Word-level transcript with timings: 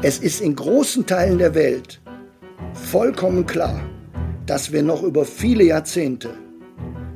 Es 0.00 0.20
ist 0.20 0.40
in 0.40 0.54
großen 0.54 1.06
Teilen 1.06 1.38
der 1.38 1.56
Welt 1.56 2.00
vollkommen 2.72 3.44
klar, 3.46 3.80
dass 4.46 4.70
wir 4.70 4.84
noch 4.84 5.02
über 5.02 5.24
viele 5.24 5.64
Jahrzehnte 5.64 6.34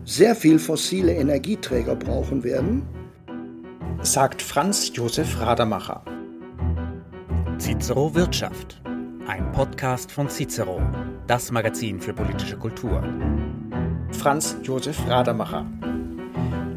sehr 0.04 0.34
viel 0.34 0.58
fossile 0.58 1.14
Energieträger 1.14 1.94
brauchen 1.94 2.42
werden, 2.42 2.82
sagt 4.02 4.42
Franz 4.42 4.90
Josef 4.94 5.40
Radermacher. 5.40 6.04
Cicero 7.58 8.12
Wirtschaft, 8.16 8.82
ein 9.28 9.52
Podcast 9.52 10.10
von 10.10 10.28
Cicero, 10.28 10.82
das 11.28 11.52
Magazin 11.52 12.00
für 12.00 12.12
politische 12.12 12.58
Kultur. 12.58 13.00
Franz 14.10 14.56
Josef 14.64 14.98
Radermacher, 15.06 15.64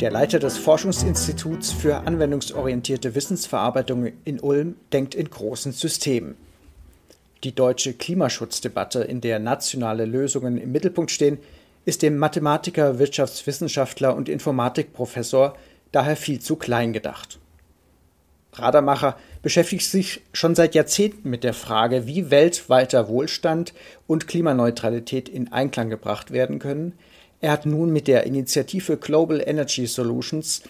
der 0.01 0.11
Leiter 0.11 0.39
des 0.39 0.57
Forschungsinstituts 0.57 1.71
für 1.71 2.05
anwendungsorientierte 2.05 3.15
Wissensverarbeitung 3.15 4.11
in 4.25 4.41
Ulm, 4.41 4.75
denkt 4.91 5.15
in 5.15 5.29
großen 5.29 5.71
Systemen. 5.71 6.35
Die 7.45 7.55
deutsche 7.55 7.93
Klimaschutzdebatte, 7.93 8.99
in 9.03 9.21
der 9.21 9.39
nationale 9.39 10.05
Lösungen 10.05 10.57
im 10.57 10.73
Mittelpunkt 10.73 11.11
stehen, 11.11 11.37
ist 11.85 12.01
dem 12.01 12.17
Mathematiker, 12.17 12.99
Wirtschaftswissenschaftler 12.99 14.15
und 14.15 14.27
Informatikprofessor 14.27 15.55
daher 15.93 16.17
viel 16.17 16.41
zu 16.41 16.57
klein 16.57 16.91
gedacht. 16.91 17.39
Radermacher 18.51 19.17
beschäftigt 19.41 19.85
sich 19.85 20.21
schon 20.33 20.55
seit 20.55 20.75
Jahrzehnten 20.75 21.29
mit 21.29 21.43
der 21.43 21.53
Frage, 21.53 22.05
wie 22.05 22.31
weltweiter 22.31 23.07
Wohlstand 23.07 23.73
und 24.07 24.27
Klimaneutralität 24.27 25.29
in 25.29 25.53
Einklang 25.53 25.89
gebracht 25.89 26.31
werden 26.31 26.59
können. 26.59 26.93
Er 27.45 27.51
hat 27.51 27.67
nun 27.67 27.93
mit 27.93 28.07
der 28.07 28.23
Initiative 28.23 28.97
Global 28.97 29.39
Energy 29.39 29.85
Solutions 29.85 30.63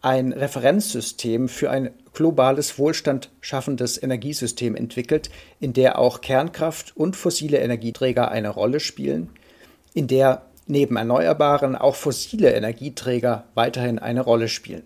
ein 0.00 0.32
Referenzsystem 0.32 1.48
für 1.48 1.72
ein 1.72 1.90
globales 2.14 2.78
Wohlstand 2.78 3.32
schaffendes 3.40 4.00
Energiesystem 4.00 4.76
entwickelt, 4.76 5.28
in 5.58 5.72
der 5.72 5.98
auch 5.98 6.20
Kernkraft 6.20 6.96
und 6.96 7.16
fossile 7.16 7.58
Energieträger 7.58 8.30
eine 8.30 8.50
Rolle 8.50 8.78
spielen, 8.78 9.30
in 9.92 10.06
der 10.06 10.42
neben 10.68 10.94
erneuerbaren 10.94 11.74
auch 11.74 11.96
fossile 11.96 12.52
Energieträger 12.52 13.46
weiterhin 13.56 13.98
eine 13.98 14.20
Rolle 14.20 14.46
spielen. 14.46 14.84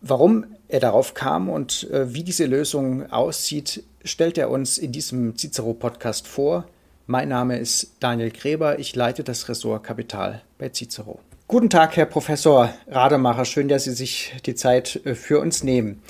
Warum 0.00 0.46
er 0.68 0.80
darauf 0.80 1.12
kam 1.12 1.50
und 1.50 1.86
äh, 1.90 2.14
wie 2.14 2.24
diese 2.24 2.46
Lösung 2.46 3.12
aussieht, 3.12 3.84
stellt 4.04 4.38
er 4.38 4.48
uns 4.48 4.78
in 4.78 4.90
diesem 4.90 5.36
Cicero-Podcast 5.36 6.26
vor. 6.26 6.64
Mein 7.06 7.28
Name 7.28 7.58
ist 7.58 7.96
Daniel 8.00 8.30
Gräber, 8.30 8.78
ich 8.78 8.96
leite 8.96 9.24
das 9.24 9.46
Ressort 9.50 9.84
Kapital 9.84 10.40
bei 10.56 10.70
Cicero. 10.70 11.20
Guten 11.46 11.68
Tag, 11.68 11.98
Herr 11.98 12.06
Professor 12.06 12.72
Rademacher, 12.88 13.44
schön, 13.44 13.68
dass 13.68 13.84
Sie 13.84 13.92
sich 13.92 14.32
die 14.46 14.54
Zeit 14.54 15.02
äh, 15.04 15.14
für 15.14 15.38
uns 15.38 15.62
nehmen. 15.62 16.02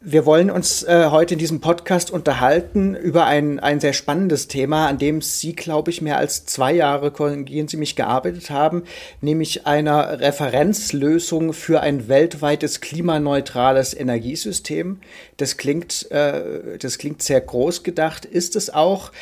Wir 0.00 0.26
wollen 0.26 0.50
uns 0.50 0.82
äh, 0.82 1.10
heute 1.10 1.34
in 1.34 1.38
diesem 1.38 1.60
Podcast 1.60 2.10
unterhalten 2.10 2.96
über 2.96 3.26
ein, 3.26 3.60
ein 3.60 3.78
sehr 3.78 3.92
spannendes 3.92 4.48
Thema, 4.48 4.88
an 4.88 4.98
dem 4.98 5.22
Sie, 5.22 5.54
glaube 5.54 5.92
ich, 5.92 6.02
mehr 6.02 6.18
als 6.18 6.44
zwei 6.44 6.72
Jahre, 6.72 7.12
korrigieren 7.12 7.68
Sie 7.68 7.76
mich, 7.76 7.94
gearbeitet 7.94 8.50
haben, 8.50 8.82
nämlich 9.20 9.64
einer 9.64 10.18
Referenzlösung 10.18 11.52
für 11.52 11.82
ein 11.82 12.08
weltweites 12.08 12.80
klimaneutrales 12.80 13.94
Energiesystem. 13.94 14.98
Das 15.36 15.56
klingt, 15.56 16.10
äh, 16.10 16.78
das 16.78 16.98
klingt 16.98 17.22
sehr 17.22 17.40
groß 17.40 17.84
gedacht, 17.84 18.24
ist 18.24 18.56
es 18.56 18.74
auch. 18.74 19.12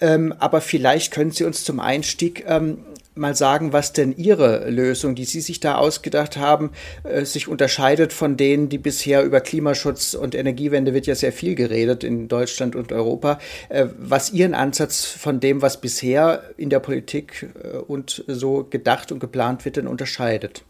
Ähm, 0.00 0.34
aber 0.38 0.60
vielleicht 0.60 1.12
können 1.12 1.30
Sie 1.30 1.44
uns 1.44 1.64
zum 1.64 1.78
Einstieg 1.78 2.44
ähm, 2.46 2.78
mal 3.14 3.34
sagen, 3.34 3.72
was 3.72 3.92
denn 3.92 4.16
Ihre 4.16 4.70
Lösung, 4.70 5.14
die 5.14 5.24
Sie 5.24 5.40
sich 5.40 5.60
da 5.60 5.76
ausgedacht 5.76 6.36
haben, 6.36 6.70
äh, 7.04 7.24
sich 7.24 7.48
unterscheidet 7.48 8.12
von 8.12 8.36
denen, 8.36 8.68
die 8.68 8.78
bisher 8.78 9.22
über 9.24 9.40
Klimaschutz 9.40 10.14
und 10.14 10.34
Energiewende 10.34 10.94
wird 10.94 11.06
ja 11.06 11.14
sehr 11.14 11.32
viel 11.32 11.54
geredet 11.54 12.02
in 12.02 12.28
Deutschland 12.28 12.76
und 12.76 12.92
Europa, 12.92 13.38
äh, 13.68 13.86
was 13.98 14.32
Ihren 14.32 14.54
Ansatz 14.54 15.04
von 15.04 15.40
dem, 15.40 15.62
was 15.62 15.80
bisher 15.80 16.42
in 16.56 16.70
der 16.70 16.80
Politik 16.80 17.48
äh, 17.62 17.76
und 17.76 18.24
so 18.26 18.66
gedacht 18.68 19.12
und 19.12 19.20
geplant 19.20 19.64
wird, 19.64 19.76
denn 19.76 19.86
unterscheidet. 19.86 20.64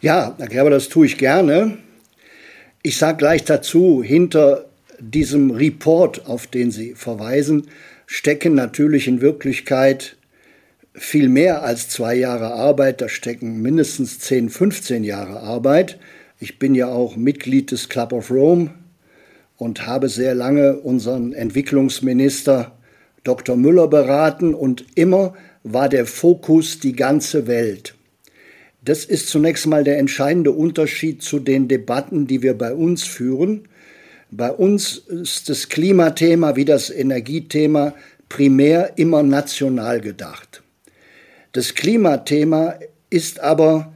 Ja, 0.00 0.34
Herr 0.38 0.48
Gerber, 0.48 0.70
das 0.70 0.88
tue 0.88 1.06
ich 1.06 1.16
gerne. 1.16 1.78
Ich 2.82 2.98
sage 2.98 3.18
gleich 3.18 3.44
dazu, 3.44 4.02
hinter 4.02 4.66
diesem 5.10 5.50
Report, 5.50 6.26
auf 6.26 6.46
den 6.46 6.70
Sie 6.70 6.94
verweisen, 6.94 7.68
stecken 8.06 8.54
natürlich 8.54 9.08
in 9.08 9.20
Wirklichkeit 9.20 10.16
viel 10.94 11.28
mehr 11.28 11.62
als 11.62 11.88
zwei 11.88 12.14
Jahre 12.14 12.52
Arbeit, 12.52 13.00
da 13.00 13.08
stecken 13.08 13.60
mindestens 13.60 14.20
10, 14.20 14.48
15 14.48 15.04
Jahre 15.04 15.40
Arbeit. 15.40 15.98
Ich 16.38 16.58
bin 16.58 16.74
ja 16.74 16.88
auch 16.88 17.16
Mitglied 17.16 17.70
des 17.70 17.88
Club 17.88 18.12
of 18.12 18.30
Rome 18.30 18.70
und 19.56 19.86
habe 19.86 20.08
sehr 20.08 20.34
lange 20.34 20.76
unseren 20.76 21.32
Entwicklungsminister 21.32 22.72
Dr. 23.24 23.56
Müller 23.56 23.88
beraten 23.88 24.54
und 24.54 24.84
immer 24.94 25.34
war 25.62 25.88
der 25.88 26.06
Fokus 26.06 26.78
die 26.78 26.94
ganze 26.94 27.46
Welt. 27.46 27.94
Das 28.84 29.06
ist 29.06 29.28
zunächst 29.28 29.66
mal 29.66 29.82
der 29.82 29.98
entscheidende 29.98 30.52
Unterschied 30.52 31.22
zu 31.22 31.38
den 31.38 31.68
Debatten, 31.68 32.26
die 32.26 32.42
wir 32.42 32.56
bei 32.56 32.74
uns 32.74 33.02
führen. 33.02 33.66
Bei 34.36 34.50
uns 34.50 34.98
ist 34.98 35.48
das 35.48 35.68
Klimathema 35.68 36.56
wie 36.56 36.64
das 36.64 36.90
Energiethema 36.90 37.94
primär 38.28 38.98
immer 38.98 39.22
national 39.22 40.00
gedacht. 40.00 40.64
Das 41.52 41.76
Klimathema 41.76 42.74
ist 43.10 43.38
aber 43.38 43.94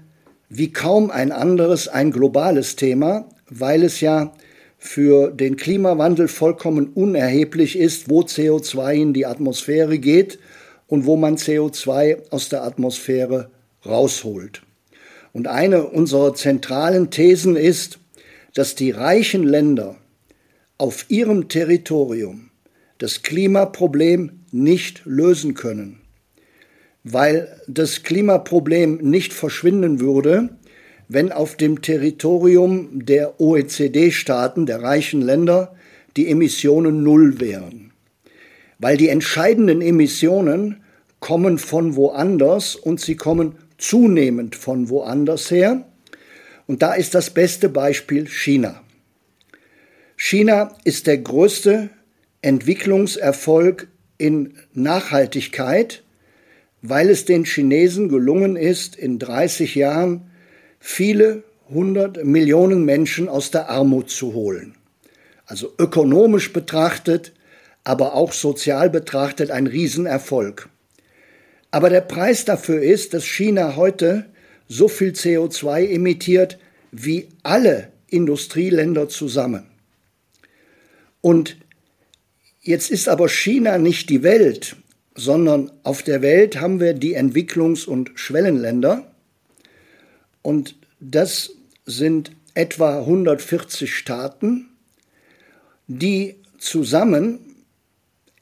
wie 0.48 0.72
kaum 0.72 1.10
ein 1.10 1.32
anderes 1.32 1.88
ein 1.88 2.12
globales 2.12 2.76
Thema, 2.76 3.28
weil 3.50 3.82
es 3.82 4.00
ja 4.00 4.32
für 4.76 5.32
den 5.32 5.56
Klimawandel 5.56 6.28
vollkommen 6.28 6.90
unerheblich 6.94 7.76
ist, 7.76 8.08
wo 8.08 8.20
CO2 8.20 8.92
in 8.92 9.14
die 9.14 9.26
Atmosphäre 9.26 9.98
geht 9.98 10.38
und 10.86 11.04
wo 11.04 11.16
man 11.16 11.36
CO2 11.36 12.30
aus 12.30 12.48
der 12.48 12.62
Atmosphäre 12.62 13.50
rausholt. 13.84 14.62
Und 15.32 15.48
eine 15.48 15.88
unserer 15.88 16.32
zentralen 16.34 17.10
Thesen 17.10 17.56
ist, 17.56 17.98
dass 18.54 18.76
die 18.76 18.92
reichen 18.92 19.42
Länder 19.42 19.96
auf 20.78 21.06
ihrem 21.08 21.48
Territorium 21.48 22.50
das 22.98 23.22
Klimaproblem 23.22 24.40
nicht 24.50 25.02
lösen 25.04 25.54
können 25.54 26.00
weil 27.04 27.60
das 27.66 28.02
Klimaproblem 28.02 28.96
nicht 28.96 29.32
verschwinden 29.32 30.00
würde, 30.00 30.50
wenn 31.08 31.32
auf 31.32 31.56
dem 31.56 31.80
Territorium 31.80 33.04
der 33.06 33.40
OECD-Staaten, 33.40 34.66
der 34.66 34.82
reichen 34.82 35.22
Länder, 35.22 35.74
die 36.16 36.28
Emissionen 36.28 37.02
null 37.02 37.40
wären. 37.40 37.92
Weil 38.78 38.96
die 38.96 39.08
entscheidenden 39.08 39.80
Emissionen 39.80 40.82
kommen 41.20 41.58
von 41.58 41.96
woanders 41.96 42.76
und 42.76 43.00
sie 43.00 43.16
kommen 43.16 43.54
zunehmend 43.78 44.54
von 44.54 44.88
woanders 44.88 45.50
her. 45.50 45.86
Und 46.66 46.82
da 46.82 46.92
ist 46.92 47.14
das 47.14 47.30
beste 47.30 47.68
Beispiel 47.68 48.26
China. 48.26 48.82
China 50.20 50.76
ist 50.84 51.06
der 51.06 51.16
größte 51.16 51.88
Entwicklungserfolg 52.42 53.88
in 54.18 54.58
Nachhaltigkeit 54.74 56.02
weil 56.82 57.10
es 57.10 57.24
den 57.24 57.44
Chinesen 57.44 58.08
gelungen 58.08 58.56
ist, 58.56 58.96
in 58.96 59.18
30 59.18 59.74
Jahren 59.74 60.30
viele 60.78 61.42
hundert 61.68 62.24
Millionen 62.24 62.84
Menschen 62.84 63.28
aus 63.28 63.50
der 63.50 63.68
Armut 63.68 64.10
zu 64.10 64.32
holen. 64.32 64.76
Also 65.46 65.72
ökonomisch 65.78 66.52
betrachtet, 66.52 67.32
aber 67.84 68.14
auch 68.14 68.32
sozial 68.32 68.90
betrachtet 68.90 69.50
ein 69.50 69.66
Riesenerfolg. 69.66 70.68
Aber 71.70 71.90
der 71.90 72.00
Preis 72.00 72.44
dafür 72.44 72.82
ist, 72.82 73.12
dass 73.12 73.24
China 73.24 73.76
heute 73.76 74.26
so 74.68 74.88
viel 74.88 75.10
CO2 75.10 75.88
emittiert 75.88 76.58
wie 76.92 77.28
alle 77.42 77.88
Industrieländer 78.08 79.08
zusammen. 79.08 79.67
Und 81.20 81.56
jetzt 82.60 82.90
ist 82.90 83.08
aber 83.08 83.28
China 83.28 83.78
nicht 83.78 84.10
die 84.10 84.22
Welt, 84.22 84.76
sondern 85.14 85.70
auf 85.82 86.02
der 86.02 86.22
Welt 86.22 86.60
haben 86.60 86.80
wir 86.80 86.94
die 86.94 87.16
Entwicklungs- 87.16 87.86
und 87.86 88.12
Schwellenländer. 88.14 89.10
Und 90.42 90.76
das 91.00 91.50
sind 91.86 92.32
etwa 92.54 93.00
140 93.00 93.94
Staaten, 93.94 94.68
die 95.86 96.36
zusammen 96.58 97.38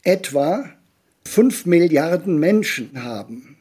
etwa 0.03 0.69
5 1.25 1.65
Milliarden 1.65 2.37
Menschen 2.39 3.03
haben. 3.03 3.57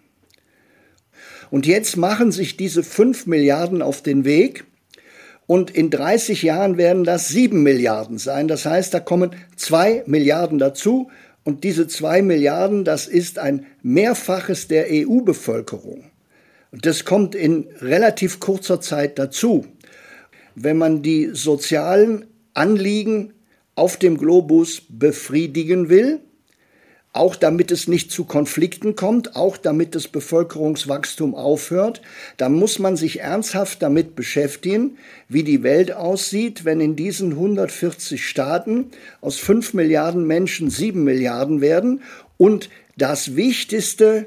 Und 1.50 1.66
jetzt 1.66 1.96
machen 1.96 2.32
sich 2.32 2.56
diese 2.56 2.82
5 2.82 3.26
Milliarden 3.26 3.82
auf 3.82 4.02
den 4.02 4.24
Weg 4.24 4.64
und 5.46 5.70
in 5.70 5.90
30 5.90 6.43
Jahren 6.43 6.76
werden 6.76 7.04
das 7.04 7.28
7 7.28 7.62
Milliarden 7.62 8.19
sein. 8.19 8.48
Das 8.48 8.66
heißt, 8.66 8.93
da 8.93 9.00
kommen 9.00 9.31
2 9.56 10.04
Milliarden 10.06 10.58
dazu. 10.58 11.08
Und 11.44 11.62
diese 11.62 11.87
zwei 11.87 12.22
Milliarden, 12.22 12.84
das 12.84 13.06
ist 13.06 13.38
ein 13.38 13.66
Mehrfaches 13.81 14.66
der 14.66 14.87
EU-Bevölkerung. 14.90 16.10
Und 16.72 16.87
das 16.87 17.04
kommt 17.04 17.37
in 17.37 17.69
relativ 17.81 18.40
kurzer 18.40 18.81
Zeit 18.81 19.16
dazu. 19.16 19.64
Wenn 20.56 20.76
man 20.76 21.02
die 21.02 21.31
sozialen 21.32 22.26
Anliegen 22.52 23.32
auf 23.76 23.96
dem 23.96 24.19
Globus 24.19 24.82
befriedigen 24.88 25.88
will, 25.88 26.19
auch 27.16 27.36
damit 27.36 27.70
es 27.70 27.88
nicht 27.88 28.10
zu 28.10 28.24
Konflikten 28.24 28.94
kommt, 28.94 29.36
auch 29.36 29.56
damit 29.56 29.94
das 29.94 30.08
Bevölkerungswachstum 30.08 31.34
aufhört, 31.34 32.02
dann 32.36 32.52
muss 32.52 32.78
man 32.78 32.96
sich 32.96 33.20
ernsthaft 33.20 33.82
damit 33.82 34.14
beschäftigen, 34.14 34.98
wie 35.28 35.42
die 35.42 35.62
Welt 35.62 35.92
aussieht, 35.92 36.64
wenn 36.64 36.80
in 36.80 36.96
diesen 36.96 37.32
140 37.32 38.26
Staaten 38.26 38.90
aus 39.20 39.38
5 39.38 39.74
Milliarden 39.74 40.26
Menschen 40.26 40.70
7 40.70 41.02
Milliarden 41.02 41.60
werden 41.60 42.02
und 42.36 42.70
das 42.96 43.36
wichtigste 43.36 44.26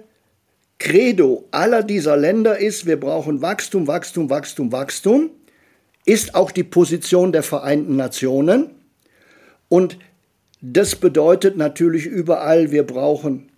Credo 0.80 1.46
aller 1.52 1.84
dieser 1.84 2.16
Länder 2.16 2.58
ist, 2.58 2.86
wir 2.86 3.00
brauchen 3.00 3.42
Wachstum, 3.42 3.88
Wachstum, 3.88 4.30
Wachstum, 4.30 4.72
Wachstum, 4.72 5.30
ist 6.06 6.36
auch 6.36 6.52
die 6.52 6.64
Position 6.64 7.32
der 7.32 7.44
Vereinten 7.44 7.98
Nationen. 7.98 8.70
Und 9.68 10.00
das 10.62 10.96
bedeutet 10.96 11.58
natürlich 11.58 12.06
überall, 12.06 12.72
wir 12.72 12.84
brauchen 12.84 13.50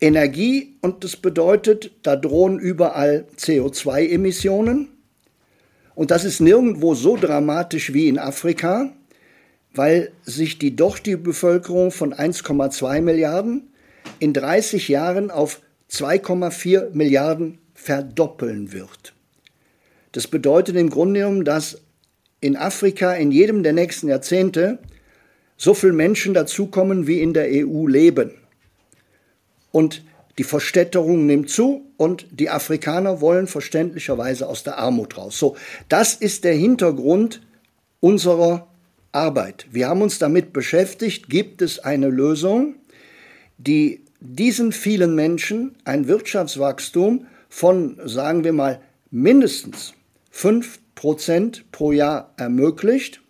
Energie 0.00 0.76
und 0.80 1.02
das 1.02 1.16
bedeutet, 1.16 1.90
da 2.02 2.16
drohen 2.16 2.58
überall 2.58 3.24
CO2-Emissionen. 3.36 4.88
Und 5.94 6.10
das 6.12 6.24
ist 6.24 6.40
nirgendwo 6.40 6.94
so 6.94 7.16
dramatisch 7.16 7.92
wie 7.92 8.08
in 8.08 8.18
Afrika, 8.18 8.92
weil 9.74 10.12
sich 10.22 10.58
die 10.58 10.76
doch 10.76 10.98
die 10.98 11.16
Bevölkerung 11.16 11.90
von 11.90 12.14
1,2 12.14 13.00
Milliarden 13.00 13.72
in 14.20 14.32
30 14.32 14.88
Jahren 14.88 15.30
auf 15.30 15.60
2,4 15.90 16.90
Milliarden 16.92 17.58
verdoppeln 17.74 18.72
wird. 18.72 19.14
Das 20.12 20.28
bedeutet 20.28 20.76
im 20.76 20.90
Grunde 20.90 21.20
genommen, 21.20 21.44
dass 21.44 21.80
in 22.40 22.56
Afrika 22.56 23.14
in 23.14 23.32
jedem 23.32 23.62
der 23.62 23.72
nächsten 23.72 24.08
Jahrzehnte 24.08 24.78
so 25.58 25.74
viele 25.74 25.92
Menschen 25.92 26.32
dazukommen, 26.32 27.06
wie 27.06 27.20
in 27.20 27.34
der 27.34 27.48
EU 27.50 27.86
leben. 27.86 28.30
Und 29.70 30.02
die 30.38 30.44
Verstädterung 30.44 31.26
nimmt 31.26 31.50
zu 31.50 31.84
und 31.96 32.26
die 32.30 32.48
Afrikaner 32.48 33.20
wollen 33.20 33.48
verständlicherweise 33.48 34.46
aus 34.48 34.62
der 34.62 34.78
Armut 34.78 35.18
raus. 35.18 35.36
So, 35.38 35.56
das 35.88 36.14
ist 36.14 36.44
der 36.44 36.54
Hintergrund 36.54 37.42
unserer 38.00 38.68
Arbeit. 39.10 39.66
Wir 39.72 39.88
haben 39.88 40.00
uns 40.00 40.20
damit 40.20 40.52
beschäftigt, 40.52 41.28
gibt 41.28 41.60
es 41.60 41.80
eine 41.80 42.08
Lösung, 42.08 42.76
die 43.58 44.04
diesen 44.20 44.70
vielen 44.70 45.16
Menschen 45.16 45.74
ein 45.84 46.06
Wirtschaftswachstum 46.06 47.26
von, 47.48 47.98
sagen 48.04 48.44
wir 48.44 48.52
mal, 48.52 48.80
mindestens 49.10 49.94
5% 50.32 51.62
pro 51.72 51.90
Jahr 51.90 52.32
ermöglicht 52.36 53.20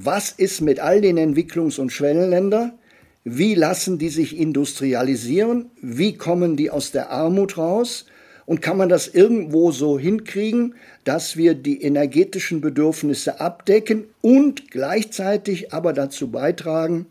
was 0.00 0.30
ist 0.30 0.60
mit 0.60 0.78
all 0.78 1.00
den 1.00 1.18
Entwicklungs- 1.18 1.80
und 1.80 1.90
Schwellenländern? 1.90 2.78
Wie 3.24 3.56
lassen 3.56 3.98
die 3.98 4.10
sich 4.10 4.38
industrialisieren? 4.38 5.70
Wie 5.82 6.16
kommen 6.16 6.56
die 6.56 6.70
aus 6.70 6.92
der 6.92 7.10
Armut 7.10 7.58
raus? 7.58 8.06
Und 8.46 8.62
kann 8.62 8.76
man 8.76 8.88
das 8.88 9.08
irgendwo 9.08 9.72
so 9.72 9.98
hinkriegen, 9.98 10.76
dass 11.02 11.36
wir 11.36 11.54
die 11.54 11.82
energetischen 11.82 12.60
Bedürfnisse 12.60 13.40
abdecken 13.40 14.04
und 14.20 14.70
gleichzeitig 14.70 15.72
aber 15.72 15.92
dazu 15.92 16.30
beitragen, 16.30 17.06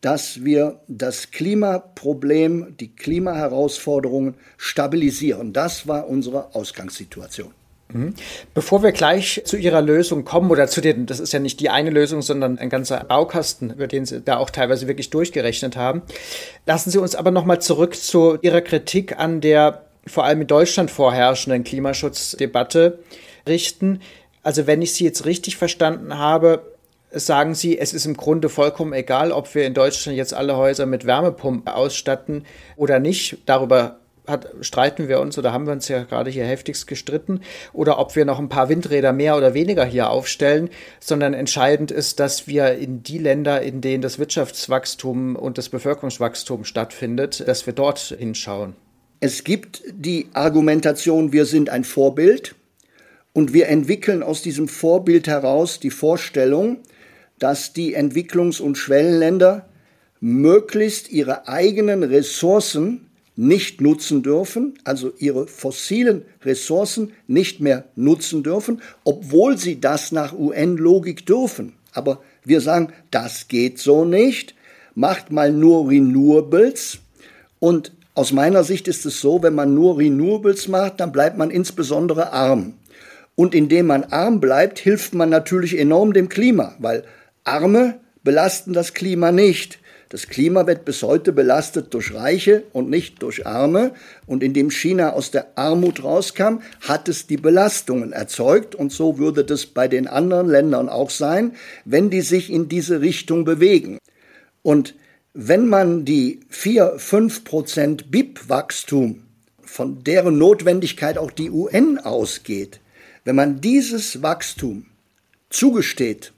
dass 0.00 0.44
wir 0.44 0.80
das 0.86 1.32
Klimaproblem, 1.32 2.76
die 2.78 2.94
Klimaherausforderungen 2.94 4.34
stabilisieren. 4.56 5.52
Das 5.52 5.88
war 5.88 6.08
unsere 6.08 6.54
Ausgangssituation. 6.54 7.59
Mhm. 7.92 8.14
Bevor 8.54 8.82
wir 8.82 8.92
gleich 8.92 9.42
zu 9.44 9.56
Ihrer 9.56 9.82
Lösung 9.82 10.24
kommen 10.24 10.50
oder 10.50 10.66
zu 10.66 10.80
den, 10.80 11.06
das 11.06 11.20
ist 11.20 11.32
ja 11.32 11.38
nicht 11.38 11.60
die 11.60 11.70
eine 11.70 11.90
Lösung, 11.90 12.22
sondern 12.22 12.58
ein 12.58 12.70
ganzer 12.70 13.04
Baukasten, 13.04 13.70
über 13.70 13.86
den 13.86 14.06
Sie 14.06 14.20
da 14.20 14.38
auch 14.38 14.50
teilweise 14.50 14.88
wirklich 14.88 15.10
durchgerechnet 15.10 15.76
haben, 15.76 16.02
lassen 16.66 16.90
Sie 16.90 16.98
uns 16.98 17.14
aber 17.14 17.30
nochmal 17.30 17.60
zurück 17.60 17.94
zu 17.94 18.38
Ihrer 18.42 18.60
Kritik 18.60 19.18
an 19.18 19.40
der 19.40 19.82
vor 20.06 20.24
allem 20.24 20.40
in 20.40 20.46
Deutschland 20.46 20.90
vorherrschenden 20.90 21.62
Klimaschutzdebatte 21.62 23.00
richten. 23.46 24.00
Also 24.42 24.66
wenn 24.66 24.82
ich 24.82 24.94
Sie 24.94 25.04
jetzt 25.04 25.26
richtig 25.26 25.56
verstanden 25.56 26.16
habe, 26.16 26.62
sagen 27.12 27.54
Sie, 27.54 27.78
es 27.78 27.92
ist 27.92 28.06
im 28.06 28.16
Grunde 28.16 28.48
vollkommen 28.48 28.92
egal, 28.92 29.32
ob 29.32 29.54
wir 29.54 29.66
in 29.66 29.74
Deutschland 29.74 30.16
jetzt 30.16 30.34
alle 30.34 30.56
Häuser 30.56 30.86
mit 30.86 31.06
Wärmepumpen 31.06 31.72
ausstatten 31.72 32.46
oder 32.76 32.98
nicht. 32.98 33.38
Darüber 33.46 33.99
hat, 34.30 34.48
streiten 34.60 35.08
wir 35.08 35.20
uns 35.20 35.36
oder 35.36 35.52
haben 35.52 35.66
wir 35.66 35.72
uns 35.72 35.88
ja 35.88 36.04
gerade 36.04 36.30
hier 36.30 36.44
heftigst 36.44 36.86
gestritten 36.86 37.40
oder 37.72 37.98
ob 37.98 38.16
wir 38.16 38.24
noch 38.24 38.38
ein 38.38 38.48
paar 38.48 38.68
Windräder 38.68 39.12
mehr 39.12 39.36
oder 39.36 39.54
weniger 39.54 39.84
hier 39.84 40.10
aufstellen, 40.10 40.70
sondern 41.00 41.34
entscheidend 41.34 41.90
ist, 41.90 42.20
dass 42.20 42.46
wir 42.46 42.74
in 42.74 43.02
die 43.02 43.18
Länder, 43.18 43.60
in 43.62 43.80
denen 43.80 44.02
das 44.02 44.18
Wirtschaftswachstum 44.18 45.36
und 45.36 45.58
das 45.58 45.68
Bevölkerungswachstum 45.68 46.64
stattfindet, 46.64 47.46
dass 47.46 47.66
wir 47.66 47.72
dort 47.72 47.98
hinschauen. 48.18 48.74
Es 49.20 49.44
gibt 49.44 49.82
die 49.92 50.28
Argumentation, 50.32 51.32
wir 51.32 51.44
sind 51.44 51.68
ein 51.68 51.84
Vorbild 51.84 52.54
und 53.34 53.52
wir 53.52 53.68
entwickeln 53.68 54.22
aus 54.22 54.40
diesem 54.40 54.66
Vorbild 54.66 55.28
heraus 55.28 55.78
die 55.78 55.90
Vorstellung, 55.90 56.78
dass 57.38 57.72
die 57.72 57.96
Entwicklungs- 57.96 58.60
und 58.60 58.78
Schwellenländer 58.78 59.68
möglichst 60.20 61.10
ihre 61.10 61.48
eigenen 61.48 62.02
Ressourcen 62.02 63.09
nicht 63.40 63.80
nutzen 63.80 64.22
dürfen, 64.22 64.74
also 64.84 65.14
ihre 65.16 65.46
fossilen 65.46 66.26
Ressourcen 66.44 67.12
nicht 67.26 67.58
mehr 67.58 67.84
nutzen 67.96 68.42
dürfen, 68.42 68.82
obwohl 69.02 69.56
sie 69.56 69.80
das 69.80 70.12
nach 70.12 70.38
UN-Logik 70.38 71.24
dürfen. 71.24 71.72
Aber 71.94 72.20
wir 72.44 72.60
sagen, 72.60 72.92
das 73.10 73.48
geht 73.48 73.78
so 73.78 74.04
nicht, 74.04 74.54
macht 74.94 75.32
mal 75.32 75.52
nur 75.52 75.88
Renewables. 75.88 76.98
Und 77.60 77.92
aus 78.14 78.30
meiner 78.32 78.62
Sicht 78.62 78.88
ist 78.88 79.06
es 79.06 79.22
so, 79.22 79.42
wenn 79.42 79.54
man 79.54 79.72
nur 79.74 79.96
Renewables 79.96 80.68
macht, 80.68 81.00
dann 81.00 81.10
bleibt 81.10 81.38
man 81.38 81.50
insbesondere 81.50 82.34
arm. 82.34 82.74
Und 83.36 83.54
indem 83.54 83.86
man 83.86 84.04
arm 84.04 84.40
bleibt, 84.40 84.78
hilft 84.78 85.14
man 85.14 85.30
natürlich 85.30 85.78
enorm 85.78 86.12
dem 86.12 86.28
Klima, 86.28 86.74
weil 86.78 87.04
Arme 87.44 88.00
belasten 88.22 88.74
das 88.74 88.92
Klima 88.92 89.32
nicht. 89.32 89.78
Das 90.10 90.26
Klima 90.26 90.66
wird 90.66 90.84
bis 90.84 91.04
heute 91.04 91.32
belastet 91.32 91.94
durch 91.94 92.12
Reiche 92.12 92.64
und 92.72 92.90
nicht 92.90 93.22
durch 93.22 93.46
Arme. 93.46 93.92
Und 94.26 94.42
indem 94.42 94.68
China 94.68 95.12
aus 95.12 95.30
der 95.30 95.56
Armut 95.56 96.02
rauskam, 96.02 96.62
hat 96.80 97.08
es 97.08 97.28
die 97.28 97.36
Belastungen 97.36 98.12
erzeugt. 98.12 98.74
Und 98.74 98.90
so 98.90 99.18
würde 99.18 99.44
das 99.44 99.66
bei 99.66 99.86
den 99.86 100.08
anderen 100.08 100.48
Ländern 100.48 100.88
auch 100.88 101.10
sein, 101.10 101.52
wenn 101.84 102.10
die 102.10 102.22
sich 102.22 102.50
in 102.50 102.68
diese 102.68 103.00
Richtung 103.00 103.44
bewegen. 103.44 103.98
Und 104.62 104.96
wenn 105.32 105.68
man 105.68 106.04
die 106.04 106.40
4, 106.48 106.94
5 106.98 107.44
Prozent 107.44 108.10
BIP-Wachstum, 108.10 109.22
von 109.62 110.02
deren 110.02 110.38
Notwendigkeit 110.38 111.18
auch 111.18 111.30
die 111.30 111.52
UN 111.52 111.98
ausgeht, 111.98 112.80
wenn 113.24 113.36
man 113.36 113.60
dieses 113.60 114.22
Wachstum 114.22 114.86
zugesteht 115.50 116.32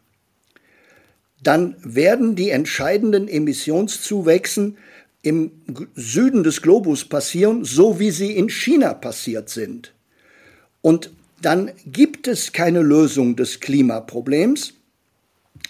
dann 1.43 1.77
werden 1.83 2.37
die 2.37 2.51
entscheidenden 2.51 3.29
Emissionszuwächsen 3.29 4.77
im 5.23 5.53
Süden 5.95 6.43
des 6.43 6.63
Globus 6.63 7.05
passieren, 7.05 7.65
so 7.65 7.99
wie 7.99 8.11
sie 8.11 8.33
in 8.33 8.49
China 8.49 8.95
passiert 8.95 9.49
sind. 9.49 9.93
Und 10.81 11.11
dann 11.41 11.71
gibt 11.87 12.29
es 12.29 12.53
keine 12.53 12.83
Lösung 12.83 13.37
des 13.37 13.61
Klimaproblems. 13.61 14.75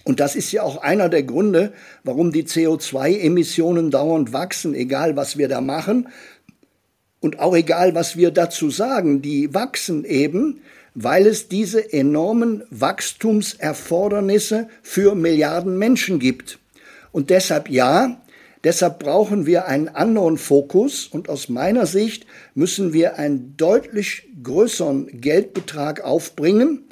Und 0.05 0.21
das 0.21 0.37
ist 0.37 0.53
ja 0.53 0.63
auch 0.63 0.79
einer 0.79 1.09
der 1.09 1.23
Gründe, 1.23 1.73
warum 2.03 2.33
die 2.33 2.45
CO2-Emissionen 2.45 3.91
dauernd 3.91 4.33
wachsen, 4.33 4.75
egal 4.75 5.17
was 5.17 5.39
wir 5.39 5.49
da 5.49 5.61
machen. 5.61 6.09
Und 7.21 7.39
auch 7.39 7.55
egal, 7.55 7.95
was 7.95 8.17
wir 8.17 8.31
dazu 8.31 8.71
sagen, 8.71 9.23
die 9.23 9.55
wachsen 9.55 10.05
eben, 10.05 10.61
weil 10.95 11.27
es 11.27 11.49
diese 11.49 11.93
enormen 11.93 12.65
Wachstumserfordernisse 12.71 14.69
für 14.83 15.15
Milliarden 15.15 15.79
Menschen 15.79 16.19
gibt. 16.19 16.59
Und 17.13 17.31
deshalb 17.31 17.69
ja, 17.69 18.23
deshalb 18.65 18.99
brauchen 18.99 19.47
wir 19.47 19.67
einen 19.67 19.89
anderen 19.89 20.39
Fokus 20.39 21.07
und 21.07 21.29
aus 21.29 21.49
meiner 21.49 21.87
Sicht 21.87 22.27
müssen 22.55 22.93
wir 22.93 23.19
einen 23.19 23.57
deutlich 23.57 24.29
größeren 24.43 25.21
Geldbetrag 25.21 26.03
aufbringen, 26.03 26.85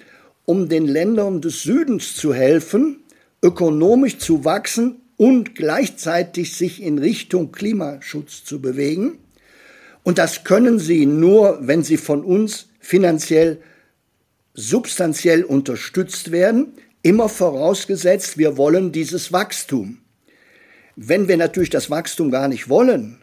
um 0.44 0.68
den 0.68 0.86
Ländern 0.86 1.40
des 1.40 1.62
Südens 1.62 2.16
zu 2.16 2.34
helfen, 2.34 3.02
ökonomisch 3.42 4.18
zu 4.18 4.44
wachsen 4.44 5.00
und 5.16 5.54
gleichzeitig 5.54 6.56
sich 6.56 6.82
in 6.82 6.98
Richtung 6.98 7.52
Klimaschutz 7.52 8.44
zu 8.44 8.60
bewegen. 8.60 9.18
Und 10.02 10.18
das 10.18 10.44
können 10.44 10.78
sie 10.78 11.04
nur, 11.04 11.58
wenn 11.60 11.82
sie 11.82 11.98
von 11.98 12.24
uns 12.24 12.68
finanziell 12.80 13.58
substanziell 14.60 15.42
unterstützt 15.42 16.30
werden, 16.30 16.74
immer 17.02 17.28
vorausgesetzt, 17.28 18.38
wir 18.38 18.56
wollen 18.56 18.92
dieses 18.92 19.32
Wachstum. 19.32 19.98
Wenn 20.96 21.28
wir 21.28 21.36
natürlich 21.36 21.70
das 21.70 21.90
Wachstum 21.90 22.30
gar 22.30 22.48
nicht 22.48 22.68
wollen, 22.68 23.18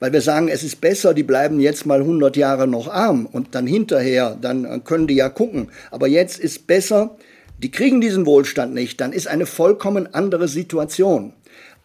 weil 0.00 0.12
wir 0.12 0.20
sagen, 0.20 0.48
es 0.48 0.62
ist 0.62 0.80
besser, 0.80 1.14
die 1.14 1.22
bleiben 1.22 1.60
jetzt 1.60 1.86
mal 1.86 2.00
100 2.00 2.36
Jahre 2.36 2.66
noch 2.66 2.88
arm 2.88 3.26
und 3.26 3.54
dann 3.54 3.66
hinterher, 3.66 4.36
dann 4.40 4.84
können 4.84 5.06
die 5.06 5.14
ja 5.14 5.28
gucken. 5.28 5.68
Aber 5.90 6.06
jetzt 6.06 6.38
ist 6.38 6.66
besser, 6.66 7.16
die 7.58 7.70
kriegen 7.70 8.00
diesen 8.00 8.26
Wohlstand 8.26 8.74
nicht, 8.74 9.00
dann 9.00 9.12
ist 9.12 9.28
eine 9.28 9.46
vollkommen 9.46 10.12
andere 10.14 10.48
Situation. 10.48 11.32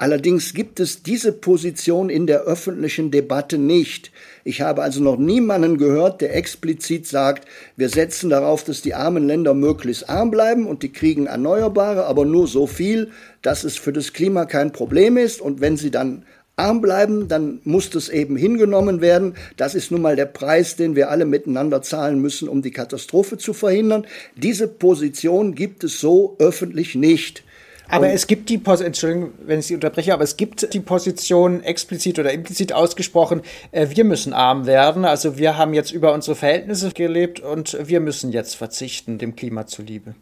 Allerdings 0.01 0.55
gibt 0.55 0.79
es 0.79 1.03
diese 1.03 1.31
Position 1.31 2.10
in 2.10 2.25
der 2.25 2.41
öffentlichen 2.41 3.12
Debatte 3.12 3.60
nicht. 3.60 4.12
Ich 4.43 4.62
habe 4.62 4.81
also 4.81 5.00
noch 5.00 5.20
niemanden 5.20 5.77
gehört, 5.77 6.22
der 6.22 6.36
explizit 6.36 7.05
sagt, 7.05 7.48
wir 7.77 7.88
setzen 7.88 8.31
darauf, 8.31 8.63
dass 8.63 8.81
die 8.81 8.96
armen 8.96 9.27
Länder 9.27 9.53
möglichst 9.53 10.10
arm 10.10 10.31
bleiben 10.31 10.65
und 10.65 10.81
die 10.81 10.91
kriegen 10.91 11.27
Erneuerbare, 11.27 12.08
aber 12.08 12.25
nur 12.25 12.48
so 12.48 12.65
viel, 12.65 13.12
dass 13.43 13.63
es 13.63 13.77
für 13.77 13.93
das 13.93 14.12
Klima 14.12 14.46
kein 14.46 14.72
Problem 14.72 15.17
ist. 15.17 15.39
Und 15.39 15.62
wenn 15.62 15.77
sie 15.77 15.91
dann 15.91 16.24
arm 16.55 16.81
bleiben, 16.81 17.27
dann 17.27 17.60
muss 17.63 17.91
das 17.91 18.10
eben 18.10 18.36
hingenommen 18.36 19.01
werden. 19.01 19.36
Das 19.55 19.75
ist 19.75 19.91
nun 19.91 20.01
mal 20.01 20.15
der 20.15 20.25
Preis, 20.25 20.75
den 20.77 20.96
wir 20.96 21.12
alle 21.12 21.25
miteinander 21.25 21.84
zahlen 21.84 22.17
müssen, 22.17 22.50
um 22.50 22.63
die 22.63 22.72
Katastrophe 22.72 23.38
zu 23.38 23.53
verhindern. 23.53 24.08
Diese 24.36 24.67
Position 24.67 25.53
gibt 25.53 25.84
es 25.84 26.00
so 26.00 26.38
öffentlich 26.39 26.96
nicht. 26.96 27.43
Aber 27.88 28.07
und 28.07 28.13
es 28.13 28.27
gibt 28.27 28.50
die 28.50 28.57
Position, 28.57 28.88
Entschuldigung, 28.88 29.31
wenn 29.45 29.59
ich 29.59 29.67
Sie 29.67 29.75
unterbreche, 29.75 30.13
aber 30.13 30.23
es 30.23 30.38
gibt 30.38 30.73
die 30.73 30.79
Position 30.79 31.61
explizit 31.63 32.19
oder 32.19 32.31
implizit 32.31 32.71
ausgesprochen, 32.73 33.41
äh, 33.71 33.88
wir 33.89 34.05
müssen 34.05 34.33
arm 34.33 34.65
werden. 34.65 35.03
Also 35.03 35.38
wir 35.38 35.57
haben 35.57 35.73
jetzt 35.73 35.91
über 35.91 36.13
unsere 36.13 36.35
Verhältnisse 36.35 36.91
gelebt 36.91 37.41
und 37.41 37.77
wir 37.83 38.00
müssen 38.00 38.31
jetzt 38.31 38.55
verzichten, 38.55 39.17
dem 39.17 39.35
Klima 39.35 39.67
zuliebe. 39.67 40.15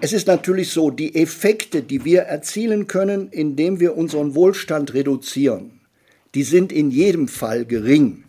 Es 0.00 0.12
ist 0.12 0.28
natürlich 0.28 0.70
so, 0.70 0.90
die 0.90 1.16
Effekte, 1.16 1.82
die 1.82 2.04
wir 2.04 2.22
erzielen 2.22 2.86
können, 2.86 3.28
indem 3.30 3.80
wir 3.80 3.96
unseren 3.96 4.36
Wohlstand 4.36 4.94
reduzieren, 4.94 5.80
die 6.36 6.44
sind 6.44 6.70
in 6.70 6.92
jedem 6.92 7.26
Fall 7.26 7.64
gering, 7.64 8.22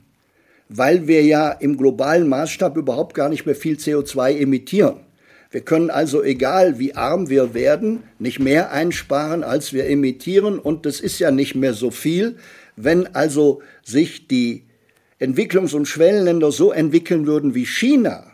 weil 0.67 1.07
wir 1.07 1.23
ja 1.23 1.51
im 1.51 1.77
globalen 1.77 2.27
Maßstab 2.27 2.75
überhaupt 2.75 3.13
gar 3.13 3.29
nicht 3.29 3.45
mehr 3.45 3.53
viel 3.53 3.75
CO2 3.75 4.39
emittieren. 4.39 5.01
Wir 5.51 5.61
können 5.61 5.89
also, 5.89 6.23
egal 6.23 6.77
wie 6.77 6.95
arm 6.95 7.29
wir 7.29 7.53
werden, 7.55 8.03
nicht 8.19 8.39
mehr 8.39 8.71
einsparen, 8.71 9.43
als 9.43 9.73
wir 9.73 9.87
emittieren. 9.87 10.59
Und 10.59 10.85
das 10.85 10.99
ist 10.99 11.17
ja 11.19 11.31
nicht 11.31 11.55
mehr 11.55 11.73
so 11.73 11.89
viel. 11.89 12.35
Wenn 12.75 13.15
also 13.15 13.61
sich 13.83 14.27
die 14.27 14.65
Entwicklungs- 15.19 15.73
und 15.73 15.87
Schwellenländer 15.87 16.51
so 16.51 16.71
entwickeln 16.71 17.25
würden 17.25 17.55
wie 17.55 17.65
China, 17.65 18.31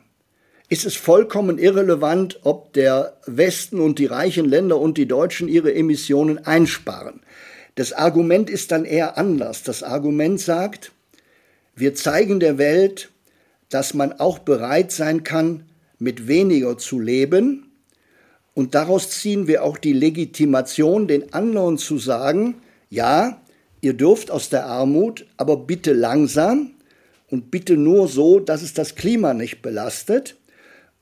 ist 0.67 0.85
es 0.85 0.95
vollkommen 0.95 1.57
irrelevant, 1.57 2.39
ob 2.43 2.73
der 2.73 3.17
Westen 3.25 3.79
und 3.79 3.97
die 3.97 4.07
reichen 4.07 4.45
Länder 4.45 4.79
und 4.79 4.97
die 4.97 5.07
Deutschen 5.07 5.47
ihre 5.47 5.73
Emissionen 5.73 6.45
einsparen. 6.45 7.21
Das 7.75 7.93
Argument 7.93 8.49
ist 8.49 8.71
dann 8.71 8.83
eher 8.83 9.17
anders. 9.17 9.63
Das 9.63 9.83
Argument 9.83 10.39
sagt, 10.39 10.91
wir 11.75 11.93
zeigen 11.93 12.39
der 12.39 12.57
Welt, 12.57 13.09
dass 13.69 13.93
man 13.93 14.13
auch 14.13 14.39
bereit 14.39 14.91
sein 14.91 15.23
kann, 15.23 15.64
mit 15.99 16.27
weniger 16.27 16.77
zu 16.77 16.99
leben. 16.99 17.71
Und 18.53 18.75
daraus 18.75 19.09
ziehen 19.09 19.47
wir 19.47 19.63
auch 19.63 19.77
die 19.77 19.93
Legitimation, 19.93 21.07
den 21.07 21.33
anderen 21.33 21.77
zu 21.77 21.97
sagen, 21.97 22.55
ja, 22.89 23.41
ihr 23.81 23.93
dürft 23.93 24.31
aus 24.31 24.49
der 24.49 24.65
Armut, 24.65 25.25
aber 25.37 25.57
bitte 25.57 25.93
langsam 25.93 26.71
und 27.29 27.51
bitte 27.51 27.75
nur 27.77 28.07
so, 28.07 28.39
dass 28.39 28.61
es 28.61 28.73
das 28.73 28.95
Klima 28.95 29.33
nicht 29.33 29.61
belastet. 29.61 30.37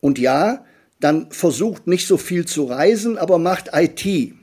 Und 0.02 0.20
ja, 0.20 0.66
dann 1.00 1.32
versucht 1.32 1.88
nicht 1.88 2.08
so 2.08 2.18
viel 2.18 2.46
zu 2.46 2.66
reisen, 2.66 3.18
aber 3.18 3.38
macht 3.38 3.70
IT. 3.74 4.34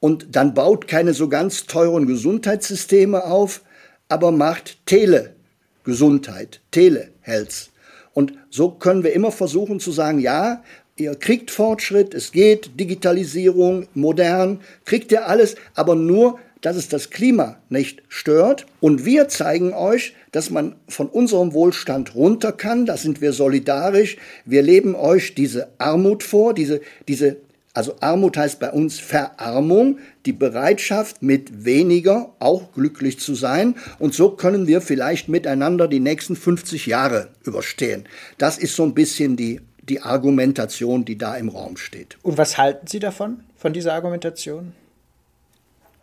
Und 0.00 0.36
dann 0.36 0.52
baut 0.52 0.88
keine 0.88 1.14
so 1.14 1.28
ganz 1.28 1.66
teuren 1.66 2.06
Gesundheitssysteme 2.06 3.24
auf, 3.24 3.62
aber 4.08 4.30
macht 4.30 4.84
Telegesundheit, 4.86 6.60
Telehealth. 6.70 7.70
Und 8.16 8.32
so 8.48 8.70
können 8.70 9.04
wir 9.04 9.12
immer 9.12 9.30
versuchen 9.30 9.78
zu 9.78 9.92
sagen, 9.92 10.20
ja, 10.20 10.62
ihr 10.96 11.16
kriegt 11.16 11.50
Fortschritt, 11.50 12.14
es 12.14 12.32
geht, 12.32 12.80
Digitalisierung, 12.80 13.88
modern, 13.92 14.60
kriegt 14.86 15.12
ihr 15.12 15.28
alles, 15.28 15.56
aber 15.74 15.94
nur, 15.94 16.38
dass 16.62 16.76
es 16.76 16.88
das 16.88 17.10
Klima 17.10 17.58
nicht 17.68 18.02
stört. 18.08 18.64
Und 18.80 19.04
wir 19.04 19.28
zeigen 19.28 19.74
euch, 19.74 20.14
dass 20.32 20.48
man 20.48 20.76
von 20.88 21.08
unserem 21.08 21.52
Wohlstand 21.52 22.14
runter 22.14 22.52
kann, 22.52 22.86
da 22.86 22.96
sind 22.96 23.20
wir 23.20 23.34
solidarisch, 23.34 24.16
wir 24.46 24.62
leben 24.62 24.94
euch 24.94 25.34
diese 25.34 25.68
Armut 25.76 26.22
vor, 26.22 26.54
diese, 26.54 26.80
diese 27.08 27.36
also 27.76 27.94
Armut 28.00 28.38
heißt 28.38 28.58
bei 28.58 28.70
uns 28.72 28.98
Verarmung, 28.98 29.98
die 30.24 30.32
Bereitschaft, 30.32 31.22
mit 31.22 31.66
weniger 31.66 32.34
auch 32.38 32.72
glücklich 32.72 33.20
zu 33.20 33.34
sein. 33.34 33.74
Und 33.98 34.14
so 34.14 34.30
können 34.30 34.66
wir 34.66 34.80
vielleicht 34.80 35.28
miteinander 35.28 35.86
die 35.86 36.00
nächsten 36.00 36.36
50 36.36 36.86
Jahre 36.86 37.28
überstehen. 37.44 38.08
Das 38.38 38.56
ist 38.56 38.76
so 38.76 38.82
ein 38.82 38.94
bisschen 38.94 39.36
die, 39.36 39.60
die 39.82 40.00
Argumentation, 40.00 41.04
die 41.04 41.18
da 41.18 41.36
im 41.36 41.50
Raum 41.50 41.76
steht. 41.76 42.16
Und 42.22 42.38
was 42.38 42.56
halten 42.56 42.86
Sie 42.86 42.98
davon, 42.98 43.40
von 43.56 43.74
dieser 43.74 43.92
Argumentation? 43.92 44.72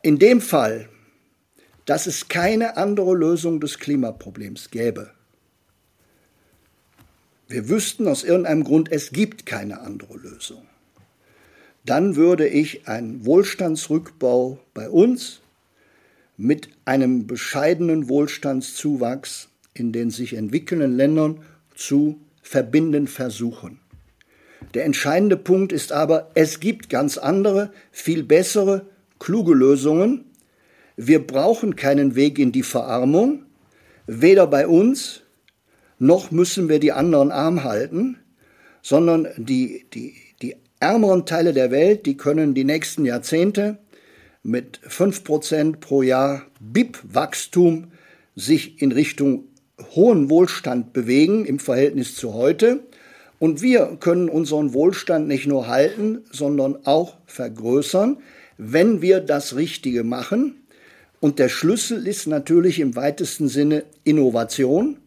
In 0.03 0.19
dem 0.19 0.41
Fall, 0.41 0.89
dass 1.85 2.05
es 2.05 2.27
keine 2.27 2.77
andere 2.77 3.15
Lösung 3.15 3.59
des 3.59 3.79
Klimaproblems 3.79 4.69
gäbe. 4.69 5.09
Wir 7.47 7.67
wüssten 7.67 8.07
aus 8.07 8.23
irgendeinem 8.23 8.63
Grund, 8.63 8.91
es 8.91 9.11
gibt 9.11 9.47
keine 9.47 9.81
andere 9.81 10.17
Lösung 10.17 10.67
dann 11.85 12.15
würde 12.15 12.47
ich 12.47 12.87
einen 12.87 13.25
Wohlstandsrückbau 13.25 14.59
bei 14.73 14.89
uns 14.89 15.41
mit 16.37 16.69
einem 16.85 17.27
bescheidenen 17.27 18.09
Wohlstandszuwachs 18.09 19.49
in 19.73 19.91
den 19.91 20.09
sich 20.11 20.33
entwickelnden 20.33 20.95
Ländern 20.95 21.39
zu 21.75 22.19
verbinden 22.41 23.07
versuchen. 23.07 23.79
Der 24.73 24.85
entscheidende 24.85 25.37
Punkt 25.37 25.71
ist 25.71 25.91
aber, 25.91 26.31
es 26.35 26.59
gibt 26.59 26.89
ganz 26.89 27.17
andere, 27.17 27.71
viel 27.91 28.23
bessere, 28.23 28.85
kluge 29.19 29.53
Lösungen. 29.53 30.25
Wir 30.95 31.25
brauchen 31.25 31.75
keinen 31.75 32.15
Weg 32.15 32.39
in 32.39 32.51
die 32.51 32.63
Verarmung, 32.63 33.43
weder 34.07 34.47
bei 34.47 34.67
uns, 34.67 35.21
noch 35.99 36.31
müssen 36.31 36.69
wir 36.69 36.79
die 36.79 36.91
anderen 36.91 37.31
arm 37.31 37.63
halten, 37.63 38.17
sondern 38.81 39.27
die, 39.37 39.85
die, 39.93 40.15
ärmeren 40.83 41.25
Teile 41.25 41.53
der 41.53 41.71
Welt, 41.71 42.05
die 42.05 42.17
können 42.17 42.53
die 42.53 42.65
nächsten 42.65 43.05
Jahrzehnte 43.05 43.77
mit 44.43 44.81
5% 44.85 45.77
pro 45.77 46.01
Jahr 46.01 46.43
BIP-Wachstum 46.59 47.91
sich 48.35 48.81
in 48.81 48.91
Richtung 48.91 49.45
hohen 49.95 50.29
Wohlstand 50.29 50.91
bewegen 50.91 51.45
im 51.45 51.59
Verhältnis 51.59 52.15
zu 52.15 52.33
heute. 52.33 52.81
Und 53.39 53.61
wir 53.61 53.97
können 54.01 54.27
unseren 54.27 54.73
Wohlstand 54.73 55.27
nicht 55.29 55.47
nur 55.47 55.67
halten, 55.67 56.19
sondern 56.31 56.85
auch 56.85 57.15
vergrößern, 57.27 58.17
wenn 58.57 59.01
wir 59.01 59.21
das 59.21 59.55
Richtige 59.55 60.03
machen. 60.03 60.65
Und 61.21 61.39
der 61.39 61.47
Schlüssel 61.47 62.05
ist 62.05 62.27
natürlich 62.27 62.81
im 62.81 62.97
weitesten 62.97 63.47
Sinne 63.47 63.85
Innovation. 64.03 64.97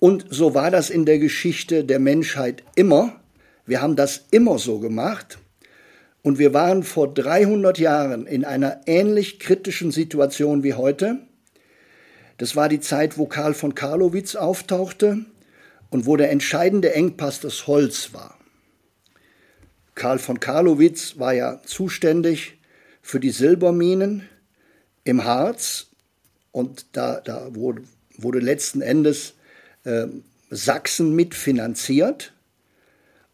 Und 0.00 0.26
so 0.30 0.54
war 0.54 0.72
das 0.72 0.90
in 0.90 1.06
der 1.06 1.20
Geschichte 1.20 1.84
der 1.84 2.00
Menschheit 2.00 2.64
immer. 2.74 3.20
Wir 3.66 3.82
haben 3.82 3.96
das 3.96 4.26
immer 4.30 4.58
so 4.58 4.78
gemacht 4.78 5.38
und 6.22 6.38
wir 6.38 6.54
waren 6.54 6.84
vor 6.84 7.12
300 7.12 7.78
Jahren 7.78 8.26
in 8.26 8.44
einer 8.44 8.80
ähnlich 8.86 9.40
kritischen 9.40 9.90
Situation 9.90 10.62
wie 10.62 10.74
heute. 10.74 11.18
Das 12.38 12.54
war 12.54 12.68
die 12.68 12.80
Zeit, 12.80 13.18
wo 13.18 13.26
Karl 13.26 13.54
von 13.54 13.74
Karlowitz 13.74 14.36
auftauchte 14.36 15.24
und 15.90 16.06
wo 16.06 16.16
der 16.16 16.30
entscheidende 16.30 16.94
Engpass 16.94 17.40
das 17.40 17.66
Holz 17.66 18.12
war. 18.12 18.38
Karl 19.94 20.18
von 20.18 20.38
Karlowitz 20.38 21.18
war 21.18 21.32
ja 21.32 21.60
zuständig 21.64 22.58
für 23.02 23.18
die 23.18 23.30
Silberminen 23.30 24.28
im 25.04 25.24
Harz 25.24 25.86
und 26.52 26.86
da, 26.92 27.20
da 27.20 27.54
wurde, 27.54 27.82
wurde 28.16 28.40
letzten 28.40 28.82
Endes 28.82 29.34
äh, 29.84 30.06
Sachsen 30.50 31.16
mitfinanziert. 31.16 32.32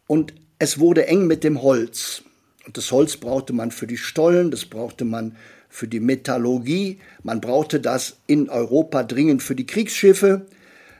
Und 0.07 0.33
es 0.59 0.79
wurde 0.79 1.07
eng 1.07 1.27
mit 1.27 1.43
dem 1.43 1.61
Holz. 1.61 2.23
Und 2.65 2.77
das 2.77 2.91
Holz 2.91 3.17
brauchte 3.17 3.53
man 3.53 3.71
für 3.71 3.87
die 3.87 3.97
Stollen, 3.97 4.51
das 4.51 4.65
brauchte 4.65 5.05
man 5.05 5.35
für 5.69 5.87
die 5.87 5.99
Metallurgie, 5.99 6.99
man 7.23 7.41
brauchte 7.41 7.79
das 7.79 8.17
in 8.27 8.49
Europa 8.49 9.03
dringend 9.03 9.41
für 9.41 9.55
die 9.55 9.65
Kriegsschiffe. 9.65 10.45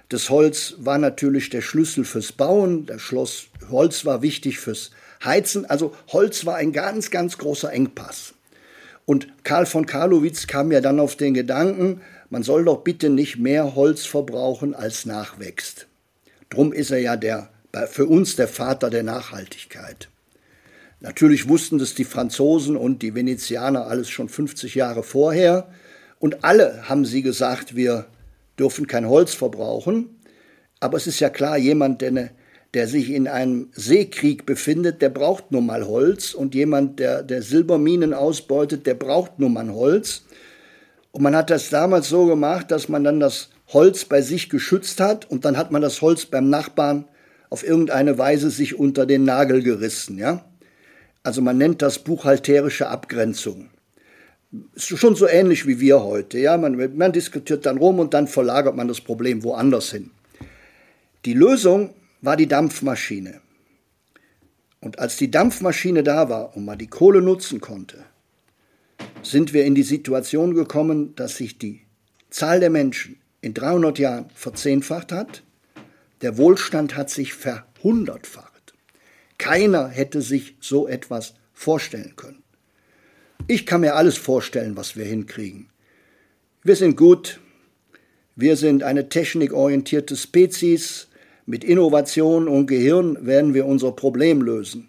Das 0.09 0.29
Holz 0.29 0.75
war 0.79 0.97
natürlich 0.97 1.49
der 1.49 1.61
Schlüssel 1.61 2.05
fürs 2.05 2.31
Bauen, 2.31 2.85
das 2.85 3.01
Schloss 3.01 3.47
Holz 3.69 4.03
war 4.03 4.21
wichtig 4.21 4.59
fürs 4.59 4.91
Heizen, 5.23 5.65
also 5.65 5.95
Holz 6.09 6.45
war 6.45 6.55
ein 6.55 6.73
ganz, 6.73 7.11
ganz 7.11 7.37
großer 7.37 7.71
Engpass. 7.71 8.33
Und 9.05 9.27
Karl 9.43 9.65
von 9.65 9.85
Karlowitz 9.85 10.47
kam 10.47 10.71
ja 10.71 10.81
dann 10.81 10.99
auf 10.99 11.15
den 11.15 11.33
Gedanken, 11.33 12.01
man 12.29 12.43
soll 12.43 12.65
doch 12.65 12.83
bitte 12.83 13.09
nicht 13.09 13.37
mehr 13.37 13.75
Holz 13.75 14.05
verbrauchen, 14.05 14.73
als 14.73 15.05
nachwächst. 15.05 15.87
Drum 16.49 16.73
ist 16.73 16.91
er 16.91 16.99
ja 16.99 17.15
der 17.15 17.52
für 17.87 18.05
uns 18.05 18.35
der 18.35 18.47
Vater 18.47 18.89
der 18.89 19.03
Nachhaltigkeit. 19.03 20.09
Natürlich 20.99 21.49
wussten 21.49 21.79
das 21.79 21.95
die 21.95 22.05
Franzosen 22.05 22.77
und 22.77 23.01
die 23.01 23.15
Venezianer 23.15 23.87
alles 23.87 24.09
schon 24.09 24.29
50 24.29 24.75
Jahre 24.75 25.03
vorher. 25.03 25.67
Und 26.19 26.45
alle 26.45 26.87
haben 26.87 27.03
sie 27.03 27.21
gesagt, 27.21 27.75
wir 27.75 28.05
dürfen 28.57 28.87
kein 28.87 29.09
Holz 29.09 29.33
verbrauchen. 29.33 30.21
Aber 30.79 30.97
es 30.97 31.07
ist 31.07 31.19
ja 31.19 31.29
klar, 31.29 31.57
jemand, 31.57 32.01
der 32.01 32.09
eine, 32.09 32.31
der 32.73 32.87
sich 32.87 33.09
in 33.09 33.27
einem 33.27 33.69
Seekrieg 33.73 34.45
befindet, 34.45 35.01
der 35.01 35.09
braucht 35.09 35.51
nun 35.51 35.65
mal 35.65 35.85
Holz 35.85 36.33
und 36.33 36.55
jemand, 36.55 36.99
der, 36.99 37.21
der 37.21 37.41
Silberminen 37.41 38.13
ausbeutet, 38.13 38.87
der 38.87 38.95
braucht 38.95 39.39
nun 39.39 39.53
mal 39.53 39.69
Holz. 39.69 40.23
Und 41.11 41.21
man 41.21 41.35
hat 41.35 41.49
das 41.49 41.69
damals 41.69 42.09
so 42.09 42.25
gemacht, 42.25 42.71
dass 42.71 42.89
man 42.89 43.03
dann 43.03 43.19
das 43.19 43.49
Holz 43.67 44.05
bei 44.05 44.21
sich 44.21 44.49
geschützt 44.49 44.99
hat 44.99 45.29
und 45.29 45.45
dann 45.45 45.57
hat 45.57 45.71
man 45.71 45.81
das 45.81 46.01
Holz 46.01 46.25
beim 46.25 46.49
Nachbarn 46.49 47.05
auf 47.53 47.63
irgendeine 47.63 48.17
Weise 48.17 48.49
sich 48.49 48.79
unter 48.79 49.05
den 49.05 49.25
Nagel 49.25 49.61
gerissen, 49.61 50.17
ja. 50.17 50.43
Also 51.21 51.39
man 51.39 51.59
nennt 51.59 51.83
das 51.83 51.99
buchhalterische 51.99 52.87
Abgrenzung. 52.87 53.69
Ist 54.73 54.97
schon 54.97 55.15
so 55.15 55.27
ähnlich 55.27 55.67
wie 55.67 55.79
wir 55.79 56.01
heute, 56.01 56.39
ja. 56.39 56.57
Man, 56.57 56.97
man 56.97 57.11
diskutiert 57.11 57.67
dann 57.67 57.77
rum 57.77 57.99
und 57.99 58.15
dann 58.15 58.27
verlagert 58.27 58.75
man 58.75 58.87
das 58.87 59.01
Problem 59.01 59.43
woanders 59.43 59.91
hin. 59.91 60.09
Die 61.25 61.35
Lösung 61.35 61.93
war 62.21 62.37
die 62.37 62.47
Dampfmaschine. 62.47 63.39
Und 64.79 64.97
als 64.97 65.17
die 65.17 65.29
Dampfmaschine 65.29 66.01
da 66.01 66.29
war 66.29 66.57
und 66.57 66.65
man 66.65 66.79
die 66.79 66.87
Kohle 66.87 67.21
nutzen 67.21 67.61
konnte, 67.61 68.03
sind 69.21 69.53
wir 69.53 69.65
in 69.65 69.75
die 69.75 69.83
Situation 69.83 70.55
gekommen, 70.55 71.13
dass 71.15 71.37
sich 71.37 71.59
die 71.59 71.81
Zahl 72.31 72.59
der 72.59 72.71
Menschen 72.71 73.17
in 73.41 73.53
300 73.53 73.99
Jahren 73.99 74.25
verzehnfacht 74.33 75.11
hat. 75.11 75.43
Der 76.23 76.37
Wohlstand 76.37 76.95
hat 76.95 77.09
sich 77.09 77.33
verhundertfacht. 77.33 78.73
Keiner 79.37 79.89
hätte 79.89 80.21
sich 80.21 80.55
so 80.61 80.87
etwas 80.87 81.33
vorstellen 81.53 82.13
können. 82.15 82.41
Ich 83.47 83.65
kann 83.65 83.81
mir 83.81 83.95
alles 83.95 84.17
vorstellen, 84.17 84.77
was 84.77 84.95
wir 84.95 85.03
hinkriegen. 85.03 85.67
Wir 86.63 86.77
sind 86.77 86.95
gut, 86.95 87.41
wir 88.37 88.55
sind 88.55 88.83
eine 88.83 89.09
technikorientierte 89.09 90.15
Spezies, 90.15 91.09
mit 91.45 91.65
Innovation 91.65 92.47
und 92.47 92.67
Gehirn 92.67 93.25
werden 93.25 93.53
wir 93.53 93.65
unser 93.65 93.91
Problem 93.91 94.41
lösen. 94.41 94.87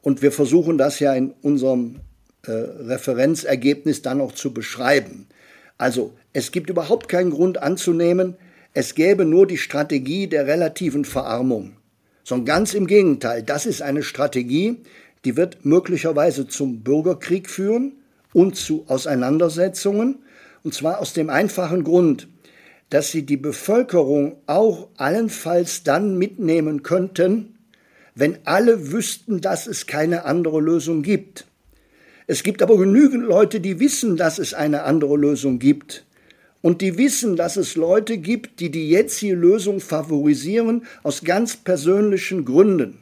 Und 0.00 0.20
wir 0.20 0.32
versuchen 0.32 0.78
das 0.78 0.98
ja 0.98 1.14
in 1.14 1.32
unserem 1.42 2.00
äh, 2.44 2.50
Referenzergebnis 2.50 4.02
dann 4.02 4.20
auch 4.20 4.32
zu 4.32 4.52
beschreiben. 4.52 5.28
Also 5.78 6.12
es 6.32 6.50
gibt 6.50 6.70
überhaupt 6.70 7.08
keinen 7.08 7.30
Grund 7.30 7.62
anzunehmen, 7.62 8.36
es 8.74 8.94
gäbe 8.94 9.24
nur 9.24 9.46
die 9.46 9.58
Strategie 9.58 10.26
der 10.26 10.46
relativen 10.46 11.04
Verarmung. 11.04 11.76
Sondern 12.24 12.46
ganz 12.46 12.74
im 12.74 12.86
Gegenteil, 12.86 13.42
das 13.42 13.66
ist 13.66 13.82
eine 13.82 14.02
Strategie, 14.02 14.78
die 15.24 15.36
wird 15.36 15.64
möglicherweise 15.64 16.46
zum 16.46 16.80
Bürgerkrieg 16.80 17.50
führen 17.50 17.92
und 18.32 18.56
zu 18.56 18.84
Auseinandersetzungen. 18.88 20.18
Und 20.62 20.74
zwar 20.74 21.00
aus 21.00 21.12
dem 21.12 21.30
einfachen 21.30 21.84
Grund, 21.84 22.28
dass 22.90 23.10
sie 23.10 23.24
die 23.24 23.36
Bevölkerung 23.36 24.36
auch 24.46 24.88
allenfalls 24.96 25.82
dann 25.82 26.16
mitnehmen 26.16 26.82
könnten, 26.82 27.56
wenn 28.14 28.38
alle 28.44 28.92
wüssten, 28.92 29.40
dass 29.40 29.66
es 29.66 29.86
keine 29.86 30.24
andere 30.24 30.60
Lösung 30.60 31.02
gibt. 31.02 31.46
Es 32.26 32.42
gibt 32.42 32.62
aber 32.62 32.78
genügend 32.78 33.24
Leute, 33.24 33.60
die 33.60 33.80
wissen, 33.80 34.16
dass 34.16 34.38
es 34.38 34.54
eine 34.54 34.84
andere 34.84 35.16
Lösung 35.16 35.58
gibt. 35.58 36.04
Und 36.62 36.80
die 36.80 36.96
wissen, 36.96 37.36
dass 37.36 37.56
es 37.56 37.74
Leute 37.76 38.18
gibt, 38.18 38.60
die 38.60 38.70
die 38.70 38.88
jetzige 38.88 39.34
Lösung 39.34 39.80
favorisieren 39.80 40.86
aus 41.02 41.22
ganz 41.22 41.56
persönlichen 41.56 42.44
Gründen. 42.44 42.98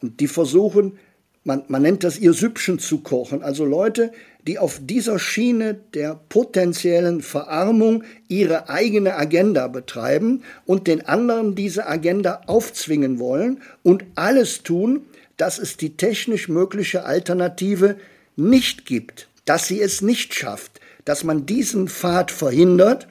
Und 0.00 0.20
die 0.20 0.28
versuchen, 0.28 0.98
man, 1.42 1.64
man 1.68 1.82
nennt 1.82 2.04
das 2.04 2.18
ihr 2.18 2.32
Süppchen 2.32 2.78
zu 2.78 2.98
kochen. 2.98 3.42
Also 3.42 3.64
Leute, 3.64 4.12
die 4.46 4.58
auf 4.58 4.80
dieser 4.82 5.18
Schiene 5.18 5.74
der 5.94 6.18
potenziellen 6.28 7.22
Verarmung 7.22 8.04
ihre 8.28 8.68
eigene 8.68 9.16
Agenda 9.16 9.66
betreiben 9.68 10.42
und 10.64 10.86
den 10.86 11.06
anderen 11.06 11.54
diese 11.54 11.86
Agenda 11.86 12.42
aufzwingen 12.46 13.18
wollen 13.18 13.60
und 13.82 14.04
alles 14.14 14.62
tun, 14.62 15.06
dass 15.36 15.58
es 15.58 15.76
die 15.76 15.96
technisch 15.96 16.48
mögliche 16.48 17.04
Alternative 17.04 17.96
nicht 18.36 18.86
gibt, 18.86 19.28
dass 19.44 19.66
sie 19.66 19.80
es 19.80 20.02
nicht 20.02 20.34
schafft, 20.34 20.69
dass 21.04 21.24
man 21.24 21.46
diesen 21.46 21.88
Pfad 21.88 22.30
verhindert, 22.30 23.08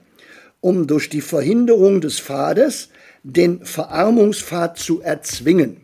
um 0.61 0.87
durch 0.87 1.09
die 1.09 1.21
Verhinderung 1.21 2.01
des 2.01 2.19
Pfades 2.19 2.89
den 3.23 3.65
Verarmungspfad 3.65 4.77
zu 4.77 5.01
erzwingen. 5.01 5.77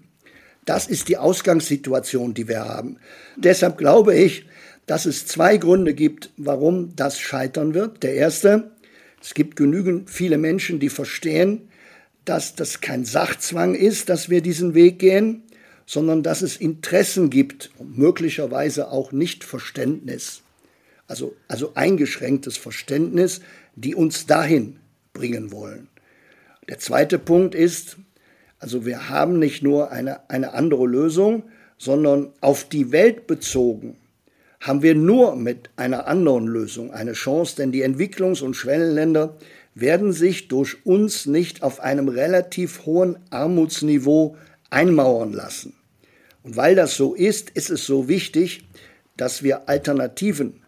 Das 0.65 0.87
ist 0.87 1.09
die 1.09 1.17
Ausgangssituation, 1.17 2.33
die 2.33 2.47
wir 2.47 2.65
haben. 2.65 2.97
Deshalb 3.37 3.77
glaube 3.77 4.15
ich, 4.15 4.45
dass 4.85 5.05
es 5.05 5.25
zwei 5.25 5.57
Gründe 5.57 5.93
gibt, 5.93 6.31
warum 6.37 6.95
das 6.95 7.19
scheitern 7.19 7.73
wird. 7.73 8.03
Der 8.03 8.15
erste, 8.15 8.71
es 9.21 9.33
gibt 9.33 9.55
genügend 9.55 10.09
viele 10.09 10.37
Menschen, 10.37 10.79
die 10.79 10.89
verstehen, 10.89 11.69
dass 12.25 12.55
das 12.55 12.81
kein 12.81 13.05
Sachzwang 13.05 13.75
ist, 13.75 14.09
dass 14.09 14.29
wir 14.29 14.41
diesen 14.41 14.73
Weg 14.73 14.99
gehen, 14.99 15.43
sondern 15.85 16.23
dass 16.23 16.41
es 16.41 16.57
Interessen 16.57 17.29
gibt 17.29 17.71
und 17.77 17.97
möglicherweise 17.97 18.89
auch 18.89 19.11
Nichtverständnis, 19.11 20.41
also, 21.07 21.35
also 21.47 21.73
eingeschränktes 21.75 22.57
Verständnis, 22.57 23.41
die 23.75 23.95
uns 23.95 24.25
dahin 24.25 24.79
bringen 25.13 25.51
wollen. 25.51 25.87
Der 26.67 26.79
zweite 26.79 27.19
Punkt 27.19 27.55
ist, 27.55 27.97
also 28.59 28.85
wir 28.85 29.09
haben 29.09 29.39
nicht 29.39 29.61
nur 29.61 29.91
eine, 29.91 30.29
eine 30.29 30.53
andere 30.53 30.87
Lösung, 30.87 31.43
sondern 31.77 32.31
auf 32.41 32.63
die 32.67 32.91
Welt 32.91 33.27
bezogen 33.27 33.97
haben 34.65 34.81
wir 34.81 34.95
nur 34.95 35.35
mit 35.35 35.69
einer 35.75 36.07
anderen 36.07 36.47
Lösung 36.47 36.91
eine 36.91 37.13
Chance, 37.13 37.55
denn 37.57 37.71
die 37.71 37.85
Entwicklungs- 37.85 38.41
und 38.41 38.55
Schwellenländer 38.55 39.37
werden 39.75 40.11
sich 40.11 40.47
durch 40.47 40.85
uns 40.85 41.27
nicht 41.27 41.61
auf 41.61 41.79
einem 41.81 42.07
relativ 42.07 42.85
hohen 42.85 43.17
Armutsniveau 43.29 44.35
einmauern 44.71 45.33
lassen. 45.33 45.73
Und 46.41 46.55
weil 46.55 46.75
das 46.75 46.95
so 46.95 47.13
ist, 47.13 47.51
ist 47.51 47.69
es 47.69 47.85
so 47.85 48.07
wichtig, 48.07 48.67
dass 49.17 49.43
wir 49.43 49.69
Alternativen 49.69 50.61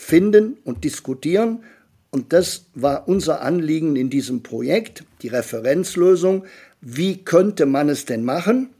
finden 0.00 0.56
und 0.64 0.84
diskutieren. 0.84 1.64
Und 2.10 2.32
das 2.32 2.66
war 2.74 3.08
unser 3.08 3.42
Anliegen 3.42 3.96
in 3.96 4.10
diesem 4.10 4.42
Projekt, 4.42 5.04
die 5.22 5.28
Referenzlösung. 5.28 6.44
Wie 6.80 7.18
könnte 7.18 7.66
man 7.66 7.88
es 7.88 8.04
denn 8.04 8.24
machen? 8.24 8.70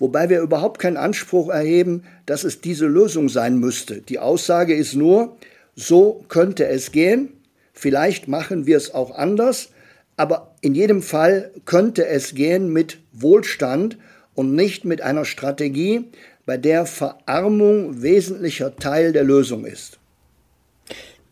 wobei 0.00 0.30
wir 0.30 0.40
überhaupt 0.40 0.80
keinen 0.80 0.96
Anspruch 0.96 1.50
erheben, 1.50 2.02
dass 2.26 2.42
es 2.42 2.60
diese 2.60 2.86
Lösung 2.86 3.28
sein 3.28 3.58
müsste. 3.58 4.00
Die 4.00 4.18
Aussage 4.18 4.74
ist 4.74 4.94
nur, 4.94 5.36
so 5.76 6.24
könnte 6.28 6.66
es 6.66 6.90
gehen, 6.90 7.28
vielleicht 7.72 8.26
machen 8.26 8.66
wir 8.66 8.76
es 8.76 8.92
auch 8.92 9.16
anders, 9.16 9.68
aber 10.16 10.54
in 10.62 10.74
jedem 10.74 11.02
Fall 11.02 11.50
könnte 11.66 12.06
es 12.06 12.34
gehen 12.34 12.72
mit 12.72 12.98
Wohlstand 13.12 13.98
und 14.34 14.54
nicht 14.54 14.84
mit 14.84 15.02
einer 15.02 15.24
Strategie, 15.24 16.06
bei 16.46 16.56
der 16.56 16.86
Verarmung 16.86 18.02
wesentlicher 18.02 18.74
Teil 18.74 19.12
der 19.12 19.24
Lösung 19.24 19.66
ist. 19.66 19.99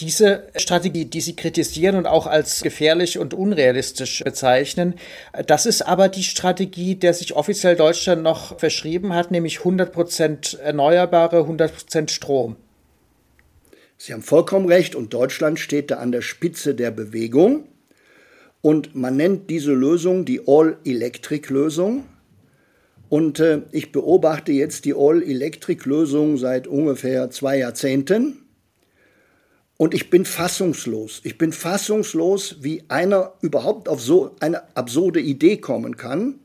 Diese 0.00 0.44
Strategie, 0.54 1.06
die 1.06 1.20
Sie 1.20 1.34
kritisieren 1.34 1.96
und 1.96 2.06
auch 2.06 2.28
als 2.28 2.62
gefährlich 2.62 3.18
und 3.18 3.34
unrealistisch 3.34 4.22
bezeichnen, 4.22 4.94
das 5.46 5.66
ist 5.66 5.82
aber 5.82 6.08
die 6.08 6.22
Strategie, 6.22 6.94
der 6.94 7.14
sich 7.14 7.34
offiziell 7.34 7.74
Deutschland 7.74 8.22
noch 8.22 8.60
verschrieben 8.60 9.12
hat, 9.12 9.32
nämlich 9.32 9.58
100 9.58 9.92
Prozent 9.92 10.58
Erneuerbare, 10.62 11.38
100 11.38 11.74
Prozent 11.74 12.10
Strom. 12.12 12.56
Sie 13.96 14.12
haben 14.12 14.22
vollkommen 14.22 14.66
recht 14.68 14.94
und 14.94 15.12
Deutschland 15.12 15.58
steht 15.58 15.90
da 15.90 15.96
an 15.96 16.12
der 16.12 16.22
Spitze 16.22 16.76
der 16.76 16.92
Bewegung 16.92 17.64
und 18.60 18.94
man 18.94 19.16
nennt 19.16 19.50
diese 19.50 19.72
Lösung 19.72 20.24
die 20.24 20.42
All-Electric-Lösung. 20.46 22.04
Und 23.08 23.40
äh, 23.40 23.62
ich 23.72 23.92
beobachte 23.92 24.52
jetzt 24.52 24.84
die 24.84 24.94
All-Electric-Lösung 24.94 26.36
seit 26.36 26.66
ungefähr 26.66 27.30
zwei 27.30 27.58
Jahrzehnten. 27.58 28.47
Und 29.78 29.94
ich 29.94 30.10
bin 30.10 30.24
fassungslos. 30.24 31.20
Ich 31.22 31.38
bin 31.38 31.52
fassungslos, 31.52 32.56
wie 32.62 32.82
einer 32.88 33.34
überhaupt 33.42 33.88
auf 33.88 34.02
so 34.02 34.34
eine 34.40 34.76
absurde 34.76 35.20
Idee 35.20 35.58
kommen 35.58 35.96
kann. 35.96 36.40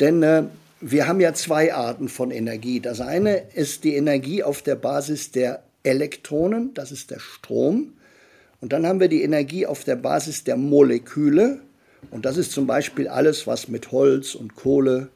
Denn 0.00 0.22
äh, 0.22 0.44
wir 0.82 1.08
haben 1.08 1.18
ja 1.18 1.32
zwei 1.32 1.72
Arten 1.72 2.10
von 2.10 2.30
Energie. 2.30 2.80
Das 2.80 3.00
eine 3.00 3.38
ist 3.54 3.84
die 3.84 3.96
Energie 3.96 4.42
auf 4.42 4.60
der 4.60 4.76
Basis 4.76 5.32
der 5.32 5.62
Elektronen, 5.82 6.74
das 6.74 6.92
ist 6.92 7.10
der 7.10 7.20
Strom. 7.20 7.94
Und 8.60 8.74
dann 8.74 8.86
haben 8.86 9.00
wir 9.00 9.08
die 9.08 9.22
Energie 9.22 9.64
auf 9.64 9.84
der 9.84 9.96
Basis 9.96 10.44
der 10.44 10.58
Moleküle. 10.58 11.60
Und 12.10 12.26
das 12.26 12.36
ist 12.36 12.52
zum 12.52 12.66
Beispiel 12.66 13.08
alles, 13.08 13.46
was 13.46 13.68
mit 13.68 13.92
Holz 13.92 14.34
und 14.34 14.56
Kohle 14.56 15.08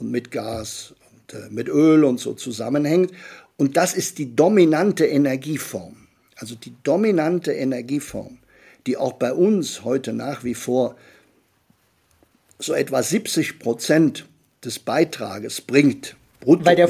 und 0.00 0.10
mit 0.10 0.32
Gas 0.32 0.94
und 1.12 1.38
äh, 1.38 1.48
mit 1.50 1.68
Öl 1.68 2.02
und 2.02 2.18
so 2.18 2.34
zusammenhängt. 2.34 3.12
Und 3.56 3.76
das 3.76 3.94
ist 3.94 4.18
die 4.18 4.34
dominante 4.34 5.06
Energieform 5.06 5.97
also 6.38 6.54
die 6.54 6.74
dominante 6.82 7.52
Energieform, 7.52 8.38
die 8.86 8.96
auch 8.96 9.14
bei 9.14 9.32
uns 9.32 9.84
heute 9.84 10.12
nach 10.12 10.44
wie 10.44 10.54
vor 10.54 10.96
so 12.58 12.72
etwa 12.74 13.02
70 13.02 13.58
Prozent 13.58 14.26
des 14.64 14.78
Beitrages 14.78 15.60
bringt. 15.60 16.16
Weil 16.44 16.76
der, 16.76 16.88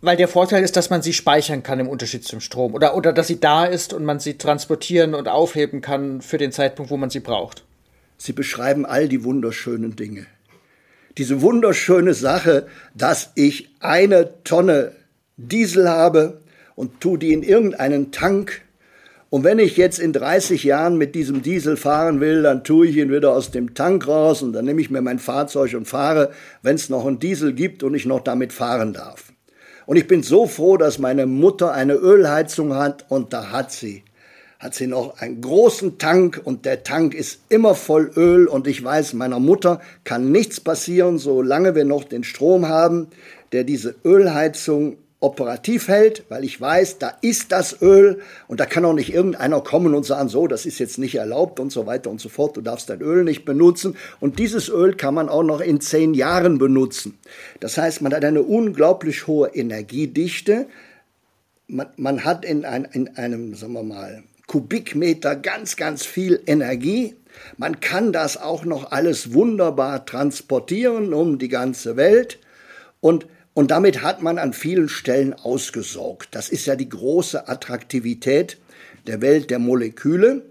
weil 0.00 0.16
der 0.16 0.28
Vorteil 0.28 0.62
ist, 0.62 0.76
dass 0.76 0.90
man 0.90 1.02
sie 1.02 1.12
speichern 1.12 1.62
kann 1.62 1.80
im 1.80 1.88
Unterschied 1.88 2.24
zum 2.24 2.40
Strom 2.40 2.74
oder, 2.74 2.96
oder 2.96 3.12
dass 3.12 3.26
sie 3.26 3.40
da 3.40 3.64
ist 3.64 3.92
und 3.92 4.04
man 4.04 4.20
sie 4.20 4.38
transportieren 4.38 5.14
und 5.14 5.28
aufheben 5.28 5.80
kann 5.80 6.22
für 6.22 6.38
den 6.38 6.52
Zeitpunkt, 6.52 6.90
wo 6.90 6.96
man 6.96 7.10
sie 7.10 7.20
braucht. 7.20 7.64
Sie 8.18 8.32
beschreiben 8.32 8.86
all 8.86 9.08
die 9.08 9.24
wunderschönen 9.24 9.96
Dinge. 9.96 10.26
diese 11.18 11.40
wunderschöne 11.40 12.14
Sache, 12.14 12.66
dass 12.94 13.30
ich 13.34 13.70
eine 13.80 14.42
Tonne 14.44 14.92
Diesel 15.36 15.88
habe 15.88 16.40
und 16.74 17.00
tu 17.00 17.16
die 17.16 17.32
in 17.32 17.42
irgendeinen 17.42 18.12
Tank. 18.12 18.62
Und 19.28 19.42
wenn 19.42 19.58
ich 19.58 19.76
jetzt 19.76 19.98
in 19.98 20.12
30 20.12 20.62
Jahren 20.62 20.96
mit 20.96 21.14
diesem 21.14 21.42
Diesel 21.42 21.76
fahren 21.76 22.20
will, 22.20 22.42
dann 22.42 22.62
tue 22.62 22.86
ich 22.86 22.96
ihn 22.96 23.10
wieder 23.10 23.32
aus 23.32 23.50
dem 23.50 23.74
Tank 23.74 24.06
raus 24.06 24.42
und 24.42 24.52
dann 24.52 24.64
nehme 24.64 24.80
ich 24.80 24.90
mir 24.90 25.02
mein 25.02 25.18
Fahrzeug 25.18 25.74
und 25.74 25.86
fahre, 25.86 26.30
wenn 26.62 26.76
es 26.76 26.88
noch 26.88 27.06
einen 27.06 27.18
Diesel 27.18 27.52
gibt 27.52 27.82
und 27.82 27.94
ich 27.94 28.06
noch 28.06 28.20
damit 28.20 28.52
fahren 28.52 28.92
darf. 28.92 29.32
Und 29.84 29.96
ich 29.96 30.06
bin 30.06 30.22
so 30.22 30.46
froh, 30.46 30.76
dass 30.76 30.98
meine 30.98 31.26
Mutter 31.26 31.72
eine 31.72 31.94
Ölheizung 31.94 32.74
hat 32.74 33.04
und 33.08 33.32
da 33.32 33.50
hat 33.50 33.72
sie 33.72 34.04
hat 34.58 34.74
sie 34.74 34.86
noch 34.86 35.20
einen 35.20 35.42
großen 35.42 35.98
Tank 35.98 36.40
und 36.42 36.64
der 36.64 36.82
Tank 36.82 37.14
ist 37.14 37.40
immer 37.50 37.74
voll 37.74 38.10
Öl 38.16 38.46
und 38.46 38.66
ich 38.66 38.82
weiß, 38.82 39.12
meiner 39.12 39.38
Mutter 39.38 39.80
kann 40.04 40.32
nichts 40.32 40.60
passieren, 40.60 41.18
solange 41.18 41.74
wir 41.74 41.84
noch 41.84 42.04
den 42.04 42.24
Strom 42.24 42.66
haben, 42.66 43.08
der 43.52 43.64
diese 43.64 43.94
Ölheizung 44.04 44.96
operativ 45.26 45.88
hält, 45.88 46.24
weil 46.28 46.44
ich 46.44 46.60
weiß, 46.60 46.98
da 46.98 47.12
ist 47.20 47.50
das 47.50 47.82
Öl 47.82 48.20
und 48.46 48.60
da 48.60 48.66
kann 48.66 48.84
auch 48.84 48.92
nicht 48.92 49.12
irgendeiner 49.12 49.60
kommen 49.60 49.94
und 49.94 50.06
sagen, 50.06 50.28
so, 50.28 50.46
das 50.46 50.66
ist 50.66 50.78
jetzt 50.78 50.98
nicht 50.98 51.16
erlaubt 51.16 51.58
und 51.58 51.72
so 51.72 51.84
weiter 51.86 52.10
und 52.10 52.20
so 52.20 52.28
fort, 52.28 52.56
du 52.56 52.60
darfst 52.60 52.88
dein 52.88 53.00
Öl 53.00 53.24
nicht 53.24 53.44
benutzen 53.44 53.96
und 54.20 54.38
dieses 54.38 54.68
Öl 54.68 54.94
kann 54.94 55.14
man 55.14 55.28
auch 55.28 55.42
noch 55.42 55.60
in 55.60 55.80
zehn 55.80 56.14
Jahren 56.14 56.58
benutzen. 56.58 57.18
Das 57.58 57.76
heißt, 57.76 58.02
man 58.02 58.14
hat 58.14 58.24
eine 58.24 58.42
unglaublich 58.42 59.26
hohe 59.26 59.48
Energiedichte, 59.48 60.66
man, 61.66 61.88
man 61.96 62.24
hat 62.24 62.44
in, 62.44 62.64
ein, 62.64 62.84
in 62.84 63.16
einem, 63.16 63.54
sagen 63.56 63.72
wir 63.72 63.82
mal, 63.82 64.22
Kubikmeter 64.46 65.34
ganz, 65.34 65.74
ganz 65.74 66.06
viel 66.06 66.40
Energie. 66.46 67.16
Man 67.56 67.80
kann 67.80 68.12
das 68.12 68.40
auch 68.40 68.64
noch 68.64 68.92
alles 68.92 69.34
wunderbar 69.34 70.06
transportieren 70.06 71.12
um 71.12 71.38
die 71.38 71.48
ganze 71.48 71.96
Welt 71.96 72.38
und 73.00 73.26
und 73.56 73.70
damit 73.70 74.02
hat 74.02 74.20
man 74.20 74.36
an 74.36 74.52
vielen 74.52 74.90
Stellen 74.90 75.32
ausgesorgt. 75.32 76.28
Das 76.32 76.50
ist 76.50 76.66
ja 76.66 76.76
die 76.76 76.90
große 76.90 77.48
Attraktivität 77.48 78.58
der 79.06 79.22
Welt 79.22 79.48
der 79.48 79.58
Moleküle 79.58 80.42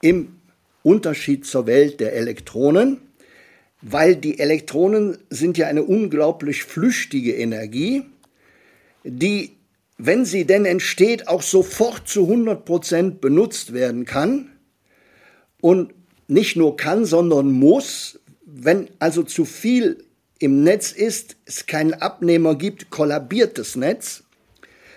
im 0.00 0.38
Unterschied 0.82 1.44
zur 1.44 1.66
Welt 1.66 2.00
der 2.00 2.14
Elektronen, 2.14 3.02
weil 3.82 4.16
die 4.16 4.38
Elektronen 4.38 5.18
sind 5.28 5.58
ja 5.58 5.66
eine 5.66 5.82
unglaublich 5.82 6.64
flüchtige 6.64 7.34
Energie, 7.34 8.04
die 9.04 9.50
wenn 9.98 10.24
sie 10.24 10.46
denn 10.46 10.64
entsteht, 10.64 11.28
auch 11.28 11.42
sofort 11.42 12.08
zu 12.08 12.22
100 12.22 12.64
Prozent 12.64 13.20
benutzt 13.20 13.74
werden 13.74 14.06
kann 14.06 14.48
und 15.60 15.92
nicht 16.28 16.56
nur 16.56 16.78
kann, 16.78 17.04
sondern 17.04 17.52
muss. 17.52 18.20
Wenn 18.46 18.88
also 19.00 19.22
zu 19.22 19.44
viel 19.44 20.07
im 20.38 20.62
Netz 20.62 20.92
ist, 20.92 21.36
es 21.46 21.66
keinen 21.66 21.94
Abnehmer 21.94 22.54
gibt, 22.54 22.90
kollabiert 22.90 23.58
das 23.58 23.76
Netz. 23.76 24.22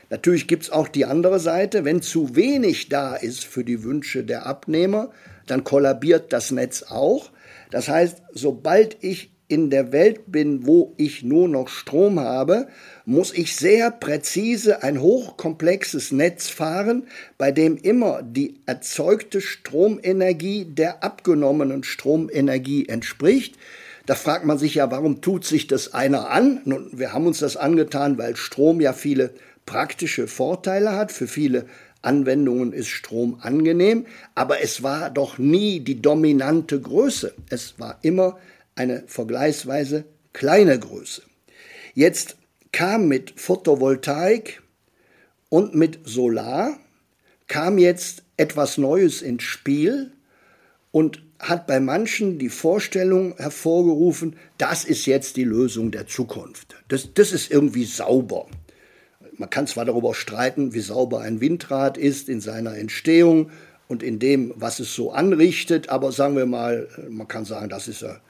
Natürlich 0.10 0.48
gibt 0.48 0.64
es 0.64 0.70
auch 0.70 0.88
die 0.88 1.06
andere 1.06 1.40
Seite, 1.40 1.86
wenn 1.86 2.02
zu 2.02 2.36
wenig 2.36 2.90
da 2.90 3.16
ist 3.16 3.46
für 3.46 3.64
die 3.64 3.84
Wünsche 3.84 4.24
der 4.24 4.46
Abnehmer, 4.46 5.12
dann 5.48 5.64
kollabiert 5.64 6.34
das 6.34 6.52
Netz 6.52 6.84
auch. 6.84 7.32
Das 7.72 7.88
heißt, 7.88 8.22
sobald 8.34 8.98
ich 9.02 9.32
in 9.48 9.70
der 9.70 9.92
Welt 9.92 10.32
bin, 10.32 10.66
wo 10.66 10.94
ich 10.96 11.24
nur 11.24 11.50
noch 11.50 11.68
Strom 11.68 12.20
habe, 12.20 12.68
muss 13.06 13.34
ich 13.34 13.56
sehr 13.56 13.92
präzise 13.92 14.82
ein 14.82 15.02
hochkomplexes 15.02 16.12
Netz 16.12 16.48
fahren, 16.48 17.08
bei 17.38 17.52
dem 17.52 17.76
immer 17.78 18.22
die 18.24 18.62
erzeugte 18.66 19.42
Stromenergie 19.42 20.66
der 20.66 21.04
abgenommenen 21.04 21.84
Stromenergie 21.84 22.88
entspricht. 22.88 23.58
Da 24.06 24.16
fragt 24.16 24.46
man 24.46 24.58
sich 24.58 24.76
ja, 24.76 24.90
warum 24.92 25.22
tut 25.22 25.46
sich 25.46 25.68
das 25.68 25.94
einer 25.94 26.30
an? 26.30 26.62
Nun, 26.66 26.90
wir 26.92 27.14
haben 27.14 27.28
uns 27.28 27.40
das 27.40 27.58
angetan, 27.58 28.18
weil 28.18 28.36
Strom 28.36 28.82
ja 28.82 28.94
viele 28.94 29.34
praktische 29.66 30.28
Vorteile 30.28 30.94
hat. 30.94 31.12
Für 31.12 31.28
viele 31.28 31.66
Anwendungen 32.02 32.74
ist 32.74 32.88
Strom 32.88 33.38
angenehm, 33.42 34.08
aber 34.34 34.62
es 34.62 34.82
war 34.82 35.12
doch 35.12 35.38
nie 35.38 35.82
die 35.82 36.02
dominante 36.02 36.82
Größe. 36.82 37.34
Es 37.50 37.80
war 37.80 38.00
immer 38.02 38.40
eine 38.76 39.04
vergleichsweise 39.06 40.06
kleine 40.34 40.80
Größe. 40.80 41.22
Jetzt 41.94 42.38
kam 42.72 43.08
mit 43.08 43.40
Photovoltaik 43.40 44.64
und 45.50 45.76
mit 45.76 46.00
Solar, 46.06 46.80
kam 47.48 47.78
jetzt 47.78 48.24
etwas 48.38 48.78
Neues 48.78 49.22
ins 49.22 49.44
Spiel 49.44 50.12
und 50.92 51.22
hat 51.42 51.66
bei 51.68 51.80
manchen 51.80 52.38
die 52.38 52.50
Vorstellung 52.50 53.36
hervorgerufen, 53.38 54.36
das 54.58 54.84
ist 54.86 55.06
jetzt 55.08 55.38
die 55.38 55.44
Lösung 55.44 55.92
der 55.92 56.08
Zukunft. 56.08 56.76
Das, 56.88 57.14
das 57.14 57.32
ist 57.32 57.52
irgendwie 57.52 57.86
sauber. 57.86 58.48
Man 59.38 59.50
kann 59.50 59.66
zwar 59.66 59.86
darüber 59.86 60.14
streiten, 60.14 60.74
wie 60.74 60.82
sauber 60.82 61.22
ein 61.22 61.42
Windrad 61.42 61.98
ist 61.98 62.30
in 62.30 62.42
seiner 62.42 62.78
Entstehung 62.78 63.50
und 63.88 64.04
in 64.04 64.20
dem, 64.20 64.54
was 64.56 64.80
es 64.80 64.94
so 64.94 65.12
anrichtet, 65.12 65.90
aber 65.90 66.12
sagen 66.12 66.36
wir 66.36 66.46
mal, 66.46 66.88
man 67.10 67.28
kann 67.28 67.44
sagen, 67.44 67.70
das 67.70 67.88
ist 67.88 68.04
eine 68.04 68.22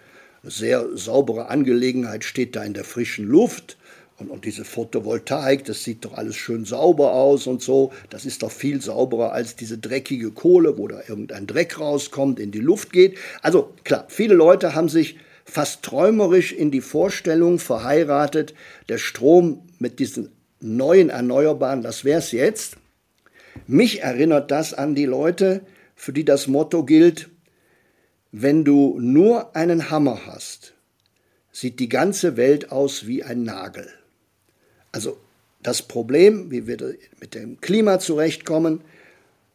sehr 0.43 0.97
saubere 0.97 1.49
Angelegenheit, 1.49 2.23
steht 2.23 2.55
da 2.55 2.63
in 2.63 2.73
der 2.73 2.85
frischen 2.85 3.27
Luft. 3.27 3.77
Und, 4.21 4.29
und, 4.29 4.45
diese 4.45 4.65
Photovoltaik, 4.65 5.65
das 5.65 5.83
sieht 5.83 6.05
doch 6.05 6.13
alles 6.13 6.35
schön 6.35 6.63
sauber 6.63 7.13
aus 7.13 7.47
und 7.47 7.63
so. 7.63 7.91
Das 8.11 8.25
ist 8.25 8.43
doch 8.43 8.51
viel 8.51 8.79
sauberer 8.79 9.31
als 9.31 9.55
diese 9.55 9.79
dreckige 9.79 10.29
Kohle, 10.29 10.77
wo 10.77 10.87
da 10.87 11.01
irgendein 11.07 11.47
Dreck 11.47 11.79
rauskommt, 11.79 12.39
in 12.39 12.51
die 12.51 12.59
Luft 12.59 12.93
geht. 12.93 13.17
Also 13.41 13.73
klar, 13.83 14.05
viele 14.09 14.35
Leute 14.35 14.75
haben 14.75 14.89
sich 14.89 15.17
fast 15.43 15.81
träumerisch 15.81 16.53
in 16.53 16.69
die 16.69 16.81
Vorstellung 16.81 17.57
verheiratet, 17.57 18.53
der 18.89 18.99
Strom 18.99 19.67
mit 19.79 19.97
diesen 19.97 20.29
neuen 20.59 21.09
Erneuerbaren, 21.09 21.81
das 21.81 22.05
wäre 22.05 22.19
es 22.19 22.31
jetzt. 22.31 22.77
Mich 23.65 24.03
erinnert 24.03 24.51
das 24.51 24.75
an 24.75 24.93
die 24.93 25.05
Leute, 25.05 25.61
für 25.95 26.13
die 26.13 26.25
das 26.25 26.47
Motto 26.47 26.85
gilt, 26.85 27.29
wenn 28.31 28.63
du 28.63 28.99
nur 28.99 29.55
einen 29.55 29.89
Hammer 29.89 30.27
hast, 30.27 30.75
sieht 31.51 31.79
die 31.79 31.89
ganze 31.89 32.37
Welt 32.37 32.71
aus 32.71 33.07
wie 33.07 33.23
ein 33.23 33.41
Nagel. 33.41 33.91
Also 34.91 35.17
das 35.61 35.81
Problem, 35.81 36.51
wie 36.51 36.67
wir 36.67 36.95
mit 37.19 37.35
dem 37.35 37.61
Klima 37.61 37.99
zurechtkommen, 37.99 38.81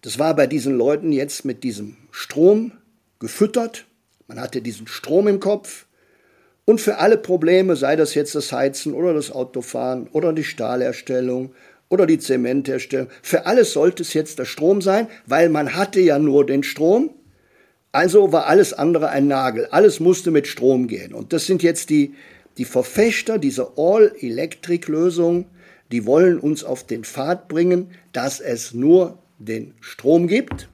das 0.03 0.19
war 0.19 0.35
bei 0.37 0.47
diesen 0.47 0.77
Leuten 0.77 1.13
jetzt 1.13 1.45
mit 1.45 1.65
diesem 1.65 1.97
Strom 2.11 2.73
gefüttert. 3.19 3.87
Man 4.29 4.41
hatte 4.41 4.63
diesen 4.63 4.87
Strom 4.87 5.29
im 5.29 5.41
Kopf. 5.41 5.87
Und 6.65 6.81
für 6.81 6.99
alle 6.99 7.17
Probleme, 7.17 7.77
sei 7.77 7.97
das 7.97 8.15
jetzt 8.15 8.35
das 8.35 8.53
Heizen 8.53 8.93
oder 8.93 9.15
das 9.15 9.31
Autofahren 9.31 10.09
oder 10.09 10.33
die 10.33 10.45
Stahlherstellung 10.45 11.55
oder 11.89 12.07
die 12.07 12.19
Zementherstellung, 12.19 13.09
für 13.23 13.47
alles 13.47 13.73
sollte 13.73 14.03
es 14.03 14.15
jetzt 14.15 14.39
der 14.39 14.45
Strom 14.45 14.83
sein, 14.83 15.09
weil 15.27 15.49
man 15.49 15.75
hatte 15.75 16.01
ja 16.01 16.19
nur 16.19 16.45
den 16.45 16.63
Strom 16.63 17.11
also 17.97 18.31
war 18.31 18.47
alles 18.47 18.75
andere 18.75 19.09
ein 19.09 19.27
Nagel. 19.27 19.69
Alles 19.71 20.01
musste 20.01 20.31
mit 20.31 20.47
Strom 20.47 20.87
gehen. 20.87 21.15
Und 21.15 21.33
das 21.33 21.47
sind 21.47 21.63
jetzt 21.63 21.89
die, 21.89 22.13
die 22.59 22.65
Verfechter 22.65 23.39
dieser 23.39 23.79
All-Electric-Lösung, 23.79 25.47
die 25.93 26.07
wollen 26.07 26.39
uns 26.39 26.65
auf 26.65 26.85
den 26.87 27.05
Pfad 27.05 27.49
bringen, 27.49 27.91
dass 28.13 28.41
es 28.41 28.75
nur 28.75 29.19
den 29.39 29.75
Strom 29.81 30.27
gibt. 30.27 30.69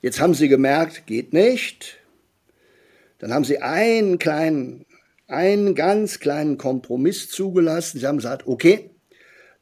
Jetzt 0.00 0.20
haben 0.20 0.34
sie 0.34 0.48
gemerkt, 0.48 1.06
geht 1.06 1.32
nicht. 1.32 1.98
Dann 3.18 3.32
haben 3.32 3.44
sie 3.44 3.58
einen 3.58 4.18
kleinen, 4.18 4.86
einen 5.26 5.74
ganz 5.74 6.20
kleinen 6.20 6.56
Kompromiss 6.56 7.28
zugelassen. 7.28 7.98
Sie 7.98 8.06
haben 8.06 8.18
gesagt, 8.18 8.46
okay, 8.46 8.90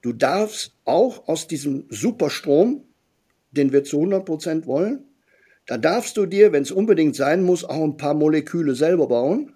du 0.02 0.12
darfst 0.12 0.74
auch 0.84 1.26
aus 1.26 1.48
diesem 1.48 1.86
Superstrom, 1.88 2.84
den 3.50 3.72
wir 3.72 3.84
zu 3.84 3.96
100 3.96 4.24
Prozent 4.24 4.66
wollen, 4.66 5.04
da 5.66 5.78
darfst 5.78 6.16
du 6.16 6.26
dir, 6.26 6.52
wenn 6.52 6.62
es 6.62 6.70
unbedingt 6.70 7.16
sein 7.16 7.42
muss, 7.42 7.64
auch 7.64 7.82
ein 7.82 7.96
paar 7.96 8.14
Moleküle 8.14 8.76
selber 8.76 9.08
bauen. 9.08 9.55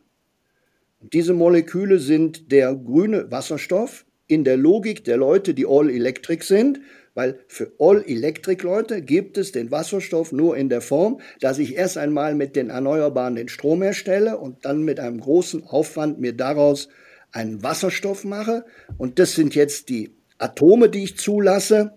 Und 1.01 1.15
diese 1.15 1.33
Moleküle 1.33 1.99
sind 1.99 2.53
der 2.53 2.75
grüne 2.75 3.31
Wasserstoff 3.31 4.05
in 4.27 4.45
der 4.45 4.57
Logik 4.57 5.05
der 5.05 5.17
Leute, 5.17 5.55
die 5.55 5.67
All-Electric 5.67 6.45
sind, 6.45 6.81
weil 7.15 7.41
für 7.49 7.73
All-Electric-Leute 7.79 9.03
gibt 9.03 9.37
es 9.37 9.51
den 9.51 9.71
Wasserstoff 9.71 10.31
nur 10.31 10.57
in 10.57 10.69
der 10.69 10.81
Form, 10.81 11.21
dass 11.41 11.59
ich 11.59 11.77
erst 11.77 11.99
einmal 11.99 12.35
mit 12.35 12.55
den 12.55 12.71
Erneuerbaren 12.71 13.35
den 13.35 13.49
Strom 13.49 13.83
herstelle 13.83 14.39
und 14.39 14.65
dann 14.65 14.83
mit 14.85 15.01
einem 15.01 15.21
großen 15.21 15.65
Aufwand 15.65 16.21
mir 16.21 16.35
daraus 16.35 16.89
einen 17.33 17.63
Wasserstoff 17.63 18.25
mache. 18.25 18.65
Und 18.99 19.19
das 19.19 19.35
sind 19.35 19.55
jetzt 19.55 19.89
die 19.89 20.15
Atome, 20.39 20.89
die 20.89 21.05
ich 21.05 21.19
zulasse. 21.19 21.95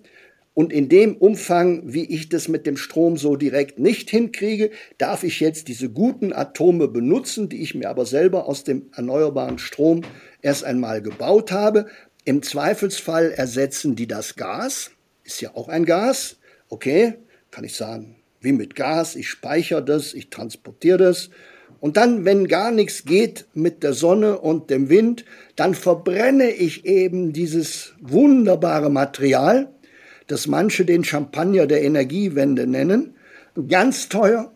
Und 0.54 0.72
in 0.72 0.88
dem 0.88 1.16
Umfang, 1.18 1.82
wie 1.94 2.06
ich 2.06 2.30
das 2.30 2.48
mit 2.48 2.68
dem 2.68 2.78
Strom 2.78 3.18
so 3.18 3.36
direkt 3.36 3.80
nicht 3.80 4.10
hinkriege, 4.12 4.70
darf 5.00 5.24
ich 5.24 5.40
jetzt 5.40 5.68
diese 5.68 5.90
guten 5.90 6.32
Atome 6.32 6.88
benutzen, 6.88 7.50
die 7.50 7.64
ich 7.64 7.74
mir 7.74 7.90
aber 7.90 8.06
selber 8.06 8.48
aus 8.48 8.64
dem 8.64 8.92
erneuerbaren 8.96 9.58
Strom 9.58 10.02
erst 10.42 10.64
einmal 10.64 11.02
gebaut 11.02 11.52
habe. 11.52 11.88
Im 12.24 12.44
Zweifelsfall 12.44 13.32
ersetzen 13.32 13.96
die 13.96 14.08
das 14.08 14.36
Gas. 14.36 14.92
Ist 15.24 15.42
ja 15.42 15.56
auch 15.56 15.70
ein 15.70 15.86
Gas. 15.86 16.38
Okay, 16.70 17.16
kann 17.50 17.64
ich 17.64 17.76
sagen, 17.76 18.16
wie 18.40 18.52
mit 18.52 18.76
Gas. 18.76 19.16
Ich 19.16 19.30
speichere 19.30 19.84
das, 19.84 20.14
ich 20.14 20.30
transportiere 20.30 20.98
das 21.00 21.32
Und 21.80 21.98
dann, 21.98 22.24
wenn 22.24 22.48
gar 22.48 22.72
nichts 22.72 23.04
geht 23.04 23.46
mit 23.54 23.84
der 23.84 23.92
Sonne 23.92 24.40
und 24.40 24.70
dem 24.70 24.88
Wind, 24.88 25.26
dann 25.58 25.74
verbrenne 25.74 26.50
ich 26.52 26.86
eben 26.86 27.34
dieses 27.34 27.94
wunderbare 28.00 28.90
Material, 28.90 29.73
das 30.28 30.48
manche 30.48 30.86
den 30.86 31.04
Champagner 31.04 31.68
der 31.68 31.82
Energiewende 31.84 32.68
nennen. 32.68 33.16
Ganz 33.68 34.10
teuer, 34.10 34.52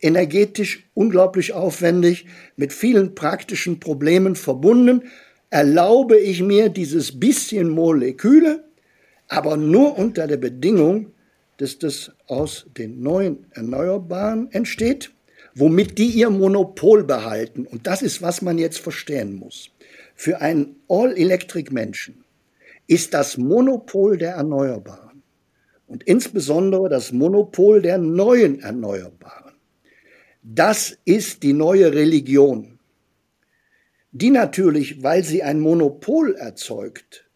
energetisch 0.00 0.88
unglaublich 0.94 1.52
aufwendig, 1.52 2.26
mit 2.56 2.72
vielen 2.72 3.14
praktischen 3.14 3.80
Problemen 3.80 4.36
verbunden, 4.36 5.02
erlaube 5.50 6.18
ich 6.18 6.42
mir 6.42 6.68
dieses 6.68 7.18
bisschen 7.18 7.68
Moleküle, 7.70 8.64
aber 9.28 9.56
nur 9.56 9.98
unter 9.98 10.26
der 10.26 10.36
Bedingung, 10.36 11.12
dass 11.56 11.78
das 11.78 12.12
aus 12.26 12.66
den 12.76 13.02
neuen 13.02 13.46
Erneuerbaren 13.52 14.52
entsteht, 14.52 15.10
womit 15.54 15.98
die 15.98 16.08
ihr 16.08 16.30
Monopol 16.30 17.04
behalten. 17.04 17.66
Und 17.66 17.86
das 17.86 18.02
ist, 18.02 18.20
was 18.20 18.42
man 18.42 18.58
jetzt 18.58 18.78
verstehen 18.78 19.34
muss. 19.34 19.70
Für 20.14 20.40
einen 20.40 20.76
All-Electric-Menschen 20.88 22.24
ist 22.86 23.14
das 23.14 23.38
Monopol 23.38 24.18
der 24.18 24.32
Erneuerbaren 24.32 25.05
und 25.86 26.02
insbesondere 26.02 26.88
das 26.88 27.12
Monopol 27.12 27.82
der 27.82 27.98
neuen 27.98 28.60
Erneuerbaren. 28.60 29.54
Das 30.42 30.96
ist 31.04 31.42
die 31.42 31.52
neue 31.52 31.92
Religion, 31.92 32.78
die 34.12 34.30
natürlich, 34.30 35.02
weil 35.02 35.24
sie 35.24 35.42
ein 35.42 35.60
Monopol 35.60 36.34
erzeugt, 36.34 37.28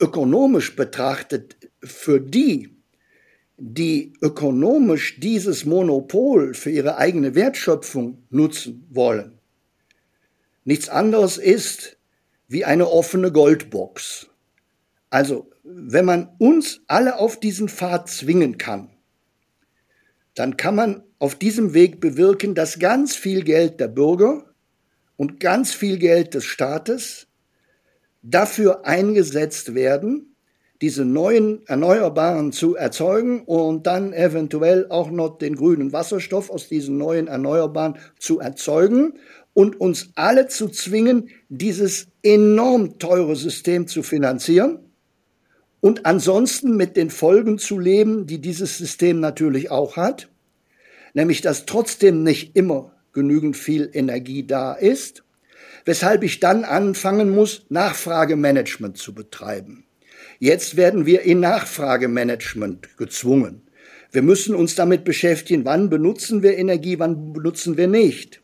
ökonomisch 0.00 0.76
betrachtet 0.76 1.56
für 1.82 2.20
die, 2.20 2.76
die 3.56 4.12
ökonomisch 4.20 5.20
dieses 5.20 5.64
Monopol 5.64 6.54
für 6.54 6.70
ihre 6.70 6.96
eigene 6.96 7.34
Wertschöpfung 7.34 8.24
nutzen 8.30 8.86
wollen, 8.90 9.38
nichts 10.64 10.88
anderes 10.88 11.38
ist 11.38 11.96
wie 12.48 12.64
eine 12.64 12.88
offene 12.90 13.32
Goldbox. 13.32 14.26
Also, 15.10 15.51
wenn 15.62 16.04
man 16.04 16.28
uns 16.38 16.80
alle 16.86 17.18
auf 17.18 17.38
diesen 17.38 17.68
Pfad 17.68 18.08
zwingen 18.08 18.58
kann, 18.58 18.90
dann 20.34 20.56
kann 20.56 20.74
man 20.74 21.02
auf 21.18 21.34
diesem 21.34 21.74
Weg 21.74 22.00
bewirken, 22.00 22.54
dass 22.54 22.78
ganz 22.78 23.14
viel 23.14 23.44
Geld 23.44 23.78
der 23.78 23.88
Bürger 23.88 24.44
und 25.16 25.40
ganz 25.40 25.72
viel 25.72 25.98
Geld 25.98 26.34
des 26.34 26.44
Staates 26.44 27.28
dafür 28.22 28.86
eingesetzt 28.86 29.74
werden, 29.74 30.34
diese 30.80 31.04
neuen 31.04 31.64
Erneuerbaren 31.66 32.50
zu 32.50 32.74
erzeugen 32.74 33.42
und 33.42 33.86
dann 33.86 34.12
eventuell 34.12 34.86
auch 34.88 35.10
noch 35.10 35.38
den 35.38 35.54
grünen 35.54 35.92
Wasserstoff 35.92 36.50
aus 36.50 36.68
diesen 36.68 36.98
neuen 36.98 37.28
Erneuerbaren 37.28 37.98
zu 38.18 38.40
erzeugen 38.40 39.18
und 39.54 39.80
uns 39.80 40.10
alle 40.16 40.48
zu 40.48 40.68
zwingen, 40.68 41.28
dieses 41.48 42.08
enorm 42.22 42.98
teure 42.98 43.36
System 43.36 43.86
zu 43.86 44.02
finanzieren 44.02 44.91
und 45.82 46.06
ansonsten 46.06 46.76
mit 46.76 46.96
den 46.96 47.10
Folgen 47.10 47.58
zu 47.58 47.76
leben, 47.76 48.26
die 48.28 48.40
dieses 48.40 48.78
System 48.78 49.18
natürlich 49.18 49.72
auch 49.72 49.96
hat, 49.96 50.28
nämlich 51.12 51.40
dass 51.40 51.66
trotzdem 51.66 52.22
nicht 52.22 52.54
immer 52.56 52.94
genügend 53.12 53.56
viel 53.56 53.90
Energie 53.92 54.46
da 54.46 54.74
ist, 54.74 55.24
weshalb 55.84 56.22
ich 56.22 56.38
dann 56.38 56.62
anfangen 56.62 57.30
muss, 57.30 57.66
Nachfragemanagement 57.68 58.96
zu 58.96 59.12
betreiben. 59.12 59.84
Jetzt 60.38 60.76
werden 60.76 61.04
wir 61.04 61.22
in 61.22 61.40
Nachfragemanagement 61.40 62.96
gezwungen. 62.96 63.62
Wir 64.12 64.22
müssen 64.22 64.54
uns 64.54 64.76
damit 64.76 65.02
beschäftigen, 65.02 65.64
wann 65.64 65.90
benutzen 65.90 66.44
wir 66.44 66.56
Energie, 66.56 67.00
wann 67.00 67.32
benutzen 67.32 67.76
wir 67.76 67.88
nicht. 67.88 68.40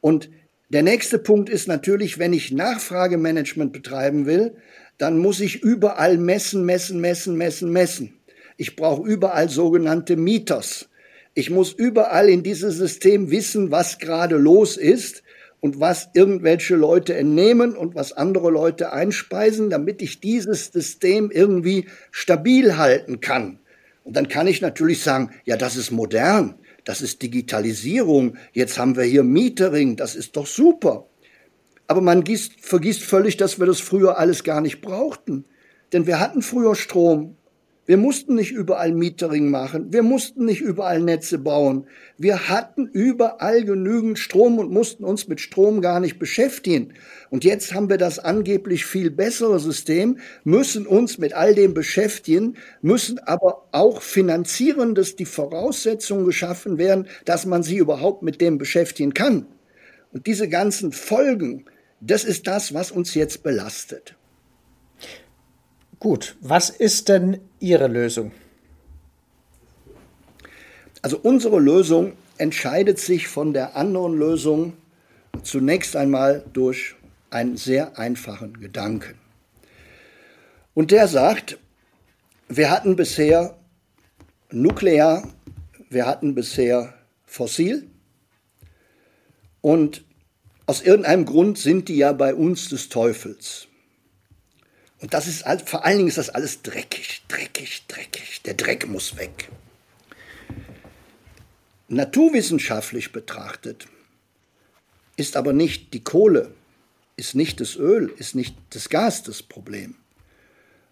Und 0.00 0.30
der 0.68 0.84
nächste 0.84 1.18
Punkt 1.18 1.50
ist 1.50 1.66
natürlich, 1.66 2.20
wenn 2.20 2.32
ich 2.32 2.52
Nachfragemanagement 2.52 3.72
betreiben 3.72 4.24
will, 4.24 4.54
dann 5.00 5.18
muss 5.18 5.40
ich 5.40 5.62
überall 5.62 6.18
messen, 6.18 6.64
messen, 6.64 7.00
messen, 7.00 7.36
messen, 7.36 7.72
messen. 7.72 8.20
Ich 8.58 8.76
brauche 8.76 9.08
überall 9.08 9.48
sogenannte 9.48 10.16
Meters. 10.16 10.90
Ich 11.32 11.48
muss 11.48 11.72
überall 11.72 12.28
in 12.28 12.42
dieses 12.42 12.76
System 12.76 13.30
wissen, 13.30 13.70
was 13.70 13.98
gerade 13.98 14.36
los 14.36 14.76
ist 14.76 15.22
und 15.60 15.80
was 15.80 16.10
irgendwelche 16.12 16.76
Leute 16.76 17.14
entnehmen 17.14 17.74
und 17.76 17.94
was 17.94 18.12
andere 18.12 18.50
Leute 18.50 18.92
einspeisen, 18.92 19.70
damit 19.70 20.02
ich 20.02 20.20
dieses 20.20 20.66
System 20.66 21.30
irgendwie 21.30 21.86
stabil 22.10 22.76
halten 22.76 23.20
kann. 23.20 23.58
Und 24.04 24.16
dann 24.16 24.28
kann 24.28 24.46
ich 24.46 24.60
natürlich 24.60 25.02
sagen, 25.02 25.30
ja, 25.44 25.56
das 25.56 25.76
ist 25.76 25.90
modern 25.90 26.56
das 26.84 27.02
ist 27.02 27.22
Digitalisierung, 27.22 28.36
jetzt 28.52 28.78
haben 28.78 28.96
wir 28.96 29.04
hier 29.04 29.22
Metering, 29.22 29.96
das 29.96 30.14
ist 30.14 30.36
doch 30.36 30.46
super. 30.46 31.06
Aber 31.90 32.02
man 32.02 32.22
gießt, 32.22 32.52
vergisst 32.60 33.02
völlig, 33.02 33.36
dass 33.36 33.58
wir 33.58 33.66
das 33.66 33.80
früher 33.80 34.16
alles 34.16 34.44
gar 34.44 34.60
nicht 34.60 34.80
brauchten. 34.80 35.44
Denn 35.92 36.06
wir 36.06 36.20
hatten 36.20 36.40
früher 36.40 36.76
Strom, 36.76 37.36
wir 37.84 37.96
mussten 37.96 38.36
nicht 38.36 38.52
überall 38.52 38.92
Metering 38.92 39.50
machen. 39.50 39.92
Wir 39.92 40.04
mussten 40.04 40.44
nicht 40.44 40.60
überall 40.60 41.00
Netze 41.00 41.38
bauen. 41.38 41.88
Wir 42.16 42.48
hatten 42.48 42.86
überall 42.86 43.64
genügend 43.64 44.20
Strom 44.20 44.60
und 44.60 44.70
mussten 44.70 45.02
uns 45.02 45.26
mit 45.26 45.40
Strom 45.40 45.80
gar 45.80 45.98
nicht 45.98 46.20
beschäftigen. 46.20 46.94
Und 47.28 47.42
jetzt 47.42 47.74
haben 47.74 47.90
wir 47.90 47.98
das 47.98 48.20
angeblich 48.20 48.84
viel 48.84 49.10
bessere 49.10 49.58
System, 49.58 50.18
müssen 50.44 50.86
uns 50.86 51.18
mit 51.18 51.32
all 51.32 51.56
dem 51.56 51.74
beschäftigen, 51.74 52.54
müssen 52.82 53.18
aber 53.18 53.66
auch 53.72 54.00
finanzieren, 54.00 54.94
dass 54.94 55.16
die 55.16 55.26
Voraussetzungen 55.26 56.24
geschaffen 56.24 56.78
werden, 56.78 57.08
dass 57.24 57.46
man 57.46 57.64
sich 57.64 57.78
überhaupt 57.78 58.22
mit 58.22 58.40
dem 58.40 58.58
beschäftigen 58.58 59.12
kann. 59.12 59.46
Und 60.12 60.28
diese 60.28 60.48
ganzen 60.48 60.92
Folgen, 60.92 61.64
das 62.00 62.24
ist 62.24 62.46
das, 62.46 62.74
was 62.74 62.90
uns 62.90 63.14
jetzt 63.14 63.42
belastet. 63.42 64.14
Gut, 65.98 66.36
was 66.40 66.70
ist 66.70 67.08
denn 67.08 67.40
Ihre 67.58 67.86
Lösung? 67.86 68.32
Also 71.02 71.18
unsere 71.18 71.60
Lösung 71.60 72.14
entscheidet 72.38 72.98
sich 72.98 73.28
von 73.28 73.52
der 73.52 73.76
anderen 73.76 74.18
Lösung 74.18 74.74
zunächst 75.42 75.96
einmal 75.96 76.44
durch 76.52 76.94
einen 77.30 77.56
sehr 77.56 77.98
einfachen 77.98 78.60
Gedanken. 78.60 79.18
Und 80.74 80.90
der 80.90 81.08
sagt, 81.08 81.58
wir 82.48 82.70
hatten 82.70 82.96
bisher 82.96 83.56
Nuklear, 84.50 85.28
wir 85.90 86.06
hatten 86.06 86.34
bisher 86.34 86.94
Fossil 87.24 87.86
und 89.60 90.04
aus 90.70 90.82
irgendeinem 90.82 91.24
Grund 91.24 91.58
sind 91.58 91.88
die 91.88 91.96
ja 91.96 92.12
bei 92.12 92.32
uns 92.32 92.68
des 92.68 92.90
Teufels. 92.90 93.66
Und 95.00 95.14
das 95.14 95.26
ist 95.26 95.44
vor 95.66 95.84
allen 95.84 95.96
Dingen 95.96 96.08
ist 96.08 96.16
das 96.18 96.30
alles 96.30 96.62
dreckig, 96.62 97.22
dreckig, 97.26 97.82
dreckig. 97.88 98.42
Der 98.44 98.54
Dreck 98.54 98.86
muss 98.86 99.16
weg. 99.16 99.48
Naturwissenschaftlich 101.88 103.10
betrachtet 103.10 103.88
ist 105.16 105.36
aber 105.36 105.52
nicht 105.52 105.92
die 105.92 106.04
Kohle, 106.04 106.54
ist 107.16 107.34
nicht 107.34 107.60
das 107.60 107.74
Öl, 107.74 108.14
ist 108.16 108.36
nicht 108.36 108.54
das 108.70 108.88
Gas 108.88 109.24
das 109.24 109.42
Problem, 109.42 109.96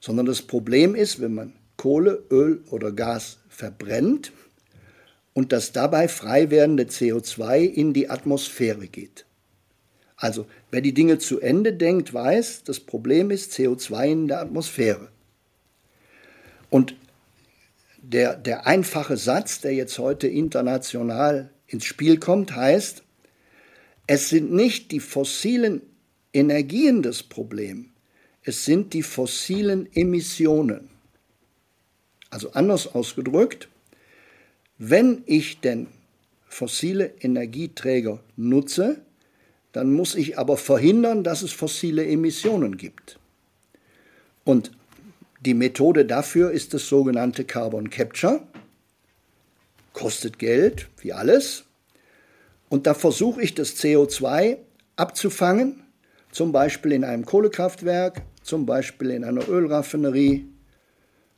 sondern 0.00 0.26
das 0.26 0.42
Problem 0.42 0.96
ist, 0.96 1.20
wenn 1.20 1.34
man 1.34 1.52
Kohle, 1.76 2.24
Öl 2.32 2.64
oder 2.70 2.90
Gas 2.90 3.38
verbrennt 3.48 4.32
und 5.34 5.52
das 5.52 5.70
dabei 5.70 6.08
frei 6.08 6.50
werdende 6.50 6.82
CO2 6.82 7.60
in 7.60 7.92
die 7.92 8.10
Atmosphäre 8.10 8.88
geht. 8.88 9.24
Also 10.18 10.46
wer 10.72 10.80
die 10.80 10.92
Dinge 10.92 11.18
zu 11.18 11.40
Ende 11.40 11.72
denkt, 11.72 12.12
weiß, 12.12 12.64
das 12.64 12.80
Problem 12.80 13.30
ist 13.30 13.52
CO2 13.52 14.06
in 14.06 14.28
der 14.28 14.40
Atmosphäre. 14.40 15.08
Und 16.70 16.96
der, 17.98 18.36
der 18.36 18.66
einfache 18.66 19.16
Satz, 19.16 19.60
der 19.60 19.74
jetzt 19.74 19.98
heute 19.98 20.26
international 20.26 21.50
ins 21.68 21.84
Spiel 21.84 22.18
kommt, 22.18 22.56
heißt, 22.56 23.04
es 24.08 24.28
sind 24.28 24.52
nicht 24.52 24.90
die 24.90 25.00
fossilen 25.00 25.82
Energien 26.32 27.02
das 27.02 27.22
Problem, 27.22 27.90
es 28.42 28.64
sind 28.64 28.94
die 28.94 29.02
fossilen 29.02 29.88
Emissionen. 29.94 30.88
Also 32.30 32.52
anders 32.52 32.94
ausgedrückt, 32.94 33.68
wenn 34.78 35.22
ich 35.26 35.60
denn 35.60 35.86
fossile 36.48 37.12
Energieträger 37.20 38.20
nutze, 38.36 39.00
dann 39.78 39.92
muss 39.92 40.16
ich 40.16 40.36
aber 40.36 40.56
verhindern, 40.56 41.22
dass 41.22 41.42
es 41.42 41.52
fossile 41.52 42.04
Emissionen 42.04 42.78
gibt. 42.78 43.20
Und 44.42 44.72
die 45.38 45.54
Methode 45.54 46.04
dafür 46.04 46.50
ist 46.50 46.74
das 46.74 46.88
sogenannte 46.88 47.44
Carbon 47.44 47.88
Capture. 47.88 48.42
Kostet 49.92 50.40
Geld, 50.40 50.88
wie 51.00 51.12
alles. 51.12 51.62
Und 52.68 52.88
da 52.88 52.94
versuche 52.94 53.40
ich 53.40 53.54
das 53.54 53.76
CO2 53.76 54.56
abzufangen, 54.96 55.84
zum 56.32 56.50
Beispiel 56.50 56.90
in 56.90 57.04
einem 57.04 57.24
Kohlekraftwerk, 57.24 58.22
zum 58.42 58.66
Beispiel 58.66 59.10
in 59.10 59.22
einer 59.22 59.48
Ölraffinerie, 59.48 60.48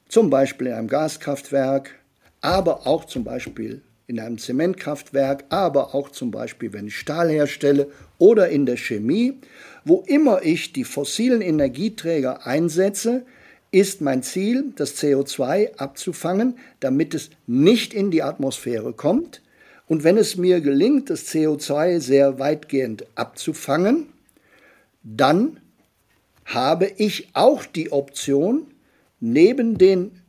zum 0.09 0.31
Beispiel 0.31 0.69
in 0.69 0.73
einem 0.73 0.89
Gaskraftwerk, 0.89 1.95
aber 2.41 2.87
auch 2.87 3.05
zum 3.05 3.23
Beispiel 3.23 3.83
in 4.11 4.19
einem 4.19 4.39
Zementkraftwerk, 4.39 5.45
aber 5.51 5.95
auch 5.95 6.11
zum 6.11 6.33
Beispiel, 6.33 6.73
wenn 6.73 6.89
ich 6.89 6.97
Stahl 6.97 7.31
herstelle 7.31 7.87
oder 8.19 8.49
in 8.49 8.67
der 8.67 8.77
Chemie. 8.77 9.39
Wo 9.85 10.03
immer 10.05 10.43
ich 10.43 10.73
die 10.73 10.83
fossilen 10.83 11.41
Energieträger 11.41 12.45
einsetze, 12.45 13.23
ist 13.71 14.01
mein 14.01 14.25
Ziel, 14.25 14.73
das 14.75 14.97
CO2 14.97 15.77
abzufangen, 15.77 16.59
damit 16.81 17.15
es 17.15 17.31
nicht 17.47 17.95
in 17.95 18.11
die 18.11 18.25
Atmosphäre 18.25 18.93
kommt. 18.93 19.43
Und 19.87 20.03
wenn 20.03 20.17
es 20.17 20.37
mir 20.37 20.61
gelingt, 20.61 21.09
das 21.09 21.29
CO2 21.29 22.01
sehr 22.01 22.41
weitgehend 22.41 23.07
abzufangen, 23.15 24.07
dann 25.05 25.61
habe 26.45 26.91
ich 26.97 27.29
auch 27.35 27.65
die 27.65 27.93
Option, 27.93 28.67
neben 29.21 29.79
den 29.79 30.20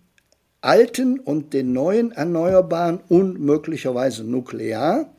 alten 0.62 1.20
und 1.20 1.54
den 1.54 1.74
neuen 1.74 2.12
Erneuerbaren 2.12 3.00
und 3.10 3.40
möglicherweise 3.40 4.24
nuklear 4.24 5.10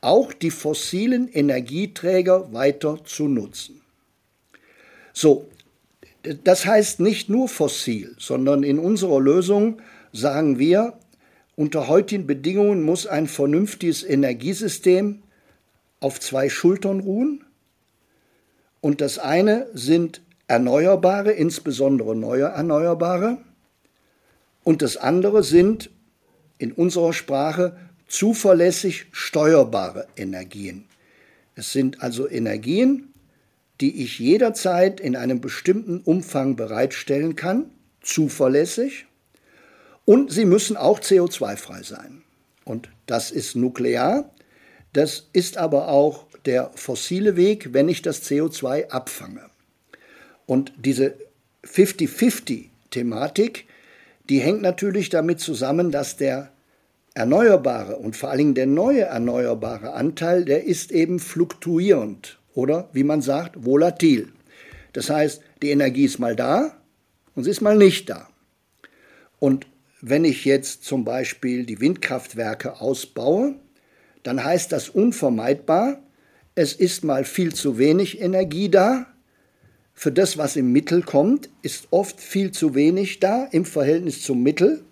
auch 0.00 0.32
die 0.32 0.50
fossilen 0.50 1.28
Energieträger 1.28 2.52
weiter 2.52 2.98
zu 3.04 3.28
nutzen. 3.28 3.80
So, 5.12 5.46
das 6.44 6.66
heißt 6.66 7.00
nicht 7.00 7.28
nur 7.28 7.48
fossil, 7.48 8.14
sondern 8.18 8.62
in 8.62 8.78
unserer 8.78 9.20
Lösung 9.20 9.80
sagen 10.12 10.58
wir, 10.58 10.94
unter 11.56 11.88
heutigen 11.88 12.26
Bedingungen 12.26 12.82
muss 12.82 13.06
ein 13.06 13.26
vernünftiges 13.26 14.02
Energiesystem 14.02 15.22
auf 16.00 16.18
zwei 16.18 16.48
Schultern 16.48 17.00
ruhen. 17.00 17.44
Und 18.80 19.02
das 19.02 19.18
eine 19.18 19.66
sind 19.74 20.22
Erneuerbare, 20.46 21.32
insbesondere 21.32 22.16
neue 22.16 22.44
Erneuerbare. 22.44 23.38
Und 24.62 24.82
das 24.82 24.96
andere 24.96 25.42
sind 25.42 25.90
in 26.58 26.72
unserer 26.72 27.12
Sprache 27.12 27.76
zuverlässig 28.06 29.06
steuerbare 29.12 30.06
Energien. 30.16 30.86
Es 31.54 31.72
sind 31.72 32.02
also 32.02 32.28
Energien, 32.28 33.12
die 33.80 34.02
ich 34.02 34.18
jederzeit 34.18 35.00
in 35.00 35.16
einem 35.16 35.40
bestimmten 35.40 36.00
Umfang 36.00 36.56
bereitstellen 36.56 37.36
kann, 37.36 37.70
zuverlässig. 38.02 39.06
Und 40.04 40.32
sie 40.32 40.44
müssen 40.44 40.76
auch 40.76 41.00
CO2-frei 41.00 41.82
sein. 41.82 42.22
Und 42.64 42.90
das 43.06 43.30
ist 43.30 43.56
nuklear. 43.56 44.30
Das 44.92 45.28
ist 45.32 45.56
aber 45.56 45.88
auch 45.88 46.26
der 46.44 46.70
fossile 46.74 47.36
Weg, 47.36 47.72
wenn 47.72 47.88
ich 47.88 48.02
das 48.02 48.28
CO2 48.28 48.90
abfange. 48.90 49.48
Und 50.46 50.72
diese 50.76 51.14
50-50-Thematik, 51.64 53.66
die 54.30 54.38
hängt 54.38 54.62
natürlich 54.62 55.10
damit 55.10 55.40
zusammen, 55.40 55.90
dass 55.90 56.16
der 56.16 56.52
erneuerbare 57.14 57.96
und 57.96 58.16
vor 58.16 58.30
allen 58.30 58.38
Dingen 58.38 58.54
der 58.54 58.66
neue 58.66 59.02
erneuerbare 59.02 59.92
Anteil, 59.92 60.44
der 60.44 60.64
ist 60.64 60.92
eben 60.92 61.18
fluktuierend 61.18 62.38
oder 62.54 62.88
wie 62.92 63.02
man 63.02 63.22
sagt, 63.22 63.64
volatil. 63.64 64.28
Das 64.92 65.10
heißt, 65.10 65.42
die 65.62 65.70
Energie 65.70 66.04
ist 66.04 66.20
mal 66.20 66.36
da 66.36 66.76
und 67.34 67.44
sie 67.44 67.50
ist 67.50 67.60
mal 67.60 67.76
nicht 67.76 68.08
da. 68.08 68.28
Und 69.40 69.66
wenn 70.00 70.24
ich 70.24 70.44
jetzt 70.44 70.84
zum 70.84 71.04
Beispiel 71.04 71.66
die 71.66 71.80
Windkraftwerke 71.80 72.80
ausbaue, 72.80 73.56
dann 74.22 74.44
heißt 74.44 74.70
das 74.70 74.88
unvermeidbar, 74.88 76.00
es 76.54 76.72
ist 76.72 77.04
mal 77.04 77.24
viel 77.24 77.52
zu 77.54 77.78
wenig 77.78 78.20
Energie 78.20 78.68
da 78.68 79.06
für 80.00 80.10
das, 80.10 80.38
was 80.38 80.56
im 80.56 80.72
Mittel 80.72 81.02
kommt, 81.02 81.50
ist 81.60 81.88
oft 81.90 82.22
viel 82.22 82.52
zu 82.52 82.74
wenig 82.74 83.20
da 83.20 83.44
im 83.52 83.66
Verhältnis 83.66 84.22
zum 84.22 84.42
Mittel. 84.42 84.82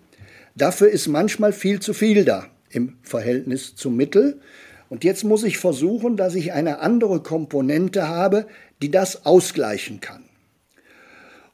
Dafür 0.53 0.87
ist 0.89 1.07
manchmal 1.07 1.51
viel 1.51 1.79
zu 1.79 1.95
viel 1.95 2.25
da 2.25 2.45
im 2.69 2.93
Verhältnis 3.01 3.75
zum 3.75 3.95
Mittel. 3.95 4.39
Und 4.87 5.03
jetzt 5.03 5.23
muss 5.23 5.43
ich 5.43 5.57
versuchen, 5.57 6.15
dass 6.15 6.35
ich 6.35 6.53
eine 6.53 6.77
andere 6.77 7.23
Komponente 7.23 8.07
habe, 8.07 8.45
die 8.83 8.91
das 8.91 9.25
ausgleichen 9.25 9.99
kann. 9.99 10.25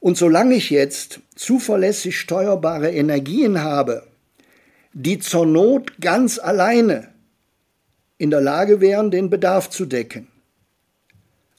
Und 0.02 0.18
solange 0.18 0.56
ich 0.56 0.70
jetzt 0.70 1.22
zuverlässig 1.36 2.20
steuerbare 2.20 2.92
Energien 2.92 3.62
habe, 3.62 4.06
die 4.92 5.20
zur 5.20 5.46
Not 5.46 5.94
ganz 6.02 6.40
alleine 6.40 7.08
in 8.18 8.32
der 8.32 8.42
Lage 8.42 8.82
wären, 8.82 9.12
den 9.12 9.30
Bedarf 9.30 9.70
zu 9.70 9.86
decken, 9.86 10.28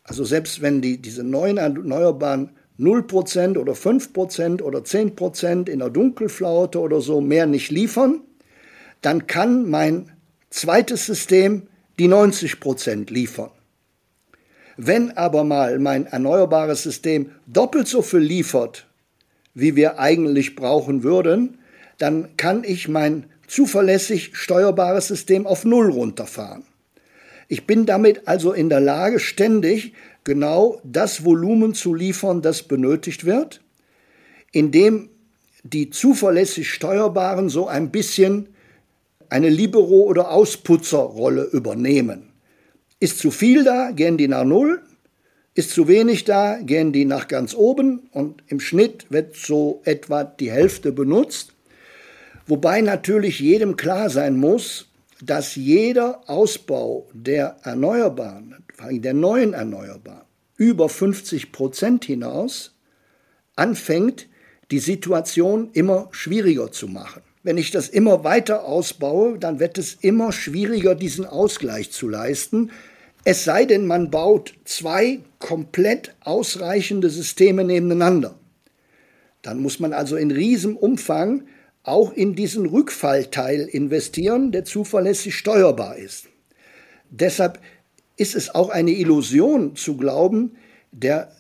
also 0.07 0.25
selbst 0.25 0.62
wenn 0.62 0.81
die, 0.81 0.99
diese 0.99 1.25
neuen 1.25 1.57
Erneuerbaren 1.57 2.51
0% 2.79 3.59
oder 3.59 3.73
5% 3.73 4.62
oder 4.62 4.81
10% 4.81 5.69
in 5.69 5.79
der 5.79 5.90
Dunkelflaute 5.90 6.79
oder 6.79 7.01
so 7.01 7.21
mehr 7.21 7.47
nicht 7.47 7.71
liefern, 7.71 8.21
dann 9.01 9.27
kann 9.27 9.69
mein 9.69 10.12
zweites 10.51 11.07
System 11.07 11.62
die 11.99 12.09
90% 12.09 13.12
liefern. 13.12 13.51
Wenn 14.77 15.16
aber 15.16 15.45
mal 15.45 15.79
mein 15.79 16.07
erneuerbares 16.07 16.83
System 16.83 17.31
doppelt 17.47 17.88
so 17.88 18.03
viel 18.03 18.21
liefert, 18.21 18.87
wie 19.55 19.75
wir 19.75 19.99
eigentlich 19.99 20.55
brauchen 20.55 21.03
würden, 21.03 21.59
dann 21.97 22.37
kann 22.37 22.62
ich 22.62 22.88
mein 22.88 23.25
zuverlässig 23.47 24.37
steuerbares 24.37 25.09
System 25.09 25.47
auf 25.47 25.64
Null 25.64 25.90
runterfahren. 25.90 26.64
Ich 27.48 27.66
bin 27.66 27.87
damit 27.87 28.26
also 28.26 28.52
in 28.52 28.68
der 28.68 28.80
Lage, 28.80 29.20
ständig 29.20 29.92
genau 30.24 30.80
das 30.85 31.24
Volumen 31.24 31.74
zu 31.74 31.94
liefern, 31.94 32.42
das 32.42 32.64
benötigt 32.64 33.24
wird, 33.24 33.61
indem 34.52 35.09
die 35.62 35.90
zuverlässig 35.90 36.70
Steuerbaren 36.70 37.48
so 37.48 37.66
ein 37.68 37.90
bisschen 37.90 38.48
eine 39.28 39.48
Libero- 39.48 40.04
oder 40.04 40.30
Ausputzerrolle 40.30 41.44
übernehmen. 41.44 42.30
Ist 43.00 43.18
zu 43.18 43.30
viel 43.30 43.64
da, 43.64 43.90
gehen 43.90 44.16
die 44.16 44.28
nach 44.28 44.44
Null. 44.44 44.82
Ist 45.54 45.70
zu 45.70 45.88
wenig 45.88 46.24
da, 46.24 46.59
gehen 46.61 46.92
die 46.92 47.04
nach 47.04 47.28
ganz 47.28 47.54
oben 47.54 48.09
und 48.12 48.42
im 48.48 48.61
Schnitt 48.61 49.06
wird 49.11 49.37
so 49.37 49.80
etwa 49.85 50.22
die 50.24 50.50
Hälfte 50.50 50.92
benutzt. 50.92 51.54
Wobei 52.46 52.80
natürlich 52.80 53.40
jedem 53.40 53.76
klar 53.76 54.11
sein 54.11 54.37
muss, 54.37 54.88
dass 55.22 55.55
jeder 55.55 56.29
Ausbau 56.29 57.09
der 57.12 57.57
Erneuerbaren, 57.62 58.64
der 58.90 59.14
neuen 59.14 59.55
Erneuerbaren, 59.55 60.26
über 60.57 60.88
50 60.88 61.52
Prozent 61.52 62.05
hinaus 62.05 62.74
anfängt, 63.57 64.29
die 64.70 64.79
Situation 64.79 65.70
immer 65.72 66.09
schwieriger 66.11 66.72
zu 66.72 66.88
machen. 66.88 67.22
Wenn 67.42 67.59
ich 67.59 67.70
das 67.70 67.88
immer 67.88 68.24
weiter 68.24 68.64
ausbaue, 68.64 69.38
dann 69.38 69.61
wird 69.61 69.79
es 69.79 69.94
immer 69.94 70.33
schwieriger, 70.33 70.94
diesen 70.94 71.24
Ausgleich 71.24 71.92
zu 71.92 72.09
leisten. 72.09 72.72
Es 73.24 73.44
sei 73.44 73.64
denn, 73.64 73.87
man 73.87 74.11
baut 74.11 74.55
zwei 74.64 75.20
komplett 75.38 76.14
ausreichende 76.20 77.09
Systeme 77.09 77.62
nebeneinander. 77.64 78.35
Dann 79.42 79.61
muss 79.61 79.79
man 79.79 79.92
also 79.92 80.16
in 80.16 80.33
riesem 80.33 80.76
Umfang 80.76 81.46
auch 81.87 82.12
in 82.12 82.35
diesen 82.35 82.66
Rückfallteil 82.66 83.61
investieren, 83.61 84.51
der 84.51 84.64
zuverlässig 84.64 85.37
steuerbar 85.37 85.96
ist. 85.96 86.27
Deshalb 87.11 87.61
ist 88.16 88.35
es 88.35 88.55
auch 88.55 88.70
eine 88.70 88.90
Illusion 88.90 89.77
zu 89.77 89.96
glauben, 89.96 90.57
der, 90.90 91.31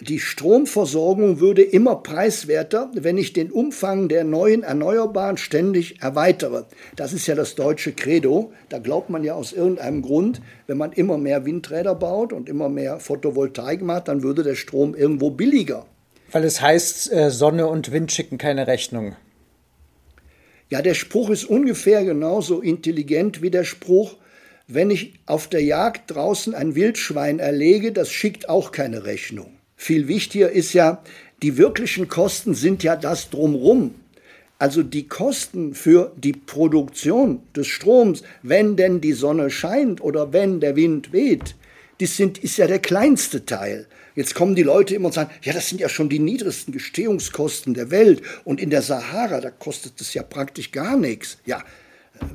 die 0.00 0.20
Stromversorgung 0.20 1.40
würde 1.40 1.62
immer 1.62 1.96
preiswerter, 1.96 2.90
wenn 2.94 3.18
ich 3.18 3.32
den 3.32 3.50
Umfang 3.50 4.08
der 4.08 4.22
neuen 4.22 4.62
Erneuerbaren 4.62 5.36
ständig 5.36 6.00
erweitere. 6.00 6.66
Das 6.94 7.12
ist 7.12 7.26
ja 7.26 7.34
das 7.34 7.56
deutsche 7.56 7.92
Credo. 7.92 8.52
Da 8.68 8.78
glaubt 8.78 9.10
man 9.10 9.24
ja 9.24 9.34
aus 9.34 9.52
irgendeinem 9.52 10.02
Grund, 10.02 10.40
wenn 10.68 10.78
man 10.78 10.92
immer 10.92 11.18
mehr 11.18 11.44
Windräder 11.44 11.96
baut 11.96 12.32
und 12.32 12.48
immer 12.48 12.68
mehr 12.68 13.00
Photovoltaik 13.00 13.82
macht, 13.82 14.06
dann 14.06 14.22
würde 14.22 14.44
der 14.44 14.54
Strom 14.54 14.94
irgendwo 14.94 15.30
billiger. 15.30 15.86
Weil 16.30 16.44
es 16.44 16.60
heißt, 16.60 17.10
äh, 17.12 17.30
Sonne 17.30 17.66
und 17.66 17.90
Wind 17.90 18.12
schicken 18.12 18.38
keine 18.38 18.66
Rechnung. 18.68 19.16
Ja, 20.70 20.82
der 20.82 20.94
Spruch 20.94 21.30
ist 21.30 21.44
ungefähr 21.44 22.04
genauso 22.04 22.60
intelligent 22.60 23.40
wie 23.40 23.50
der 23.50 23.64
Spruch, 23.64 24.16
wenn 24.66 24.90
ich 24.90 25.14
auf 25.24 25.48
der 25.48 25.62
Jagd 25.62 26.10
draußen 26.10 26.54
ein 26.54 26.74
Wildschwein 26.74 27.38
erlege, 27.38 27.90
das 27.90 28.12
schickt 28.12 28.50
auch 28.50 28.70
keine 28.70 29.04
Rechnung. 29.04 29.52
Viel 29.76 30.08
wichtiger 30.08 30.50
ist 30.50 30.74
ja, 30.74 31.02
die 31.42 31.56
wirklichen 31.56 32.08
Kosten 32.08 32.54
sind 32.54 32.82
ja 32.82 32.96
das 32.96 33.30
drumrum. 33.30 33.94
Also 34.58 34.82
die 34.82 35.08
Kosten 35.08 35.72
für 35.72 36.12
die 36.16 36.32
Produktion 36.32 37.40
des 37.56 37.68
Stroms, 37.68 38.22
wenn 38.42 38.76
denn 38.76 39.00
die 39.00 39.12
Sonne 39.12 39.50
scheint 39.50 40.02
oder 40.02 40.32
wenn 40.32 40.60
der 40.60 40.76
Wind 40.76 41.12
weht, 41.12 41.54
das 42.00 42.16
sind, 42.16 42.38
ist 42.38 42.58
ja 42.58 42.66
der 42.66 42.80
kleinste 42.80 43.46
Teil. 43.46 43.86
Jetzt 44.18 44.34
kommen 44.34 44.56
die 44.56 44.64
Leute 44.64 44.96
immer 44.96 45.06
und 45.06 45.12
sagen, 45.12 45.30
ja, 45.42 45.52
das 45.52 45.68
sind 45.68 45.80
ja 45.80 45.88
schon 45.88 46.08
die 46.08 46.18
niedrigsten 46.18 46.72
Gestehungskosten 46.72 47.74
der 47.74 47.92
Welt. 47.92 48.20
Und 48.42 48.60
in 48.60 48.68
der 48.68 48.82
Sahara, 48.82 49.40
da 49.40 49.52
kostet 49.52 50.00
es 50.00 50.12
ja 50.12 50.24
praktisch 50.24 50.72
gar 50.72 50.96
nichts. 50.96 51.38
Ja, 51.46 51.62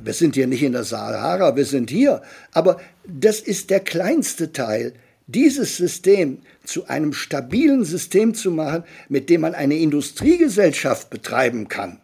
wir 0.02 0.14
sind 0.14 0.34
hier 0.34 0.46
nicht 0.46 0.62
in 0.62 0.72
der 0.72 0.84
Sahara, 0.84 1.56
wir 1.56 1.66
sind 1.66 1.90
hier. 1.90 2.22
Aber 2.52 2.80
das 3.06 3.38
ist 3.40 3.68
der 3.68 3.80
kleinste 3.80 4.50
Teil. 4.50 4.94
Dieses 5.26 5.76
System 5.76 6.38
zu 6.64 6.88
einem 6.88 7.12
stabilen 7.12 7.84
System 7.84 8.32
zu 8.32 8.50
machen, 8.50 8.84
mit 9.10 9.28
dem 9.28 9.42
man 9.42 9.54
eine 9.54 9.76
Industriegesellschaft 9.76 11.10
betreiben 11.10 11.68
kann, 11.68 12.00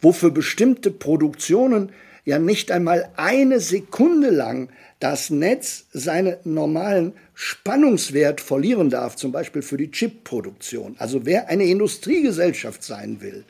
wo 0.00 0.10
für 0.10 0.32
bestimmte 0.32 0.90
Produktionen 0.90 1.92
ja 2.24 2.38
nicht 2.38 2.70
einmal 2.70 3.10
eine 3.16 3.60
Sekunde 3.60 4.30
lang 4.30 4.70
das 5.00 5.30
Netz 5.30 5.86
seinen 5.92 6.36
normalen 6.44 7.12
Spannungswert 7.34 8.40
verlieren 8.40 8.90
darf, 8.90 9.16
zum 9.16 9.32
Beispiel 9.32 9.62
für 9.62 9.76
die 9.76 9.90
Chipproduktion. 9.90 10.96
Also 10.98 11.26
wer 11.26 11.48
eine 11.48 11.64
Industriegesellschaft 11.64 12.82
sein 12.82 13.20
will, 13.20 13.44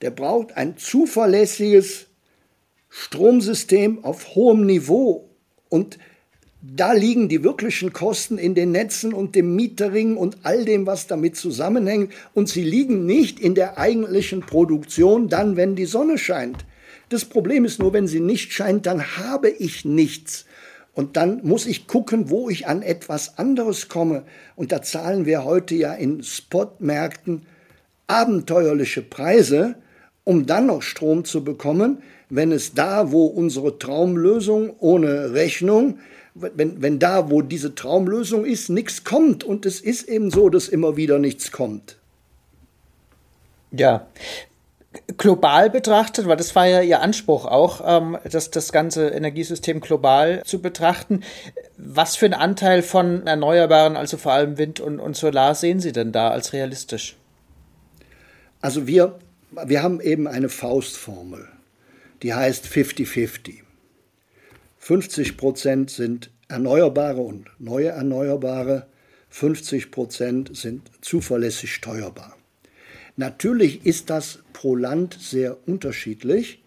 der 0.00 0.10
braucht 0.10 0.56
ein 0.56 0.76
zuverlässiges 0.76 2.06
Stromsystem 2.88 4.04
auf 4.04 4.34
hohem 4.34 4.66
Niveau 4.66 5.28
und 5.68 5.98
da 6.62 6.92
liegen 6.92 7.28
die 7.28 7.42
wirklichen 7.42 7.92
Kosten 7.92 8.38
in 8.38 8.54
den 8.54 8.70
Netzen 8.70 9.12
und 9.12 9.34
dem 9.34 9.56
Metering 9.56 10.16
und 10.16 10.38
all 10.44 10.64
dem, 10.64 10.86
was 10.86 11.08
damit 11.08 11.34
zusammenhängt. 11.34 12.12
Und 12.34 12.48
sie 12.48 12.62
liegen 12.62 13.04
nicht 13.04 13.40
in 13.40 13.56
der 13.56 13.78
eigentlichen 13.78 14.42
Produktion, 14.42 15.28
dann, 15.28 15.56
wenn 15.56 15.74
die 15.74 15.86
Sonne 15.86 16.18
scheint. 16.18 16.64
Das 17.12 17.24
Problem 17.24 17.64
ist 17.64 17.78
nur, 17.78 17.92
wenn 17.92 18.06
sie 18.06 18.20
nicht 18.20 18.52
scheint, 18.52 18.86
dann 18.86 19.16
habe 19.18 19.50
ich 19.50 19.84
nichts. 19.84 20.46
Und 20.94 21.16
dann 21.16 21.40
muss 21.42 21.66
ich 21.66 21.86
gucken, 21.86 22.30
wo 22.30 22.48
ich 22.48 22.66
an 22.66 22.82
etwas 22.82 23.38
anderes 23.38 23.88
komme. 23.88 24.24
Und 24.56 24.72
da 24.72 24.82
zahlen 24.82 25.26
wir 25.26 25.44
heute 25.44 25.74
ja 25.74 25.94
in 25.94 26.22
Spotmärkten 26.22 27.42
abenteuerliche 28.06 29.02
Preise, 29.02 29.76
um 30.24 30.46
dann 30.46 30.66
noch 30.66 30.82
Strom 30.82 31.24
zu 31.24 31.44
bekommen, 31.44 32.02
wenn 32.28 32.52
es 32.52 32.74
da, 32.74 33.10
wo 33.12 33.26
unsere 33.26 33.78
Traumlösung 33.78 34.74
ohne 34.78 35.32
Rechnung 35.34 35.98
wenn, 36.34 36.80
wenn 36.80 36.98
da, 36.98 37.30
wo 37.30 37.42
diese 37.42 37.74
Traumlösung 37.74 38.44
ist, 38.44 38.68
nichts 38.70 39.04
kommt. 39.04 39.44
Und 39.44 39.66
es 39.66 39.80
ist 39.80 40.08
eben 40.08 40.30
so, 40.30 40.48
dass 40.48 40.68
immer 40.68 40.96
wieder 40.96 41.18
nichts 41.18 41.52
kommt. 41.52 41.98
Ja. 43.70 44.06
Global 45.16 45.70
betrachtet, 45.70 46.26
weil 46.26 46.36
das 46.36 46.54
war 46.54 46.66
ja 46.66 46.80
Ihr 46.82 47.00
Anspruch 47.00 47.46
auch, 47.46 47.82
ähm, 47.84 48.18
das, 48.30 48.50
das 48.50 48.72
ganze 48.72 49.08
Energiesystem 49.08 49.80
global 49.80 50.42
zu 50.44 50.60
betrachten. 50.60 51.22
Was 51.76 52.16
für 52.16 52.26
einen 52.26 52.34
Anteil 52.34 52.82
von 52.82 53.26
Erneuerbaren, 53.26 53.96
also 53.96 54.16
vor 54.16 54.32
allem 54.32 54.58
Wind 54.58 54.80
und, 54.80 55.00
und 55.00 55.16
Solar, 55.16 55.54
sehen 55.54 55.80
Sie 55.80 55.92
denn 55.92 56.12
da 56.12 56.30
als 56.30 56.52
realistisch? 56.52 57.16
Also 58.60 58.86
wir, 58.86 59.18
wir 59.50 59.82
haben 59.82 60.00
eben 60.00 60.28
eine 60.28 60.48
Faustformel, 60.48 61.48
die 62.22 62.32
heißt 62.32 62.66
50-50. 62.66 63.62
50 64.78 65.36
Prozent 65.36 65.90
sind 65.90 66.30
erneuerbare 66.48 67.20
und 67.20 67.46
neue 67.58 67.88
Erneuerbare, 67.88 68.86
50 69.30 69.90
Prozent 69.90 70.56
sind 70.56 70.90
zuverlässig 71.00 71.74
steuerbar. 71.74 72.36
Natürlich 73.16 73.86
ist 73.86 74.10
das 74.10 74.41
pro 74.62 74.76
Land 74.76 75.18
sehr 75.20 75.56
unterschiedlich. 75.66 76.62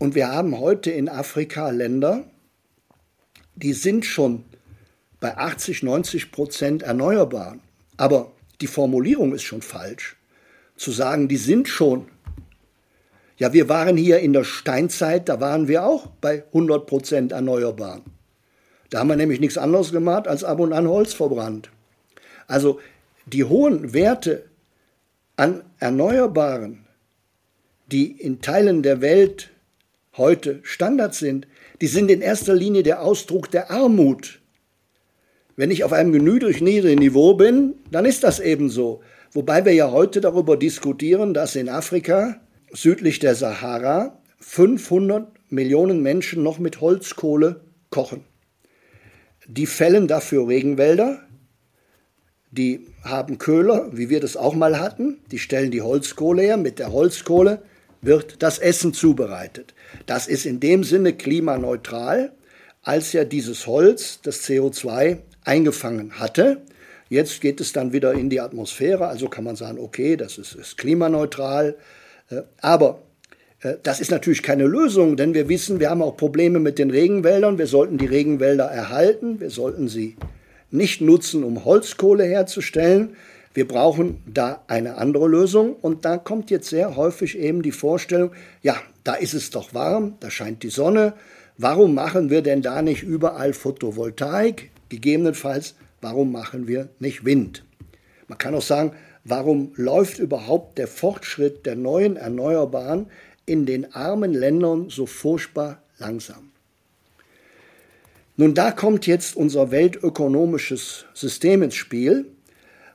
Und 0.00 0.16
wir 0.16 0.32
haben 0.32 0.58
heute 0.58 0.90
in 0.90 1.08
Afrika 1.08 1.70
Länder, 1.70 2.24
die 3.54 3.72
sind 3.72 4.04
schon 4.04 4.44
bei 5.20 5.36
80, 5.36 5.84
90 5.84 6.32
Prozent 6.32 6.82
erneuerbar. 6.82 7.58
Aber 7.98 8.32
die 8.60 8.66
Formulierung 8.66 9.32
ist 9.32 9.44
schon 9.44 9.62
falsch. 9.62 10.16
Zu 10.76 10.90
sagen, 10.90 11.28
die 11.28 11.36
sind 11.36 11.68
schon 11.68 12.08
ja, 13.36 13.52
wir 13.52 13.68
waren 13.68 13.96
hier 13.96 14.18
in 14.18 14.32
der 14.32 14.42
Steinzeit, 14.42 15.28
da 15.28 15.38
waren 15.38 15.68
wir 15.68 15.84
auch 15.84 16.08
bei 16.20 16.42
100 16.48 16.86
Prozent 16.86 17.30
erneuerbar. 17.30 18.00
Da 18.90 18.98
haben 18.98 19.06
wir 19.06 19.14
nämlich 19.14 19.38
nichts 19.38 19.56
anderes 19.56 19.92
gemacht, 19.92 20.26
als 20.26 20.42
ab 20.42 20.58
und 20.58 20.72
an 20.72 20.88
Holz 20.88 21.14
verbrannt. 21.14 21.70
Also 22.48 22.80
die 23.26 23.44
hohen 23.44 23.92
Werte 23.92 24.47
an 25.38 25.62
Erneuerbaren, 25.78 26.84
die 27.86 28.10
in 28.10 28.40
Teilen 28.40 28.82
der 28.82 29.00
Welt 29.00 29.50
heute 30.16 30.58
Standard 30.64 31.14
sind, 31.14 31.46
die 31.80 31.86
sind 31.86 32.10
in 32.10 32.20
erster 32.20 32.54
Linie 32.54 32.82
der 32.82 33.02
Ausdruck 33.02 33.48
der 33.52 33.70
Armut. 33.70 34.40
Wenn 35.54 35.70
ich 35.70 35.84
auf 35.84 35.92
einem 35.92 36.10
niedrigen 36.10 36.98
Niveau 36.98 37.34
bin, 37.34 37.74
dann 37.92 38.04
ist 38.04 38.24
das 38.24 38.40
eben 38.40 38.68
so. 38.68 39.00
Wobei 39.30 39.64
wir 39.64 39.72
ja 39.72 39.92
heute 39.92 40.20
darüber 40.20 40.56
diskutieren, 40.56 41.34
dass 41.34 41.54
in 41.54 41.68
Afrika 41.68 42.40
südlich 42.72 43.20
der 43.20 43.36
Sahara 43.36 44.20
500 44.40 45.28
Millionen 45.50 46.02
Menschen 46.02 46.42
noch 46.42 46.58
mit 46.58 46.80
Holzkohle 46.80 47.60
kochen. 47.90 48.24
Die 49.46 49.66
fällen 49.66 50.08
dafür 50.08 50.48
Regenwälder, 50.48 51.20
die 52.50 52.86
haben 53.08 53.38
Köhler, 53.38 53.88
wie 53.92 54.08
wir 54.08 54.20
das 54.20 54.36
auch 54.36 54.54
mal 54.54 54.78
hatten, 54.80 55.18
die 55.30 55.38
stellen 55.38 55.70
die 55.70 55.82
Holzkohle 55.82 56.42
her, 56.42 56.56
mit 56.56 56.78
der 56.78 56.92
Holzkohle 56.92 57.62
wird 58.00 58.42
das 58.42 58.58
Essen 58.58 58.94
zubereitet. 58.94 59.74
Das 60.06 60.28
ist 60.28 60.46
in 60.46 60.60
dem 60.60 60.84
Sinne 60.84 61.12
klimaneutral, 61.12 62.32
als 62.82 63.12
ja 63.12 63.24
dieses 63.24 63.66
Holz 63.66 64.20
das 64.22 64.42
CO2 64.44 65.18
eingefangen 65.44 66.18
hatte. 66.18 66.62
Jetzt 67.08 67.40
geht 67.40 67.60
es 67.60 67.72
dann 67.72 67.92
wieder 67.92 68.12
in 68.12 68.30
die 68.30 68.40
Atmosphäre, 68.40 69.08
also 69.08 69.28
kann 69.28 69.44
man 69.44 69.56
sagen, 69.56 69.78
okay, 69.78 70.16
das 70.16 70.38
ist, 70.38 70.54
ist 70.54 70.76
klimaneutral, 70.76 71.76
äh, 72.30 72.42
aber 72.60 73.02
äh, 73.60 73.74
das 73.82 74.00
ist 74.00 74.10
natürlich 74.10 74.42
keine 74.42 74.66
Lösung, 74.66 75.16
denn 75.16 75.34
wir 75.34 75.48
wissen, 75.48 75.80
wir 75.80 75.90
haben 75.90 76.02
auch 76.02 76.16
Probleme 76.16 76.60
mit 76.60 76.78
den 76.78 76.90
Regenwäldern. 76.90 77.58
Wir 77.58 77.66
sollten 77.66 77.98
die 77.98 78.06
Regenwälder 78.06 78.64
erhalten. 78.64 79.40
Wir 79.40 79.50
sollten 79.50 79.88
sie 79.88 80.16
nicht 80.70 81.00
nutzen, 81.00 81.44
um 81.44 81.64
Holzkohle 81.64 82.24
herzustellen. 82.24 83.16
Wir 83.54 83.66
brauchen 83.66 84.22
da 84.26 84.62
eine 84.68 84.96
andere 84.96 85.28
Lösung. 85.28 85.74
Und 85.74 86.04
da 86.04 86.16
kommt 86.16 86.50
jetzt 86.50 86.68
sehr 86.68 86.96
häufig 86.96 87.38
eben 87.38 87.62
die 87.62 87.72
Vorstellung, 87.72 88.32
ja, 88.62 88.76
da 89.04 89.14
ist 89.14 89.34
es 89.34 89.50
doch 89.50 89.74
warm, 89.74 90.14
da 90.20 90.30
scheint 90.30 90.62
die 90.62 90.70
Sonne. 90.70 91.14
Warum 91.56 91.94
machen 91.94 92.30
wir 92.30 92.42
denn 92.42 92.62
da 92.62 92.82
nicht 92.82 93.02
überall 93.02 93.52
Photovoltaik? 93.52 94.70
Gegebenenfalls, 94.88 95.74
warum 96.00 96.30
machen 96.30 96.68
wir 96.68 96.88
nicht 96.98 97.24
Wind? 97.24 97.64
Man 98.28 98.38
kann 98.38 98.54
auch 98.54 98.62
sagen, 98.62 98.92
Warum 99.30 99.72
läuft 99.76 100.20
überhaupt 100.20 100.78
der 100.78 100.88
Fortschritt 100.88 101.66
der 101.66 101.76
neuen 101.76 102.16
Erneuerbaren 102.16 103.10
in 103.44 103.66
den 103.66 103.92
armen 103.94 104.32
Ländern 104.32 104.88
so 104.88 105.04
furchtbar 105.04 105.82
langsam? 105.98 106.47
Nun, 108.40 108.54
da 108.54 108.70
kommt 108.70 109.08
jetzt 109.08 109.34
unser 109.34 109.72
weltökonomisches 109.72 111.06
System 111.12 111.60
ins 111.64 111.74
Spiel. 111.74 112.26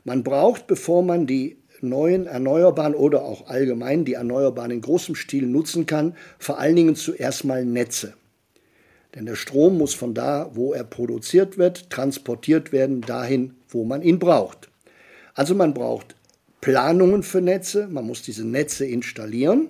Man 0.06 0.24
braucht, 0.24 0.68
bevor 0.68 1.04
man 1.04 1.28
die 1.28 1.58
neuen 1.82 2.28
Erneuerbaren 2.28 2.96
oder 2.96 3.24
auch 3.24 3.48
allgemein 3.48 4.06
die 4.06 4.14
Erneuerbaren 4.14 4.72
in 4.72 4.80
großem 4.80 5.16
Stil 5.16 5.46
nutzen 5.46 5.86
kann, 5.86 6.16
vor 6.40 6.60
allen 6.60 6.78
Dingen 6.78 6.96
zuerst 6.96 7.44
mal 7.44 7.66
Netze. 7.66 8.14
Denn 9.16 9.26
der 9.26 9.36
Strom 9.36 9.78
muss 9.78 9.94
von 9.94 10.14
da, 10.14 10.50
wo 10.54 10.72
er 10.72 10.86
produziert 10.86 11.58
wird, 11.58 11.90
transportiert 11.90 12.72
werden, 12.72 13.02
dahin, 13.02 13.56
wo 13.68 13.84
man 13.84 14.02
ihn 14.02 14.20
braucht. 14.20 14.70
Also 15.34 15.56
man 15.56 15.74
braucht 15.74 16.16
Planungen 16.62 17.22
für 17.22 17.42
Netze, 17.42 17.90
man 17.90 18.08
muss 18.08 18.22
diese 18.22 18.48
Netze 18.48 18.86
installieren, 18.86 19.68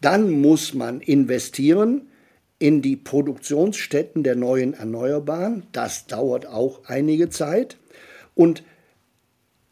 dann 0.00 0.30
muss 0.30 0.74
man 0.74 1.00
investieren 1.00 2.02
in 2.58 2.82
die 2.82 2.96
Produktionsstätten 2.96 4.22
der 4.22 4.34
neuen 4.34 4.74
Erneuerbaren, 4.74 5.66
das 5.72 6.06
dauert 6.06 6.46
auch 6.46 6.84
einige 6.86 7.30
Zeit 7.30 7.76
und 8.34 8.62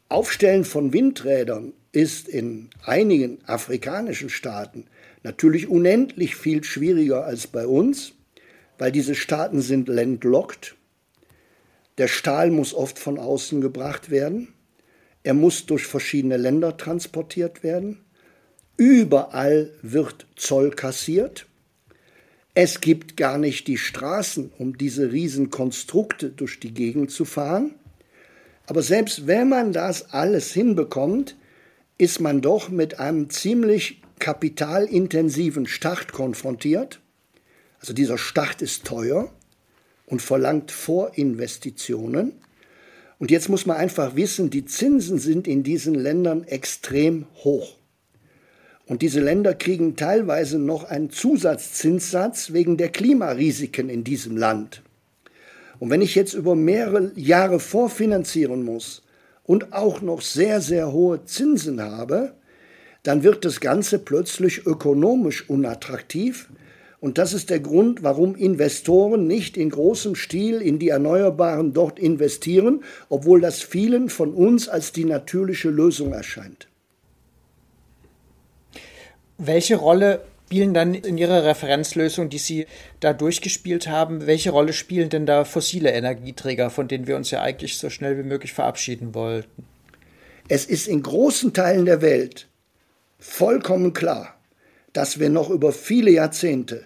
Aufstellen 0.09 0.63
von 0.63 0.93
Windrädern 0.93 1.73
ist 1.91 2.29
in 2.29 2.69
einigen 2.85 3.39
afrikanischen 3.45 4.29
Staaten 4.29 4.85
natürlich 5.23 5.67
unendlich 5.67 6.35
viel 6.35 6.63
schwieriger 6.63 7.25
als 7.25 7.47
bei 7.47 7.67
uns, 7.67 8.13
weil 8.77 8.91
diese 8.91 9.15
Staaten 9.15 9.61
sind 9.61 9.89
landlocked. 9.89 10.75
Der 11.97 12.07
Stahl 12.07 12.51
muss 12.51 12.73
oft 12.73 12.97
von 12.99 13.19
außen 13.19 13.59
gebracht 13.59 14.09
werden. 14.09 14.53
Er 15.23 15.33
muss 15.33 15.65
durch 15.65 15.85
verschiedene 15.85 16.37
Länder 16.37 16.77
transportiert 16.77 17.63
werden. 17.63 17.99
Überall 18.77 19.71
wird 19.81 20.27
Zoll 20.35 20.69
kassiert. 20.69 21.46
Es 22.59 22.81
gibt 22.81 23.17
gar 23.17 23.37
nicht 23.37 23.67
die 23.67 23.77
Straßen, 23.77 24.51
um 24.57 24.79
diese 24.79 25.11
Riesenkonstrukte 25.11 26.31
durch 26.31 26.59
die 26.59 26.73
Gegend 26.73 27.11
zu 27.11 27.23
fahren. 27.23 27.75
Aber 28.65 28.81
selbst 28.81 29.27
wenn 29.27 29.47
man 29.47 29.73
das 29.73 30.11
alles 30.11 30.53
hinbekommt, 30.53 31.35
ist 31.99 32.19
man 32.19 32.41
doch 32.41 32.69
mit 32.69 32.99
einem 32.99 33.29
ziemlich 33.29 34.01
kapitalintensiven 34.17 35.67
Start 35.67 36.13
konfrontiert. 36.13 36.99
Also 37.79 37.93
dieser 37.93 38.17
Start 38.17 38.63
ist 38.63 38.85
teuer 38.85 39.31
und 40.07 40.23
verlangt 40.23 40.71
Vorinvestitionen. 40.71 42.41
Und 43.19 43.29
jetzt 43.29 43.49
muss 43.49 43.67
man 43.67 43.77
einfach 43.77 44.15
wissen, 44.15 44.49
die 44.49 44.65
Zinsen 44.65 45.19
sind 45.19 45.47
in 45.47 45.61
diesen 45.61 45.93
Ländern 45.93 46.43
extrem 46.43 47.27
hoch. 47.35 47.76
Und 48.87 49.01
diese 49.01 49.19
Länder 49.19 49.53
kriegen 49.53 49.95
teilweise 49.95 50.57
noch 50.57 50.85
einen 50.85 51.09
Zusatzzinssatz 51.09 52.53
wegen 52.53 52.77
der 52.77 52.89
Klimarisiken 52.89 53.89
in 53.89 54.03
diesem 54.03 54.37
Land. 54.37 54.81
Und 55.79 55.89
wenn 55.89 56.01
ich 56.01 56.15
jetzt 56.15 56.33
über 56.33 56.55
mehrere 56.55 57.11
Jahre 57.15 57.59
vorfinanzieren 57.59 58.63
muss 58.63 59.03
und 59.43 59.73
auch 59.73 60.01
noch 60.01 60.21
sehr, 60.21 60.61
sehr 60.61 60.91
hohe 60.91 61.25
Zinsen 61.25 61.81
habe, 61.81 62.33
dann 63.03 63.23
wird 63.23 63.45
das 63.45 63.59
Ganze 63.59 63.99
plötzlich 63.99 64.65
ökonomisch 64.65 65.49
unattraktiv, 65.49 66.49
Und 66.99 67.19
das 67.19 67.33
ist 67.33 67.49
der 67.49 67.59
Grund, 67.59 68.01
warum 68.01 68.35
Investoren 68.35 69.27
nicht 69.27 69.55
in 69.55 69.69
großem 69.69 70.15
Stil 70.15 70.61
in 70.61 70.79
die 70.79 70.89
Erneuerbaren 70.89 71.73
dort 71.73 71.99
investieren, 71.99 72.83
obwohl 73.09 73.39
das 73.39 73.61
vielen 73.61 74.09
von 74.09 74.33
uns 74.33 74.67
als 74.67 74.93
die 74.93 75.05
natürliche 75.05 75.69
Lösung 75.69 76.11
erscheint. 76.11 76.67
Welche 79.37 79.75
Rolle 79.75 80.23
spielen 80.47 80.73
dann 80.73 80.93
in 80.93 81.17
Ihrer 81.17 81.43
Referenzlösung, 81.43 82.29
die 82.29 82.37
Sie 82.37 82.67
da 83.01 83.11
durchgespielt 83.11 83.89
haben, 83.89 84.27
welche 84.27 84.51
Rolle 84.51 84.71
spielen 84.71 85.09
denn 85.09 85.25
da 85.25 85.43
fossile 85.43 85.91
Energieträger, 85.91 86.69
von 86.69 86.87
denen 86.87 87.05
wir 87.05 87.17
uns 87.17 87.31
ja 87.31 87.41
eigentlich 87.41 87.77
so 87.77 87.89
schnell 87.89 88.17
wie 88.17 88.23
möglich 88.23 88.53
verabschieden 88.53 89.13
wollten? 89.13 89.65
Es 90.47 90.65
ist 90.65 90.87
in 90.87 91.03
großen 91.03 91.53
Teilen 91.53 91.83
der 91.83 92.01
Welt 92.01 92.47
vollkommen 93.19 93.91
klar, 93.91 94.39
dass 94.93 95.19
wir 95.19 95.29
noch 95.29 95.49
über 95.49 95.73
viele 95.73 96.11
Jahrzehnte 96.11 96.85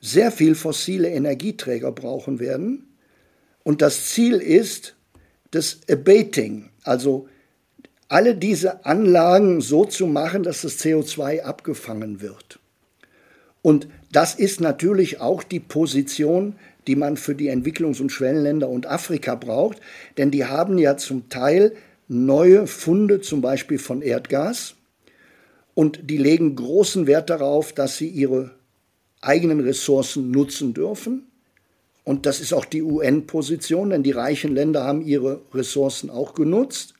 sehr 0.00 0.32
viel 0.32 0.54
fossile 0.54 1.10
Energieträger 1.10 1.92
brauchen 1.92 2.40
werden. 2.40 2.96
Und 3.62 3.82
das 3.82 4.06
Ziel 4.06 4.36
ist 4.36 4.96
das 5.50 5.80
Abating, 5.90 6.70
also 6.84 7.28
alle 8.10 8.34
diese 8.34 8.84
Anlagen 8.84 9.60
so 9.60 9.84
zu 9.84 10.06
machen, 10.06 10.42
dass 10.42 10.62
das 10.62 10.78
CO2 10.80 11.42
abgefangen 11.42 12.20
wird. 12.20 12.58
Und 13.62 13.86
das 14.10 14.34
ist 14.34 14.60
natürlich 14.60 15.20
auch 15.20 15.44
die 15.44 15.60
Position, 15.60 16.56
die 16.86 16.96
man 16.96 17.16
für 17.16 17.36
die 17.36 17.50
Entwicklungs- 17.50 18.00
und 18.00 18.10
Schwellenländer 18.10 18.68
und 18.68 18.86
Afrika 18.86 19.36
braucht, 19.36 19.80
denn 20.16 20.32
die 20.32 20.44
haben 20.44 20.76
ja 20.76 20.96
zum 20.96 21.28
Teil 21.28 21.72
neue 22.08 22.66
Funde, 22.66 23.20
zum 23.20 23.42
Beispiel 23.42 23.78
von 23.78 24.02
Erdgas, 24.02 24.74
und 25.74 26.10
die 26.10 26.18
legen 26.18 26.56
großen 26.56 27.06
Wert 27.06 27.30
darauf, 27.30 27.72
dass 27.72 27.96
sie 27.96 28.08
ihre 28.08 28.50
eigenen 29.20 29.60
Ressourcen 29.60 30.32
nutzen 30.32 30.74
dürfen. 30.74 31.28
Und 32.02 32.26
das 32.26 32.40
ist 32.40 32.52
auch 32.52 32.64
die 32.64 32.82
UN-Position, 32.82 33.90
denn 33.90 34.02
die 34.02 34.10
reichen 34.10 34.52
Länder 34.52 34.82
haben 34.82 35.00
ihre 35.02 35.42
Ressourcen 35.54 36.10
auch 36.10 36.34
genutzt. 36.34 36.94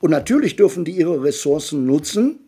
Und 0.00 0.10
natürlich 0.10 0.56
dürfen 0.56 0.84
die 0.84 0.92
ihre 0.92 1.22
Ressourcen 1.22 1.86
nutzen, 1.86 2.40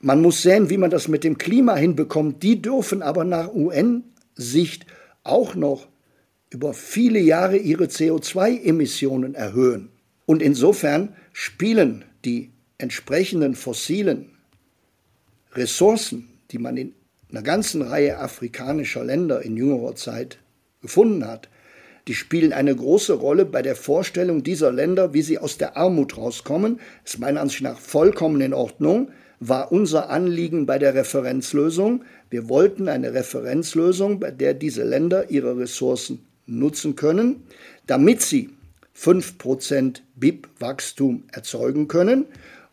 man 0.00 0.22
muss 0.22 0.42
sehen, 0.42 0.70
wie 0.70 0.76
man 0.76 0.90
das 0.90 1.08
mit 1.08 1.24
dem 1.24 1.38
Klima 1.38 1.74
hinbekommt. 1.74 2.42
Die 2.42 2.62
dürfen 2.62 3.02
aber 3.02 3.24
nach 3.24 3.52
UN-Sicht 3.52 4.86
auch 5.24 5.56
noch 5.56 5.88
über 6.50 6.72
viele 6.72 7.18
Jahre 7.18 7.56
ihre 7.56 7.84
CO2-Emissionen 7.86 9.34
erhöhen. 9.34 9.90
Und 10.24 10.40
insofern 10.40 11.16
spielen 11.32 12.04
die 12.24 12.50
entsprechenden 12.78 13.56
fossilen 13.56 14.30
Ressourcen, 15.52 16.28
die 16.52 16.58
man 16.58 16.76
in 16.76 16.94
einer 17.30 17.42
ganzen 17.42 17.82
Reihe 17.82 18.18
afrikanischer 18.18 19.04
Länder 19.04 19.42
in 19.42 19.56
jüngerer 19.56 19.96
Zeit 19.96 20.38
gefunden 20.80 21.26
hat, 21.26 21.48
die 22.08 22.14
spielen 22.14 22.52
eine 22.52 22.74
große 22.74 23.12
Rolle 23.12 23.44
bei 23.44 23.62
der 23.62 23.76
Vorstellung 23.76 24.42
dieser 24.42 24.72
Länder, 24.72 25.14
wie 25.14 25.22
sie 25.22 25.38
aus 25.38 25.58
der 25.58 25.76
Armut 25.76 26.16
rauskommen. 26.16 26.80
Das 27.04 27.14
ist 27.14 27.20
meiner 27.20 27.40
Ansicht 27.40 27.62
nach 27.62 27.78
vollkommen 27.78 28.40
in 28.40 28.54
Ordnung 28.54 29.10
war 29.40 29.72
unser 29.72 30.10
Anliegen 30.10 30.66
bei 30.66 30.78
der 30.78 30.94
Referenzlösung. 30.94 32.04
Wir 32.30 32.48
wollten 32.48 32.88
eine 32.88 33.14
Referenzlösung, 33.14 34.20
bei 34.20 34.30
der 34.30 34.54
diese 34.54 34.84
Länder 34.84 35.30
ihre 35.30 35.56
Ressourcen 35.56 36.24
nutzen 36.46 36.96
können, 36.96 37.44
damit 37.86 38.22
sie 38.22 38.50
5% 38.96 40.00
BIP-Wachstum 40.16 41.24
erzeugen 41.30 41.88
können. 41.88 42.26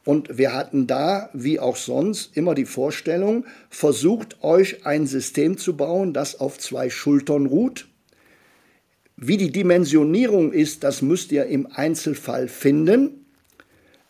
Und 0.04 0.38
wir 0.38 0.54
hatten 0.54 0.88
da, 0.88 1.30
wie 1.34 1.60
auch 1.60 1.76
sonst, 1.76 2.36
immer 2.38 2.54
die 2.54 2.66
Vorstellung, 2.66 3.46
versucht 3.70 4.44
euch 4.44 4.86
ein 4.86 5.08
System 5.08 5.58
zu 5.58 5.76
bauen, 5.76 6.14
das 6.14 6.40
auf 6.40 6.60
zwei 6.60 6.90
Schultern 6.90 7.48
ruht. 7.48 7.88
Wie 9.18 9.38
die 9.38 9.52
Dimensionierung 9.52 10.52
ist, 10.52 10.84
das 10.84 11.02
müsst 11.02 11.32
ihr 11.32 11.46
im 11.46 11.68
Einzelfall 11.72 12.50
finden. 12.50 13.26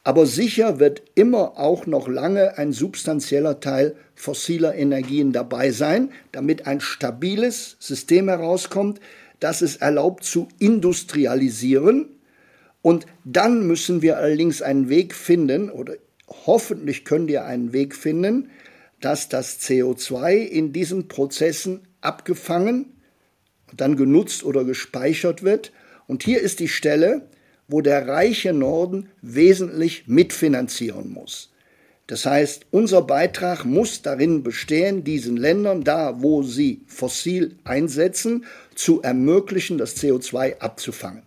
Aber 0.03 0.25
sicher 0.25 0.79
wird 0.79 1.03
immer 1.15 1.59
auch 1.59 1.85
noch 1.85 2.07
lange 2.07 2.57
ein 2.57 2.71
substanzieller 2.71 3.59
Teil 3.59 3.95
fossiler 4.15 4.75
Energien 4.75 5.31
dabei 5.31 5.71
sein, 5.71 6.11
damit 6.31 6.67
ein 6.67 6.79
stabiles 6.79 7.75
System 7.79 8.29
herauskommt, 8.29 8.99
das 9.39 9.61
es 9.61 9.77
erlaubt 9.77 10.23
zu 10.23 10.47
industrialisieren. 10.59 12.09
Und 12.81 13.05
dann 13.23 13.65
müssen 13.67 14.01
wir 14.01 14.17
allerdings 14.17 14.61
einen 14.61 14.89
Weg 14.89 15.13
finden, 15.13 15.69
oder 15.69 15.95
hoffentlich 16.45 17.05
könnt 17.05 17.29
ihr 17.29 17.45
einen 17.45 17.73
Weg 17.73 17.95
finden, 17.95 18.49
dass 19.01 19.29
das 19.29 19.59
CO2 19.59 20.35
in 20.35 20.73
diesen 20.73 21.07
Prozessen 21.07 21.81
abgefangen 22.01 22.85
und 22.85 22.94
dann 23.77 23.95
genutzt 23.95 24.43
oder 24.43 24.63
gespeichert 24.63 25.43
wird. 25.43 25.71
Und 26.07 26.23
hier 26.23 26.41
ist 26.41 26.59
die 26.59 26.67
Stelle, 26.67 27.27
wo 27.67 27.81
der 27.81 28.07
reiche 28.07 28.53
Norden 28.53 29.09
wesentlich 29.21 30.03
mitfinanzieren 30.07 31.09
muss. 31.09 31.51
Das 32.07 32.25
heißt, 32.25 32.67
unser 32.69 33.01
Beitrag 33.01 33.65
muss 33.65 34.03
darin 34.03 34.43
bestehen, 34.43 35.03
diesen 35.03 35.37
Ländern 35.37 35.83
da, 35.83 36.21
wo 36.21 36.43
sie 36.43 36.81
fossil 36.85 37.55
einsetzen, 37.63 38.45
zu 38.75 39.01
ermöglichen, 39.01 39.79
das 39.79 39.97
CO2 39.97 40.59
abzufangen. 40.59 41.23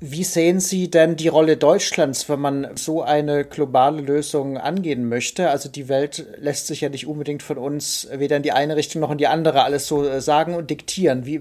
Wie 0.00 0.24
sehen 0.24 0.60
Sie 0.60 0.90
denn 0.90 1.16
die 1.16 1.28
Rolle 1.28 1.56
Deutschlands, 1.56 2.28
wenn 2.28 2.38
man 2.38 2.76
so 2.76 3.02
eine 3.02 3.46
globale 3.46 4.02
Lösung 4.02 4.58
angehen 4.58 5.08
möchte? 5.08 5.48
Also 5.48 5.70
die 5.70 5.88
Welt 5.88 6.26
lässt 6.36 6.66
sich 6.66 6.82
ja 6.82 6.90
nicht 6.90 7.06
unbedingt 7.06 7.42
von 7.42 7.56
uns 7.56 8.06
weder 8.12 8.36
in 8.36 8.42
die 8.42 8.52
eine 8.52 8.76
Richtung 8.76 9.00
noch 9.00 9.10
in 9.10 9.16
die 9.16 9.26
andere 9.26 9.64
alles 9.64 9.86
so 9.86 10.06
äh, 10.06 10.20
sagen 10.20 10.54
und 10.54 10.68
diktieren. 10.68 11.24
Wie, 11.24 11.40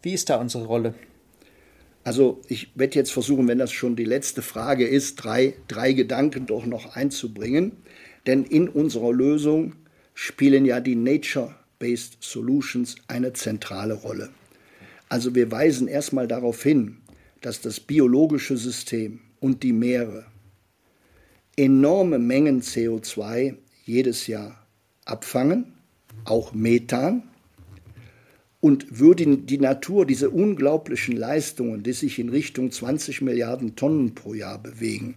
wie 0.00 0.14
ist 0.14 0.30
da 0.30 0.36
unsere 0.36 0.64
Rolle? 0.64 0.94
Also 2.04 2.40
ich 2.48 2.70
werde 2.74 2.94
jetzt 2.94 3.12
versuchen, 3.12 3.48
wenn 3.48 3.58
das 3.58 3.72
schon 3.72 3.96
die 3.96 4.04
letzte 4.04 4.40
Frage 4.40 4.86
ist, 4.86 5.16
drei, 5.16 5.52
drei 5.68 5.92
Gedanken 5.92 6.46
doch 6.46 6.64
noch 6.64 6.96
einzubringen. 6.96 7.72
Denn 8.26 8.44
in 8.44 8.70
unserer 8.70 9.12
Lösung 9.12 9.74
spielen 10.14 10.64
ja 10.64 10.80
die 10.80 10.96
Nature-Based 10.96 12.16
Solutions 12.20 12.96
eine 13.08 13.34
zentrale 13.34 13.92
Rolle. 13.92 14.30
Also 15.10 15.34
wir 15.34 15.50
weisen 15.50 15.86
erstmal 15.86 16.26
darauf 16.26 16.62
hin, 16.62 16.96
dass 17.44 17.60
das 17.60 17.78
biologische 17.78 18.56
System 18.56 19.20
und 19.38 19.62
die 19.62 19.74
Meere 19.74 20.24
enorme 21.56 22.18
Mengen 22.18 22.62
CO2 22.62 23.56
jedes 23.84 24.26
Jahr 24.26 24.66
abfangen, 25.04 25.74
auch 26.24 26.54
Methan, 26.54 27.22
und 28.60 28.98
würde 28.98 29.36
die 29.36 29.58
Natur 29.58 30.06
diese 30.06 30.30
unglaublichen 30.30 31.14
Leistungen, 31.14 31.82
die 31.82 31.92
sich 31.92 32.18
in 32.18 32.30
Richtung 32.30 32.72
20 32.72 33.20
Milliarden 33.20 33.76
Tonnen 33.76 34.14
pro 34.14 34.32
Jahr 34.32 34.58
bewegen, 34.58 35.16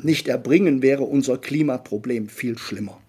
nicht 0.00 0.28
erbringen, 0.28 0.82
wäre 0.82 1.02
unser 1.02 1.36
Klimaproblem 1.36 2.28
viel 2.28 2.56
schlimmer. 2.56 3.00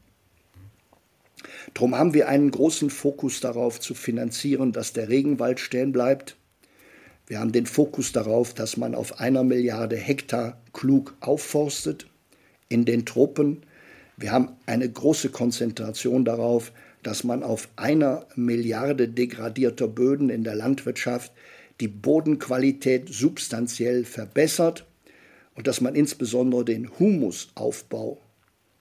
Darum 1.76 1.96
haben 1.96 2.16
wir 2.16 2.28
einen 2.28 2.50
großen 2.50 2.90
Fokus 2.90 3.40
darauf 3.40 3.80
zu 3.80 3.94
finanzieren, 3.94 4.72
dass 4.72 4.94
der 4.94 5.10
Regenwald 5.10 5.60
stehen 5.60 5.92
bleibt. 5.92 6.36
Wir 7.32 7.40
haben 7.40 7.54
den 7.54 7.66
Fokus 7.66 8.12
darauf, 8.12 8.54
dass 8.54 8.76
man 8.76 8.94
auf 8.94 9.22
einer 9.22 9.46
Milliarde 9.46 9.96
Hektar 9.96 10.62
klug 10.74 11.16
aufforstet 11.22 12.08
in 12.68 12.84
den 12.84 13.06
Tropen. 13.06 13.62
Wir 14.18 14.34
haben 14.34 14.50
eine 14.66 14.92
große 14.92 15.30
Konzentration 15.30 16.26
darauf, 16.26 16.74
dass 17.04 17.24
man 17.24 17.42
auf 17.42 17.70
einer 17.78 18.26
Milliarde 18.36 19.08
degradierter 19.08 19.88
Böden 19.88 20.30
in 20.30 20.44
der 20.44 20.56
Landwirtschaft 20.56 21.32
die 21.80 21.88
Bodenqualität 21.88 23.08
substanziell 23.08 24.04
verbessert 24.04 24.86
und 25.56 25.68
dass 25.68 25.80
man 25.80 25.96
insbesondere 25.96 26.66
den 26.66 27.00
Humusaufbau 27.00 28.20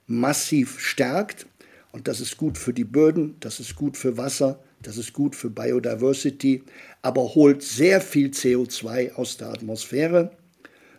massiv 0.08 0.80
stärkt. 0.80 1.46
Und 1.92 2.08
das 2.08 2.18
ist 2.18 2.36
gut 2.36 2.58
für 2.58 2.72
die 2.72 2.82
Böden, 2.82 3.36
das 3.38 3.60
ist 3.60 3.76
gut 3.76 3.96
für 3.96 4.16
Wasser, 4.16 4.58
das 4.82 4.96
ist 4.96 5.12
gut 5.12 5.36
für 5.36 5.50
Biodiversity, 5.50 6.62
aber 7.02 7.34
holt 7.34 7.62
sehr 7.62 8.00
viel 8.00 8.28
CO2 8.28 9.14
aus 9.14 9.36
der 9.36 9.48
Atmosphäre. 9.48 10.30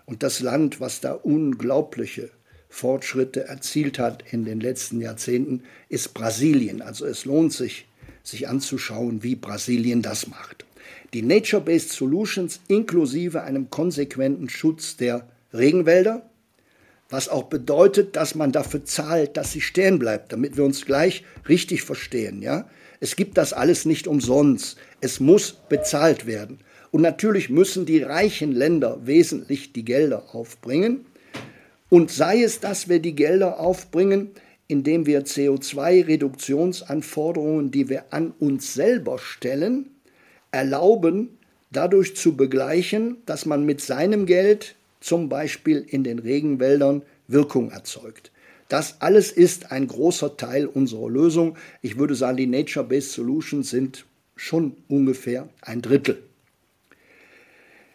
Und 0.06 0.24
das 0.24 0.40
Land, 0.40 0.80
was 0.80 1.02
da 1.02 1.14
unglaubliche 1.14 2.30
Fortschritte 2.70 3.46
erzielt 3.48 4.00
hat 4.00 4.24
in 4.32 4.46
den 4.46 4.60
letzten 4.60 5.02
Jahrzehnten, 5.02 5.64
ist 5.90 6.14
Brasilien. 6.14 6.82
Also 6.82 7.06
es 7.06 7.26
lohnt 7.26 7.54
sich, 7.54 7.88
sich 8.24 8.48
anzuschauen, 8.48 9.24
wie 9.24 9.36
Brasilien 9.36 10.02
das 10.02 10.28
macht. 10.28 10.66
Die 11.14 11.22
Nature-Based 11.22 11.92
Solutions 11.92 12.62
inklusive 12.68 13.42
einem 13.42 13.70
konsequenten 13.70 14.48
Schutz 14.48 14.96
der 14.96 15.28
Regenwälder, 15.54 16.30
was 17.10 17.28
auch 17.28 17.44
bedeutet, 17.44 18.16
dass 18.16 18.36
man 18.36 18.54
dafür 18.54 18.86
zahlt, 18.86 19.36
dass 19.36 19.52
sie 19.52 19.60
stehen 19.60 20.00
bleibt, 20.00 20.32
damit 20.32 20.56
wir 20.56 20.64
uns 20.64 20.86
gleich 20.86 21.26
richtig 21.50 21.84
verstehen. 21.84 22.42
Ja? 22.42 22.70
Es 23.04 23.16
gibt 23.16 23.36
das 23.38 23.52
alles 23.52 23.86
nicht 23.86 24.08
umsonst. 24.08 24.78
Es 25.02 25.20
muss 25.20 25.52
bezahlt 25.52 26.28
werden. 26.28 26.60
Und 26.92 27.02
natürlich 27.02 27.50
müssen 27.50 27.88
die 27.88 28.04
reichen 28.04 28.52
Länder 28.52 29.00
wesentlich 29.04 29.74
die 29.74 29.84
Gelder 29.84 30.36
aufbringen. 30.36 31.08
Und 31.90 32.12
sei 32.12 32.44
es, 32.44 32.60
dass 32.60 32.90
wir 32.90 33.00
die 33.00 33.16
Gelder 33.16 33.60
aufbringen, 33.60 34.30
indem 34.68 35.08
wir 35.08 35.26
CO2-Reduktionsanforderungen, 35.26 37.72
die 37.72 37.90
wir 37.90 38.06
an 38.12 38.36
uns 38.40 38.76
selber 38.76 39.18
stellen, 39.18 39.90
erlauben, 40.52 41.40
dadurch 41.72 42.16
zu 42.16 42.38
begleichen, 42.38 43.18
dass 43.26 43.48
man 43.48 43.66
mit 43.66 43.82
seinem 43.82 44.28
Geld 44.28 44.76
zum 45.00 45.28
Beispiel 45.28 45.84
in 45.88 46.04
den 46.04 46.20
Regenwäldern 46.20 47.02
Wirkung 47.28 47.72
erzeugt. 47.72 48.32
Das 48.72 49.02
alles 49.02 49.34
ist 49.34 49.74
ein 49.74 49.86
großer 49.86 50.38
Teil 50.38 50.66
unserer 50.66 51.10
Lösung. 51.10 51.58
Ich 51.82 51.98
würde 51.98 52.16
sagen, 52.16 52.38
die 52.38 52.48
Nature-Based 52.48 53.12
Solutions 53.12 53.70
sind 53.70 54.06
schon 54.38 54.78
ungefähr 54.88 55.50
ein 55.60 55.82
Drittel. 55.82 56.24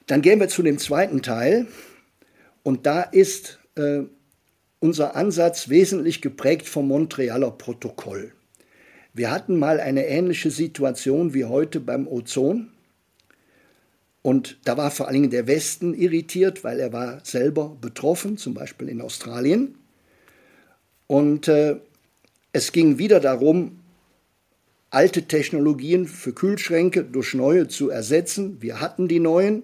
Dann 0.07 0.21
gehen 0.21 0.39
wir 0.39 0.49
zu 0.49 0.63
dem 0.63 0.77
zweiten 0.77 1.23
Teil. 1.23 1.67
Und 2.63 2.85
da 2.85 3.01
ist 3.01 3.59
äh, 3.77 4.03
unser 4.79 5.17
Ansatz 5.17 5.71
wesentlich 5.71 6.21
geprägt 6.21 6.69
vom 6.69 6.89
Montrealer 6.89 7.53
Protokoll. 7.53 8.33
Wir 9.15 9.31
hatten 9.31 9.59
mal 9.59 9.81
eine 9.81 10.07
ähnliche 10.07 10.51
Situation 10.51 11.33
wie 11.33 11.47
heute 11.47 11.81
beim 11.81 12.07
Ozon. 12.07 12.71
Und 14.21 14.59
da 14.65 14.77
war 14.77 14.91
vor 14.91 15.07
allen 15.07 15.15
Dingen 15.15 15.31
der 15.31 15.47
Westen 15.47 15.95
irritiert, 15.95 16.65
weil 16.65 16.81
er 16.81 16.93
war 16.93 17.25
selber 17.25 17.75
betroffen, 17.81 18.37
zum 18.37 18.53
Beispiel 18.53 18.91
in 18.91 19.01
Australien. 19.01 19.75
Und 21.07 21.49
äh, 21.49 21.77
es 22.53 22.73
ging 22.73 22.99
wieder 22.99 23.21
darum, 23.21 23.81
alte 24.91 25.23
Technologien 25.23 26.07
für 26.07 26.33
Kühlschränke 26.33 27.05
durch 27.05 27.35
neue 27.35 27.69
zu 27.69 27.91
ersetzen. 27.91 28.59
Wir 28.61 28.81
hatten 28.81 29.09
die 29.09 29.21
neuen, 29.21 29.63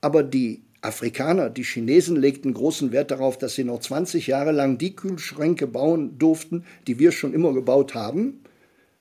aber 0.00 0.22
die 0.22 0.62
Afrikaner, 0.80 1.50
die 1.50 1.64
Chinesen 1.64 2.16
legten 2.16 2.54
großen 2.54 2.92
Wert 2.92 3.10
darauf, 3.10 3.36
dass 3.36 3.54
sie 3.54 3.64
noch 3.64 3.80
20 3.80 4.26
Jahre 4.28 4.52
lang 4.52 4.78
die 4.78 4.94
Kühlschränke 4.94 5.66
bauen 5.66 6.18
durften, 6.18 6.64
die 6.86 6.98
wir 6.98 7.10
schon 7.10 7.34
immer 7.34 7.52
gebaut 7.52 7.94
haben. 7.94 8.40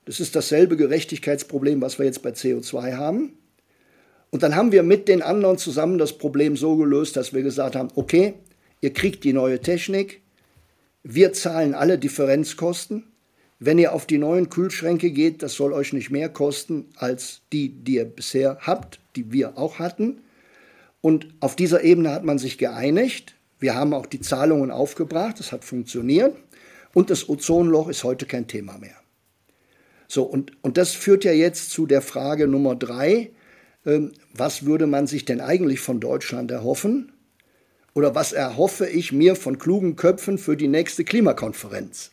Das 0.05 0.19
ist 0.19 0.35
dasselbe 0.35 0.77
Gerechtigkeitsproblem, 0.77 1.81
was 1.81 1.99
wir 1.99 2.05
jetzt 2.05 2.23
bei 2.23 2.31
CO2 2.31 2.93
haben. 2.93 3.33
Und 4.31 4.43
dann 4.43 4.55
haben 4.55 4.71
wir 4.71 4.83
mit 4.83 5.07
den 5.07 5.21
anderen 5.21 5.57
zusammen 5.57 5.97
das 5.97 6.17
Problem 6.17 6.57
so 6.57 6.77
gelöst, 6.77 7.15
dass 7.15 7.33
wir 7.33 7.43
gesagt 7.43 7.75
haben, 7.75 7.89
okay, 7.95 8.33
ihr 8.81 8.93
kriegt 8.93 9.23
die 9.23 9.33
neue 9.33 9.59
Technik, 9.59 10.21
wir 11.03 11.33
zahlen 11.33 11.73
alle 11.73 11.97
Differenzkosten. 11.97 13.03
Wenn 13.59 13.79
ihr 13.79 13.93
auf 13.93 14.05
die 14.05 14.17
neuen 14.17 14.49
Kühlschränke 14.49 15.11
geht, 15.11 15.41
das 15.41 15.53
soll 15.55 15.73
euch 15.73 15.93
nicht 15.93 16.11
mehr 16.11 16.29
kosten 16.29 16.85
als 16.95 17.41
die, 17.51 17.69
die 17.69 17.95
ihr 17.95 18.05
bisher 18.05 18.59
habt, 18.61 18.99
die 19.15 19.31
wir 19.31 19.57
auch 19.57 19.79
hatten. 19.79 20.21
Und 21.01 21.27
auf 21.39 21.55
dieser 21.55 21.83
Ebene 21.83 22.11
hat 22.11 22.23
man 22.23 22.37
sich 22.37 22.57
geeinigt. 22.57 23.35
Wir 23.59 23.73
haben 23.73 23.93
auch 23.93 24.05
die 24.05 24.21
Zahlungen 24.21 24.69
aufgebracht, 24.69 25.39
es 25.39 25.51
hat 25.51 25.63
funktioniert. 25.63 26.35
Und 26.93 27.09
das 27.09 27.29
Ozonloch 27.29 27.87
ist 27.89 28.03
heute 28.03 28.25
kein 28.25 28.47
Thema 28.47 28.77
mehr. 28.77 28.95
So, 30.07 30.23
und, 30.23 30.51
und 30.63 30.77
das 30.77 30.93
führt 30.93 31.23
ja 31.25 31.31
jetzt 31.31 31.71
zu 31.71 31.85
der 31.85 32.01
Frage 32.01 32.47
Nummer 32.47 32.75
drei. 32.75 33.31
Ähm, 33.85 34.11
was 34.33 34.65
würde 34.65 34.87
man 34.87 35.07
sich 35.07 35.25
denn 35.25 35.41
eigentlich 35.41 35.79
von 35.79 35.99
Deutschland 35.99 36.51
erhoffen? 36.51 37.11
Oder 37.97 38.13
was 38.13 38.31
erhoffe 38.31 38.87
ich 38.87 39.11
mir 39.11 39.35
von 39.35 39.57
klugen 39.57 39.95
Köpfen 39.95 40.37
für 40.37 40.55
die 40.55 40.67
nächste 40.67 41.03
Klimakonferenz? 41.03 42.11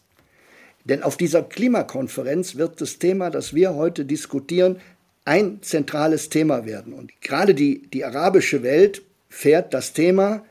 Denn 0.87 1.03
auf 1.03 1.19
dieser 1.19 1.43
Klimakonferenz 1.43 2.57
wird 2.57 2.81
das 2.81 2.99
Thema, 2.99 3.29
das 3.29 3.53
wir 3.53 3.75
heute 3.75 4.07
diskutieren, 4.07 4.81
ein 5.27 5.59
zentrales 5.61 6.31
Thema 6.31 6.65
werden. 6.65 6.95
Und 6.95 7.13
gerade 7.21 7.55
die, 7.55 7.87
die 7.89 8.03
arabische 8.03 8.63
Welt 8.63 9.03
fährt 9.29 9.75
das 9.75 9.93
Thema, 9.93 10.47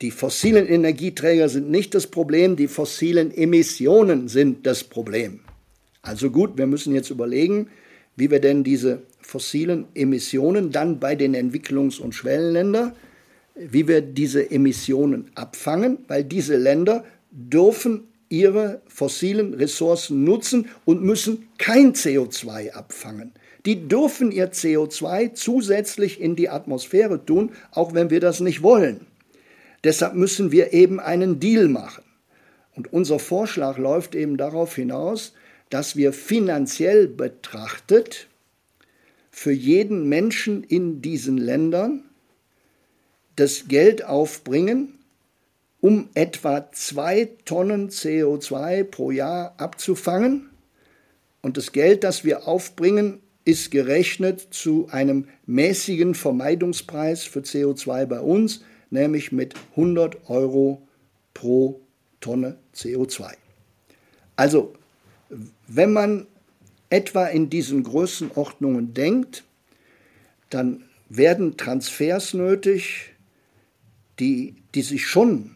die 0.00 0.10
fossilen 0.10 0.66
Energieträger 0.66 1.50
sind 1.50 1.70
nicht 1.70 1.94
das 1.94 2.06
Problem, 2.06 2.56
die 2.56 2.68
fossilen 2.68 3.36
Emissionen 3.36 4.28
sind 4.28 4.66
das 4.66 4.82
Problem. 4.82 5.40
Also 6.00 6.30
gut, 6.30 6.56
wir 6.56 6.66
müssen 6.66 6.94
jetzt 6.94 7.10
überlegen, 7.10 7.68
wie 8.16 8.30
wir 8.30 8.40
denn 8.40 8.64
diese 8.64 9.02
fossilen 9.20 9.88
Emissionen 9.94 10.72
dann 10.72 11.00
bei 11.00 11.16
den 11.16 11.34
Entwicklungs- 11.34 12.00
und 12.00 12.14
Schwellenländern, 12.14 12.94
wie 13.54 13.88
wir 13.88 14.00
diese 14.00 14.50
Emissionen 14.50 15.30
abfangen, 15.34 15.98
weil 16.08 16.24
diese 16.24 16.56
Länder 16.56 17.04
dürfen 17.30 18.08
ihre 18.28 18.80
fossilen 18.86 19.54
Ressourcen 19.54 20.24
nutzen 20.24 20.68
und 20.84 21.02
müssen 21.02 21.48
kein 21.58 21.94
CO2 21.94 22.72
abfangen 22.72 23.32
die 23.66 23.86
dürfen 23.86 24.32
ihr 24.32 24.52
CO2 24.52 25.34
zusätzlich 25.34 26.20
in 26.20 26.36
die 26.36 26.48
Atmosphäre 26.48 27.24
tun, 27.24 27.52
auch 27.70 27.94
wenn 27.94 28.10
wir 28.10 28.20
das 28.20 28.40
nicht 28.40 28.62
wollen. 28.62 29.06
Deshalb 29.84 30.14
müssen 30.14 30.52
wir 30.52 30.72
eben 30.72 31.00
einen 31.00 31.40
Deal 31.40 31.68
machen. 31.68 32.04
Und 32.74 32.92
unser 32.92 33.18
Vorschlag 33.18 33.78
läuft 33.78 34.14
eben 34.14 34.36
darauf 34.36 34.74
hinaus, 34.74 35.34
dass 35.70 35.96
wir 35.96 36.12
finanziell 36.12 37.06
betrachtet 37.06 38.28
für 39.30 39.52
jeden 39.52 40.08
Menschen 40.08 40.64
in 40.64 41.00
diesen 41.02 41.38
Ländern 41.38 42.04
das 43.36 43.68
Geld 43.68 44.04
aufbringen, 44.04 44.98
um 45.80 46.08
etwa 46.14 46.70
zwei 46.72 47.28
Tonnen 47.44 47.90
CO2 47.90 48.84
pro 48.84 49.10
Jahr 49.10 49.54
abzufangen. 49.56 50.50
Und 51.40 51.56
das 51.56 51.72
Geld, 51.72 52.04
das 52.04 52.24
wir 52.24 52.46
aufbringen, 52.46 53.20
ist 53.44 53.70
gerechnet 53.70 54.46
zu 54.50 54.88
einem 54.90 55.26
mäßigen 55.46 56.14
Vermeidungspreis 56.14 57.24
für 57.24 57.40
CO2 57.40 58.06
bei 58.06 58.20
uns, 58.20 58.62
nämlich 58.90 59.32
mit 59.32 59.54
100 59.72 60.30
Euro 60.30 60.86
pro 61.34 61.80
Tonne 62.20 62.56
CO2. 62.74 63.32
Also, 64.36 64.74
wenn 65.66 65.92
man 65.92 66.26
etwa 66.90 67.26
in 67.26 67.50
diesen 67.50 67.82
Größenordnungen 67.82 68.94
denkt, 68.94 69.44
dann 70.50 70.84
werden 71.08 71.56
Transfers 71.56 72.34
nötig, 72.34 73.11
die, 74.18 74.54
die 74.74 74.82
sich 74.82 75.06
schon 75.06 75.52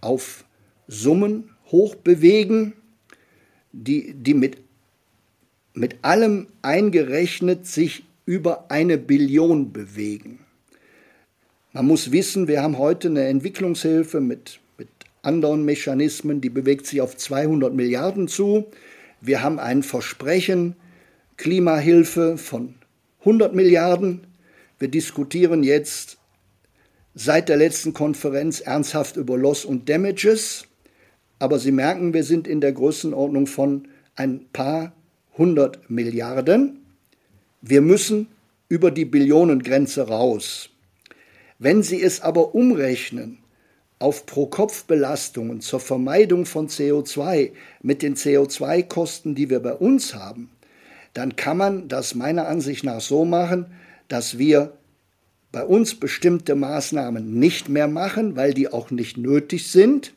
auf 0.00 0.44
Summen 0.86 1.50
hoch 1.66 1.94
bewegen, 1.94 2.74
die, 3.72 4.12
die 4.14 4.34
mit 4.34 4.58
mit 5.74 5.96
allem 6.02 6.46
eingerechnet 6.62 7.66
sich 7.66 8.04
über 8.26 8.70
eine 8.70 8.96
Billion 8.96 9.72
bewegen. 9.72 10.38
Man 11.72 11.86
muss 11.86 12.12
wissen, 12.12 12.46
wir 12.46 12.62
haben 12.62 12.78
heute 12.78 13.08
eine 13.08 13.26
Entwicklungshilfe 13.26 14.20
mit, 14.20 14.60
mit 14.78 14.88
anderen 15.22 15.64
Mechanismen, 15.64 16.40
die 16.40 16.48
bewegt 16.48 16.86
sich 16.86 17.00
auf 17.00 17.16
200 17.16 17.74
Milliarden 17.74 18.28
zu. 18.28 18.66
Wir 19.20 19.42
haben 19.42 19.58
ein 19.58 19.82
Versprechen, 19.82 20.76
Klimahilfe 21.36 22.38
von 22.38 22.76
100 23.20 23.52
Milliarden. 23.54 24.20
Wir 24.78 24.88
diskutieren 24.88 25.64
jetzt 25.64 26.18
seit 27.14 27.48
der 27.48 27.56
letzten 27.56 27.92
Konferenz 27.92 28.60
ernsthaft 28.60 29.16
über 29.16 29.36
Loss 29.36 29.64
und 29.64 29.88
Damages. 29.88 30.66
Aber 31.38 31.58
Sie 31.58 31.72
merken, 31.72 32.14
wir 32.14 32.24
sind 32.24 32.46
in 32.46 32.60
der 32.60 32.72
Größenordnung 32.72 33.46
von 33.46 33.88
ein 34.16 34.46
paar 34.52 34.92
100 35.32 35.90
Milliarden. 35.90 36.84
Wir 37.60 37.80
müssen 37.80 38.28
über 38.68 38.90
die 38.90 39.04
Billionengrenze 39.04 40.08
raus. 40.08 40.70
Wenn 41.58 41.82
Sie 41.82 42.02
es 42.02 42.20
aber 42.20 42.54
umrechnen 42.54 43.38
auf 43.98 44.26
Pro-Kopf-Belastungen 44.26 45.60
zur 45.60 45.80
Vermeidung 45.80 46.46
von 46.46 46.68
CO2 46.68 47.52
mit 47.80 48.02
den 48.02 48.16
CO2-Kosten, 48.16 49.34
die 49.34 49.50
wir 49.50 49.60
bei 49.60 49.72
uns 49.72 50.14
haben, 50.14 50.50
dann 51.14 51.36
kann 51.36 51.56
man 51.56 51.88
das 51.88 52.14
meiner 52.14 52.48
Ansicht 52.48 52.84
nach 52.84 53.00
so 53.00 53.24
machen, 53.24 53.66
dass 54.08 54.36
wir 54.36 54.72
bei 55.54 55.64
uns 55.64 55.94
bestimmte 55.94 56.56
Maßnahmen 56.56 57.38
nicht 57.38 57.68
mehr 57.68 57.86
machen, 57.86 58.34
weil 58.34 58.52
die 58.52 58.72
auch 58.72 58.90
nicht 58.90 59.16
nötig 59.16 59.70
sind, 59.70 60.12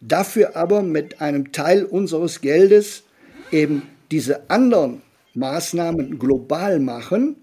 dafür 0.00 0.54
aber 0.54 0.82
mit 0.82 1.20
einem 1.20 1.50
Teil 1.50 1.84
unseres 1.84 2.40
Geldes 2.40 3.02
eben 3.50 3.82
diese 4.12 4.48
anderen 4.50 5.02
Maßnahmen 5.34 6.16
global 6.16 6.78
machen 6.78 7.34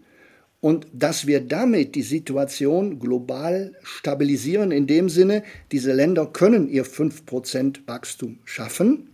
und 0.61 0.87
dass 0.93 1.27
wir 1.27 1.41
damit 1.41 1.95
die 1.95 2.03
Situation 2.03 2.99
global 2.99 3.75
stabilisieren, 3.83 4.71
in 4.71 4.87
dem 4.87 5.09
Sinne, 5.09 5.43
diese 5.73 5.91
Länder 5.91 6.25
können 6.25 6.69
ihr 6.69 6.85
5% 6.85 7.81
Wachstum 7.85 8.39
schaffen. 8.45 9.09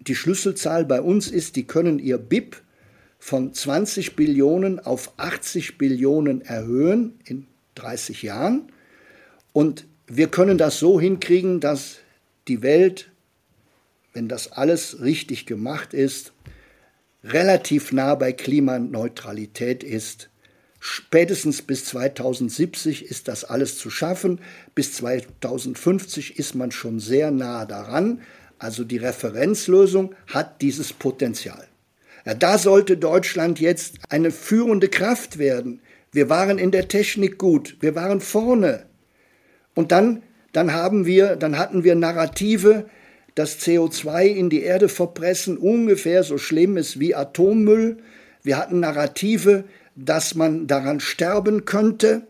Die 0.00 0.16
Schlüsselzahl 0.16 0.84
bei 0.84 1.00
uns 1.00 1.30
ist, 1.30 1.54
die 1.54 1.68
können 1.68 2.00
ihr 2.00 2.18
BIP 2.18 2.62
von 3.18 3.52
20 3.52 4.16
Billionen 4.16 4.78
auf 4.78 5.12
80 5.16 5.78
Billionen 5.78 6.42
erhöhen 6.42 7.18
in 7.24 7.46
30 7.74 8.22
Jahren. 8.22 8.72
Und 9.52 9.86
wir 10.06 10.28
können 10.28 10.58
das 10.58 10.78
so 10.78 11.00
hinkriegen, 11.00 11.60
dass 11.60 11.98
die 12.48 12.62
Welt, 12.62 13.10
wenn 14.12 14.28
das 14.28 14.52
alles 14.52 15.00
richtig 15.00 15.46
gemacht 15.46 15.94
ist, 15.94 16.32
relativ 17.24 17.92
nah 17.92 18.14
bei 18.14 18.32
Klimaneutralität 18.32 19.82
ist 19.82 20.30
Spätestens 20.88 21.62
bis 21.62 21.84
2070 21.86 23.06
ist 23.06 23.26
das 23.26 23.44
alles 23.44 23.76
zu 23.76 23.90
schaffen. 23.90 24.40
Bis 24.76 24.92
2050 24.94 26.38
ist 26.38 26.54
man 26.54 26.70
schon 26.70 27.00
sehr 27.00 27.32
nah 27.32 27.64
daran. 27.64 28.20
Also 28.58 28.84
die 28.84 28.98
Referenzlösung 28.98 30.14
hat 30.28 30.62
dieses 30.62 30.92
Potenzial. 30.92 31.66
Ja, 32.26 32.34
da 32.34 32.58
sollte 32.58 32.96
Deutschland 32.96 33.60
jetzt 33.60 34.00
eine 34.08 34.32
führende 34.32 34.88
Kraft 34.88 35.38
werden. 35.38 35.80
Wir 36.10 36.28
waren 36.28 36.58
in 36.58 36.72
der 36.72 36.88
Technik 36.88 37.38
gut, 37.38 37.76
wir 37.78 37.94
waren 37.94 38.20
vorne. 38.20 38.86
Und 39.74 39.92
dann, 39.92 40.24
dann 40.52 40.72
haben 40.72 41.06
wir, 41.06 41.36
dann 41.36 41.56
hatten 41.56 41.84
wir 41.84 41.94
Narrative, 41.94 42.86
dass 43.36 43.60
CO2 43.60 44.24
in 44.24 44.50
die 44.50 44.62
Erde 44.62 44.88
verpressen 44.88 45.56
ungefähr 45.56 46.24
so 46.24 46.36
schlimm 46.36 46.76
ist 46.76 46.98
wie 46.98 47.14
Atommüll. 47.14 47.98
Wir 48.42 48.58
hatten 48.58 48.80
Narrative, 48.80 49.64
dass 49.94 50.34
man 50.34 50.66
daran 50.66 50.98
sterben 50.98 51.64
könnte. 51.64 52.26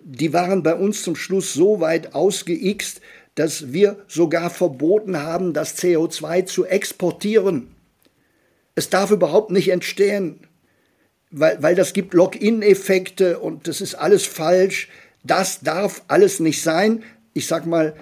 Die 0.00 0.32
waren 0.32 0.62
bei 0.62 0.76
uns 0.76 1.02
zum 1.02 1.16
Schluss 1.16 1.54
so 1.54 1.80
weit 1.80 2.14
ausgeixt, 2.14 3.00
dass 3.34 3.72
wir 3.72 3.96
sogar 4.06 4.48
verboten 4.48 5.16
haben, 5.16 5.54
das 5.54 5.76
CO2 5.76 6.44
zu 6.44 6.66
exportieren. 6.66 7.74
Es 8.74 8.90
darf 8.90 9.10
überhaupt 9.10 9.50
nicht 9.50 9.70
entstehen, 9.70 10.40
weil, 11.30 11.62
weil 11.62 11.74
das 11.74 11.92
gibt 11.92 12.14
Lock-in-Effekte 12.14 13.38
und 13.38 13.68
das 13.68 13.80
ist 13.80 13.94
alles 13.94 14.26
falsch. 14.26 14.88
Das 15.22 15.60
darf 15.60 16.02
alles 16.08 16.40
nicht 16.40 16.62
sein. 16.62 17.02
Ich 17.32 17.46
sag 17.46 17.66
mal 17.66 17.94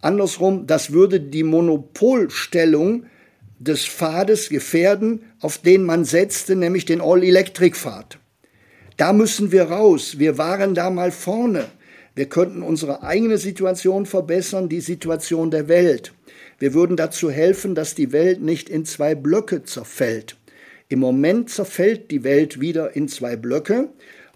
andersrum, 0.00 0.66
das 0.66 0.92
würde 0.92 1.20
die 1.20 1.44
Monopolstellung 1.44 3.06
des 3.58 3.86
Pfades 3.86 4.48
gefährden, 4.48 5.22
auf 5.40 5.58
den 5.58 5.84
man 5.84 6.04
setzte, 6.04 6.56
nämlich 6.56 6.86
den 6.86 7.00
All-Electric-Pfad. 7.00 8.18
Da 8.96 9.12
müssen 9.12 9.52
wir 9.52 9.64
raus. 9.64 10.18
Wir 10.18 10.38
waren 10.38 10.74
da 10.74 10.90
mal 10.90 11.10
vorne. 11.10 11.66
Wir 12.14 12.26
könnten 12.26 12.62
unsere 12.62 13.02
eigene 13.02 13.38
Situation 13.38 14.06
verbessern, 14.06 14.68
die 14.68 14.80
Situation 14.80 15.50
der 15.50 15.68
Welt. 15.68 16.12
Wir 16.60 16.74
würden 16.74 16.96
dazu 16.96 17.30
helfen, 17.30 17.74
dass 17.74 17.94
die 17.94 18.12
Welt 18.12 18.42
nicht 18.42 18.68
in 18.68 18.84
zwei 18.84 19.14
Blöcke 19.14 19.64
zerfällt. 19.64 20.36
Im 20.88 21.00
Moment 21.00 21.48
zerfällt 21.50 22.10
die 22.10 22.22
Welt 22.22 22.60
wieder 22.60 22.94
in 22.94 23.08
zwei 23.08 23.34
Blöcke 23.34 23.88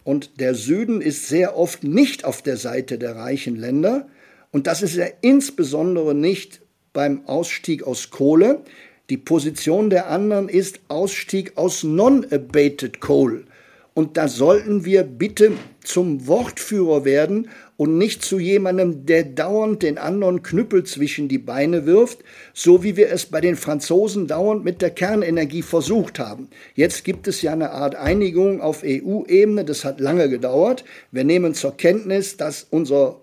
und 0.05 0.41
der 0.41 0.55
Süden 0.55 1.03
ist 1.03 1.29
sehr 1.29 1.57
oft 1.57 1.85
nicht 1.85 2.25
auf 2.25 2.41
der 2.41 2.57
Seite 2.57 2.99
der 2.99 3.14
reichen 3.14 3.57
Länder 3.57 4.09
und 4.53 4.66
das 4.66 4.83
ist 4.83 4.97
ja 4.97 5.07
insbesondere 5.20 6.14
nicht 6.14 6.62
beim 6.95 7.27
Ausstieg 7.27 7.83
aus 7.83 8.11
Kohle. 8.11 8.62
Die 9.11 9.18
Position 9.18 9.91
der 9.91 10.09
anderen 10.09 10.49
ist 10.49 10.81
Ausstieg 10.89 11.59
aus 11.59 11.83
Non-Abated 11.83 13.01
Coal. 13.01 13.45
Und 13.93 14.16
da 14.16 14.29
sollten 14.29 14.85
wir 14.85 15.03
bitte 15.03 15.53
zum 15.83 16.27
Wortführer 16.27 17.05
werden 17.05 17.51
und 17.77 17.99
nicht 17.99 18.25
zu 18.25 18.39
jemandem, 18.39 19.05
der 19.07 19.25
dauernd 19.25 19.83
den 19.83 19.99
anderen 19.99 20.43
Knüppel 20.43 20.85
zwischen 20.85 21.29
die 21.29 21.39
Beine 21.39 21.87
wirft, 21.87 22.20
so 22.53 22.85
wie 22.85 22.97
wir 22.97 23.11
es 23.11 23.27
bei 23.27 23.41
den 23.41 23.57
Franzosen 23.57 24.27
dauernd 24.27 24.64
mit 24.64 24.81
der 24.81 24.91
Kernenergie 24.91 25.62
versucht 25.62 26.18
haben. 26.18 26.49
Jetzt 26.75 27.05
gibt 27.05 27.27
es 27.27 27.43
ja 27.43 27.53
eine 27.53 27.70
Art 27.70 27.97
Einigung 27.97 28.61
auf 28.61 28.83
EU-Ebene, 28.85 29.64
das 29.64 29.85
hat 29.85 30.01
lange 30.01 30.29
gedauert. 30.29 30.85
Wir 31.11 31.25
nehmen 31.25 31.55
zur 31.55 31.77
Kenntnis, 31.77 32.37
dass 32.37 32.66
unser 32.70 33.20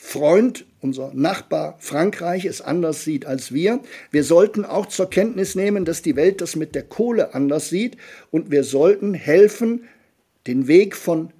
Freund, 0.00 0.64
unser 0.80 1.12
Nachbar 1.12 1.76
Frankreich 1.80 2.44
es 2.44 2.60
anders 2.60 3.02
sieht 3.02 3.26
als 3.26 3.52
wir. 3.52 3.80
Wir 4.12 4.22
sollten 4.22 4.64
auch 4.64 4.86
zur 4.86 5.10
Kenntnis 5.10 5.56
nehmen, 5.56 5.84
dass 5.84 6.02
die 6.02 6.14
Welt 6.14 6.40
das 6.40 6.54
mit 6.54 6.76
der 6.76 6.84
Kohle 6.84 7.34
anders 7.34 7.68
sieht 7.68 7.96
und 8.30 8.50
wir 8.50 8.62
sollten 8.62 9.12
helfen, 9.12 9.84
den 10.46 10.68
Weg 10.68 10.94
von 10.94 11.32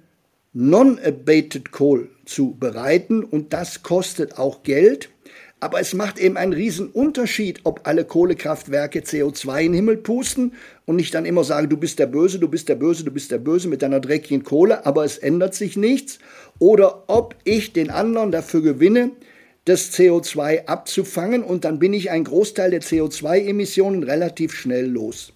Non-Abated 0.53 1.71
Coal 1.71 2.09
zu 2.25 2.55
bereiten 2.59 3.23
und 3.23 3.53
das 3.53 3.83
kostet 3.83 4.39
auch 4.39 4.63
Geld. 4.63 5.09
Aber 5.59 5.79
es 5.79 5.93
macht 5.93 6.17
eben 6.17 6.37
einen 6.37 6.53
riesen 6.53 6.87
Unterschied, 6.87 7.59
ob 7.65 7.81
alle 7.85 8.05
Kohlekraftwerke 8.05 9.01
CO2 9.01 9.59
in 9.59 9.71
den 9.71 9.73
Himmel 9.73 9.97
pusten 9.97 10.53
und 10.85 10.95
nicht 10.95 11.13
dann 11.13 11.25
immer 11.25 11.43
sagen, 11.43 11.69
du 11.69 11.77
bist 11.77 11.99
der 11.99 12.07
Böse, 12.07 12.39
du 12.39 12.47
bist 12.47 12.69
der 12.69 12.75
Böse, 12.75 13.03
du 13.03 13.11
bist 13.11 13.29
der 13.29 13.39
Böse 13.39 13.67
mit 13.67 13.81
deiner 13.81 13.99
dreckigen 13.99 14.43
Kohle, 14.43 14.85
aber 14.85 15.03
es 15.03 15.17
ändert 15.17 15.53
sich 15.53 15.77
nichts. 15.77 16.17
Oder 16.57 17.03
ob 17.07 17.35
ich 17.43 17.73
den 17.73 17.89
anderen 17.89 18.31
dafür 18.31 18.61
gewinne, 18.61 19.11
das 19.65 19.91
CO2 19.91 20.65
abzufangen 20.65 21.43
und 21.43 21.63
dann 21.63 21.77
bin 21.77 21.93
ich 21.93 22.09
einen 22.09 22.23
Großteil 22.23 22.71
der 22.71 22.81
CO2-Emissionen 22.81 24.03
relativ 24.03 24.53
schnell 24.53 24.87
los. 24.87 25.33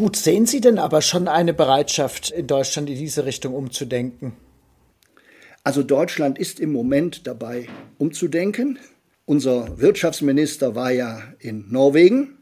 Gut, 0.00 0.16
sehen 0.16 0.46
Sie 0.46 0.62
denn 0.62 0.78
aber 0.78 1.02
schon 1.02 1.28
eine 1.28 1.52
Bereitschaft 1.52 2.30
in 2.30 2.46
Deutschland 2.46 2.88
in 2.88 2.96
diese 2.96 3.26
Richtung 3.26 3.52
umzudenken? 3.52 4.32
Also 5.62 5.82
Deutschland 5.82 6.38
ist 6.38 6.58
im 6.58 6.72
Moment 6.72 7.26
dabei 7.26 7.68
umzudenken. 7.98 8.78
Unser 9.26 9.78
Wirtschaftsminister 9.78 10.74
war 10.74 10.90
ja 10.90 11.22
in 11.38 11.70
Norwegen 11.70 12.38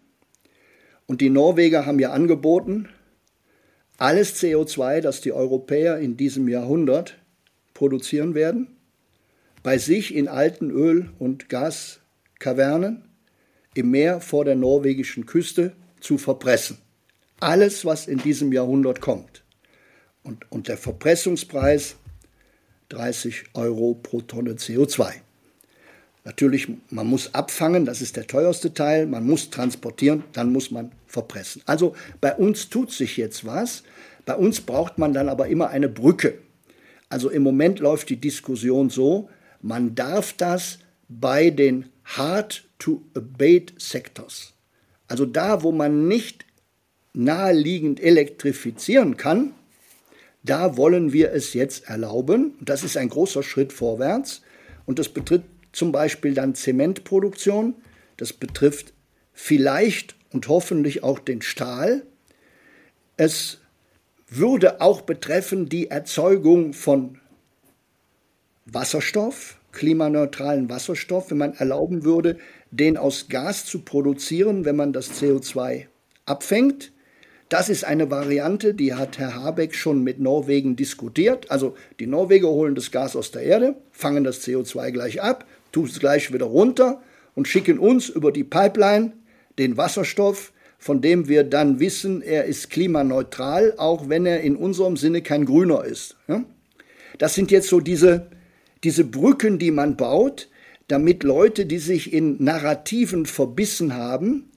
und 1.08 1.20
die 1.20 1.30
Norweger 1.30 1.84
haben 1.84 1.98
ja 1.98 2.12
angeboten, 2.12 2.90
alles 3.96 4.40
CO2, 4.40 5.00
das 5.00 5.20
die 5.20 5.32
Europäer 5.32 5.98
in 5.98 6.16
diesem 6.16 6.46
Jahrhundert 6.46 7.18
produzieren 7.74 8.36
werden, 8.36 8.76
bei 9.64 9.78
sich 9.78 10.14
in 10.14 10.28
alten 10.28 10.70
Öl- 10.70 11.10
und 11.18 11.48
Gaskavernen 11.48 13.08
im 13.74 13.90
Meer 13.90 14.20
vor 14.20 14.44
der 14.44 14.54
norwegischen 14.54 15.26
Küste 15.26 15.72
zu 15.98 16.18
verpressen. 16.18 16.78
Alles, 17.40 17.84
was 17.84 18.06
in 18.06 18.18
diesem 18.18 18.52
Jahrhundert 18.52 19.00
kommt. 19.00 19.42
Und, 20.22 20.50
und 20.50 20.68
der 20.68 20.76
Verpressungspreis 20.76 21.96
30 22.88 23.44
Euro 23.54 23.94
pro 23.94 24.20
Tonne 24.20 24.52
CO2. 24.52 25.12
Natürlich, 26.24 26.68
man 26.90 27.06
muss 27.06 27.34
abfangen, 27.34 27.84
das 27.84 28.02
ist 28.02 28.16
der 28.16 28.26
teuerste 28.26 28.74
Teil, 28.74 29.06
man 29.06 29.24
muss 29.24 29.50
transportieren, 29.50 30.24
dann 30.32 30.52
muss 30.52 30.70
man 30.70 30.92
verpressen. 31.06 31.62
Also 31.64 31.94
bei 32.20 32.34
uns 32.34 32.68
tut 32.68 32.92
sich 32.92 33.16
jetzt 33.16 33.46
was, 33.46 33.82
bei 34.26 34.34
uns 34.34 34.60
braucht 34.60 34.98
man 34.98 35.14
dann 35.14 35.28
aber 35.28 35.48
immer 35.48 35.70
eine 35.70 35.88
Brücke. 35.88 36.38
Also 37.08 37.30
im 37.30 37.42
Moment 37.42 37.78
läuft 37.78 38.10
die 38.10 38.20
Diskussion 38.20 38.90
so, 38.90 39.30
man 39.62 39.94
darf 39.94 40.34
das 40.34 40.80
bei 41.08 41.50
den 41.50 41.86
Hard-to-Abate 42.04 43.74
Sectors, 43.78 44.52
also 45.06 45.24
da, 45.24 45.62
wo 45.62 45.72
man 45.72 46.08
nicht 46.08 46.44
naheliegend 47.12 48.00
elektrifizieren 48.00 49.16
kann, 49.16 49.54
da 50.42 50.76
wollen 50.76 51.12
wir 51.12 51.32
es 51.32 51.52
jetzt 51.54 51.88
erlauben. 51.88 52.54
Das 52.60 52.84
ist 52.84 52.96
ein 52.96 53.08
großer 53.08 53.42
Schritt 53.42 53.72
vorwärts 53.72 54.42
und 54.86 54.98
das 54.98 55.08
betrifft 55.08 55.46
zum 55.72 55.92
Beispiel 55.92 56.34
dann 56.34 56.54
Zementproduktion. 56.54 57.74
Das 58.16 58.32
betrifft 58.32 58.94
vielleicht 59.32 60.16
und 60.30 60.48
hoffentlich 60.48 61.02
auch 61.02 61.18
den 61.18 61.42
Stahl. 61.42 62.06
Es 63.16 63.58
würde 64.28 64.80
auch 64.80 65.02
betreffen 65.02 65.68
die 65.68 65.90
Erzeugung 65.90 66.72
von 66.72 67.18
Wasserstoff, 68.64 69.58
klimaneutralen 69.72 70.68
Wasserstoff, 70.68 71.30
wenn 71.30 71.38
man 71.38 71.54
erlauben 71.54 72.04
würde, 72.04 72.38
den 72.70 72.96
aus 72.96 73.28
Gas 73.28 73.64
zu 73.64 73.80
produzieren, 73.80 74.64
wenn 74.64 74.76
man 74.76 74.92
das 74.92 75.20
CO2 75.20 75.86
abfängt. 76.26 76.92
Das 77.48 77.70
ist 77.70 77.84
eine 77.84 78.10
Variante, 78.10 78.74
die 78.74 78.92
hat 78.94 79.18
Herr 79.18 79.34
Habeck 79.34 79.74
schon 79.74 80.04
mit 80.04 80.20
Norwegen 80.20 80.76
diskutiert. 80.76 81.50
Also 81.50 81.74
die 81.98 82.06
Norweger 82.06 82.48
holen 82.48 82.74
das 82.74 82.90
Gas 82.90 83.16
aus 83.16 83.30
der 83.30 83.42
Erde, 83.42 83.76
fangen 83.90 84.24
das 84.24 84.46
CO2 84.46 84.90
gleich 84.90 85.22
ab, 85.22 85.46
tun 85.72 85.86
es 85.86 85.98
gleich 85.98 86.32
wieder 86.32 86.44
runter 86.44 87.00
und 87.34 87.48
schicken 87.48 87.78
uns 87.78 88.10
über 88.10 88.32
die 88.32 88.44
Pipeline 88.44 89.12
den 89.58 89.78
Wasserstoff, 89.78 90.52
von 90.78 91.00
dem 91.00 91.26
wir 91.28 91.42
dann 91.42 91.80
wissen, 91.80 92.22
er 92.22 92.44
ist 92.44 92.70
klimaneutral, 92.70 93.74
auch 93.78 94.08
wenn 94.08 94.26
er 94.26 94.42
in 94.42 94.54
unserem 94.54 94.96
Sinne 94.96 95.22
kein 95.22 95.44
grüner 95.46 95.84
ist. 95.84 96.16
Das 97.16 97.34
sind 97.34 97.50
jetzt 97.50 97.68
so 97.68 97.80
diese, 97.80 98.28
diese 98.84 99.04
Brücken, 99.04 99.58
die 99.58 99.70
man 99.70 99.96
baut, 99.96 100.48
damit 100.86 101.22
Leute, 101.22 101.66
die 101.66 101.78
sich 101.78 102.12
in 102.12 102.42
Narrativen 102.42 103.26
verbissen 103.26 103.94
haben, 103.94 104.47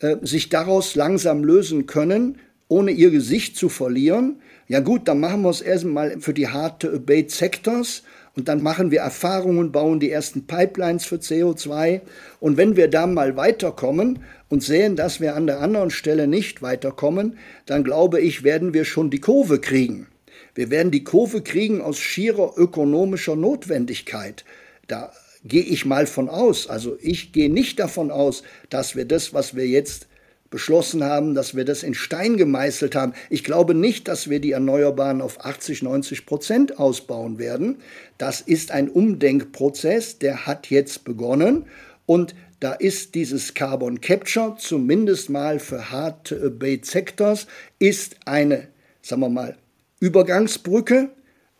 äh, 0.00 0.16
sich 0.22 0.48
daraus 0.48 0.94
langsam 0.94 1.44
lösen 1.44 1.86
können, 1.86 2.38
ohne 2.68 2.90
ihr 2.90 3.10
Gesicht 3.10 3.56
zu 3.56 3.68
verlieren. 3.68 4.36
Ja 4.68 4.80
gut, 4.80 5.08
dann 5.08 5.20
machen 5.20 5.42
wir 5.42 5.50
es 5.50 5.60
erstmal 5.60 6.20
für 6.20 6.34
die 6.34 6.48
harte 6.48 6.92
Abate 6.92 7.30
Sectors 7.30 8.02
und 8.36 8.46
dann 8.46 8.62
machen 8.62 8.90
wir 8.90 9.00
Erfahrungen, 9.00 9.72
bauen 9.72 9.98
die 9.98 10.10
ersten 10.10 10.46
Pipelines 10.46 11.04
für 11.04 11.16
CO2. 11.16 12.02
Und 12.38 12.56
wenn 12.56 12.76
wir 12.76 12.88
da 12.88 13.06
mal 13.06 13.36
weiterkommen 13.36 14.20
und 14.48 14.62
sehen, 14.62 14.94
dass 14.94 15.20
wir 15.20 15.34
an 15.34 15.46
der 15.48 15.60
anderen 15.60 15.90
Stelle 15.90 16.28
nicht 16.28 16.62
weiterkommen, 16.62 17.38
dann 17.66 17.82
glaube 17.82 18.20
ich, 18.20 18.44
werden 18.44 18.74
wir 18.74 18.84
schon 18.84 19.10
die 19.10 19.20
Kurve 19.20 19.58
kriegen. 19.58 20.06
Wir 20.54 20.70
werden 20.70 20.92
die 20.92 21.02
Kurve 21.02 21.42
kriegen 21.42 21.80
aus 21.80 21.98
schierer 21.98 22.52
ökonomischer 22.56 23.34
Notwendigkeit. 23.34 24.44
Da 24.86 25.12
gehe 25.44 25.62
ich 25.62 25.86
mal 25.86 26.06
von 26.06 26.28
aus. 26.28 26.68
Also 26.68 26.96
ich 27.00 27.32
gehe 27.32 27.50
nicht 27.50 27.78
davon 27.78 28.10
aus, 28.10 28.42
dass 28.70 28.96
wir 28.96 29.04
das, 29.04 29.32
was 29.32 29.54
wir 29.54 29.66
jetzt 29.66 30.08
beschlossen 30.50 31.04
haben, 31.04 31.34
dass 31.34 31.54
wir 31.54 31.64
das 31.64 31.82
in 31.82 31.94
Stein 31.94 32.36
gemeißelt 32.36 32.94
haben. 32.94 33.12
Ich 33.28 33.44
glaube 33.44 33.74
nicht, 33.74 34.08
dass 34.08 34.30
wir 34.30 34.40
die 34.40 34.52
Erneuerbaren 34.52 35.20
auf 35.20 35.44
80, 35.44 35.82
90 35.82 36.26
Prozent 36.26 36.78
ausbauen 36.78 37.38
werden. 37.38 37.78
Das 38.16 38.40
ist 38.40 38.70
ein 38.70 38.88
Umdenkprozess, 38.88 40.18
der 40.18 40.46
hat 40.46 40.70
jetzt 40.70 41.04
begonnen 41.04 41.66
und 42.06 42.34
da 42.60 42.72
ist 42.72 43.14
dieses 43.14 43.54
Carbon 43.54 44.00
Capture 44.00 44.56
zumindest 44.58 45.30
mal 45.30 45.60
für 45.60 45.90
Hard 45.90 46.34
Bait 46.58 46.86
Sectors 46.86 47.46
ist 47.78 48.16
eine, 48.24 48.68
sagen 49.02 49.20
wir 49.20 49.28
mal, 49.28 49.56
Übergangsbrücke 50.00 51.10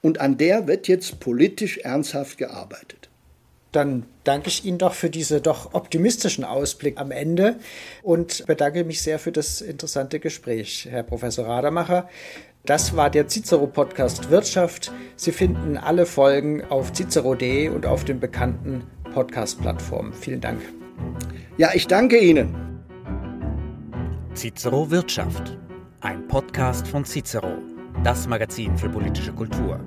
und 0.00 0.20
an 0.20 0.38
der 0.38 0.66
wird 0.66 0.88
jetzt 0.88 1.20
politisch 1.20 1.78
ernsthaft 1.78 2.38
gearbeitet. 2.38 2.97
Dann 3.78 4.06
danke 4.24 4.48
ich 4.48 4.64
Ihnen 4.64 4.78
doch 4.78 4.92
für 4.92 5.08
diese 5.08 5.40
doch 5.40 5.72
optimistischen 5.72 6.42
Ausblick 6.42 7.00
am 7.00 7.12
Ende 7.12 7.60
und 8.02 8.44
bedanke 8.44 8.82
mich 8.82 9.02
sehr 9.02 9.20
für 9.20 9.30
das 9.30 9.60
interessante 9.60 10.18
Gespräch, 10.18 10.88
Herr 10.90 11.04
Professor 11.04 11.46
Rademacher. 11.46 12.08
Das 12.64 12.96
war 12.96 13.08
der 13.08 13.28
Cicero-Podcast 13.28 14.30
Wirtschaft. 14.30 14.90
Sie 15.14 15.30
finden 15.30 15.76
alle 15.76 16.06
Folgen 16.06 16.64
auf 16.64 16.92
cicero.de 16.92 17.68
und 17.68 17.86
auf 17.86 18.04
den 18.04 18.18
bekannten 18.18 18.82
Podcast-Plattformen. 19.14 20.12
Vielen 20.12 20.40
Dank. 20.40 20.60
Ja, 21.56 21.70
ich 21.72 21.86
danke 21.86 22.18
Ihnen. 22.18 22.82
Cicero 24.34 24.90
Wirtschaft, 24.90 25.56
ein 26.00 26.26
Podcast 26.26 26.88
von 26.88 27.04
Cicero, 27.04 27.58
das 28.02 28.26
Magazin 28.26 28.76
für 28.76 28.88
politische 28.88 29.32
Kultur. 29.32 29.78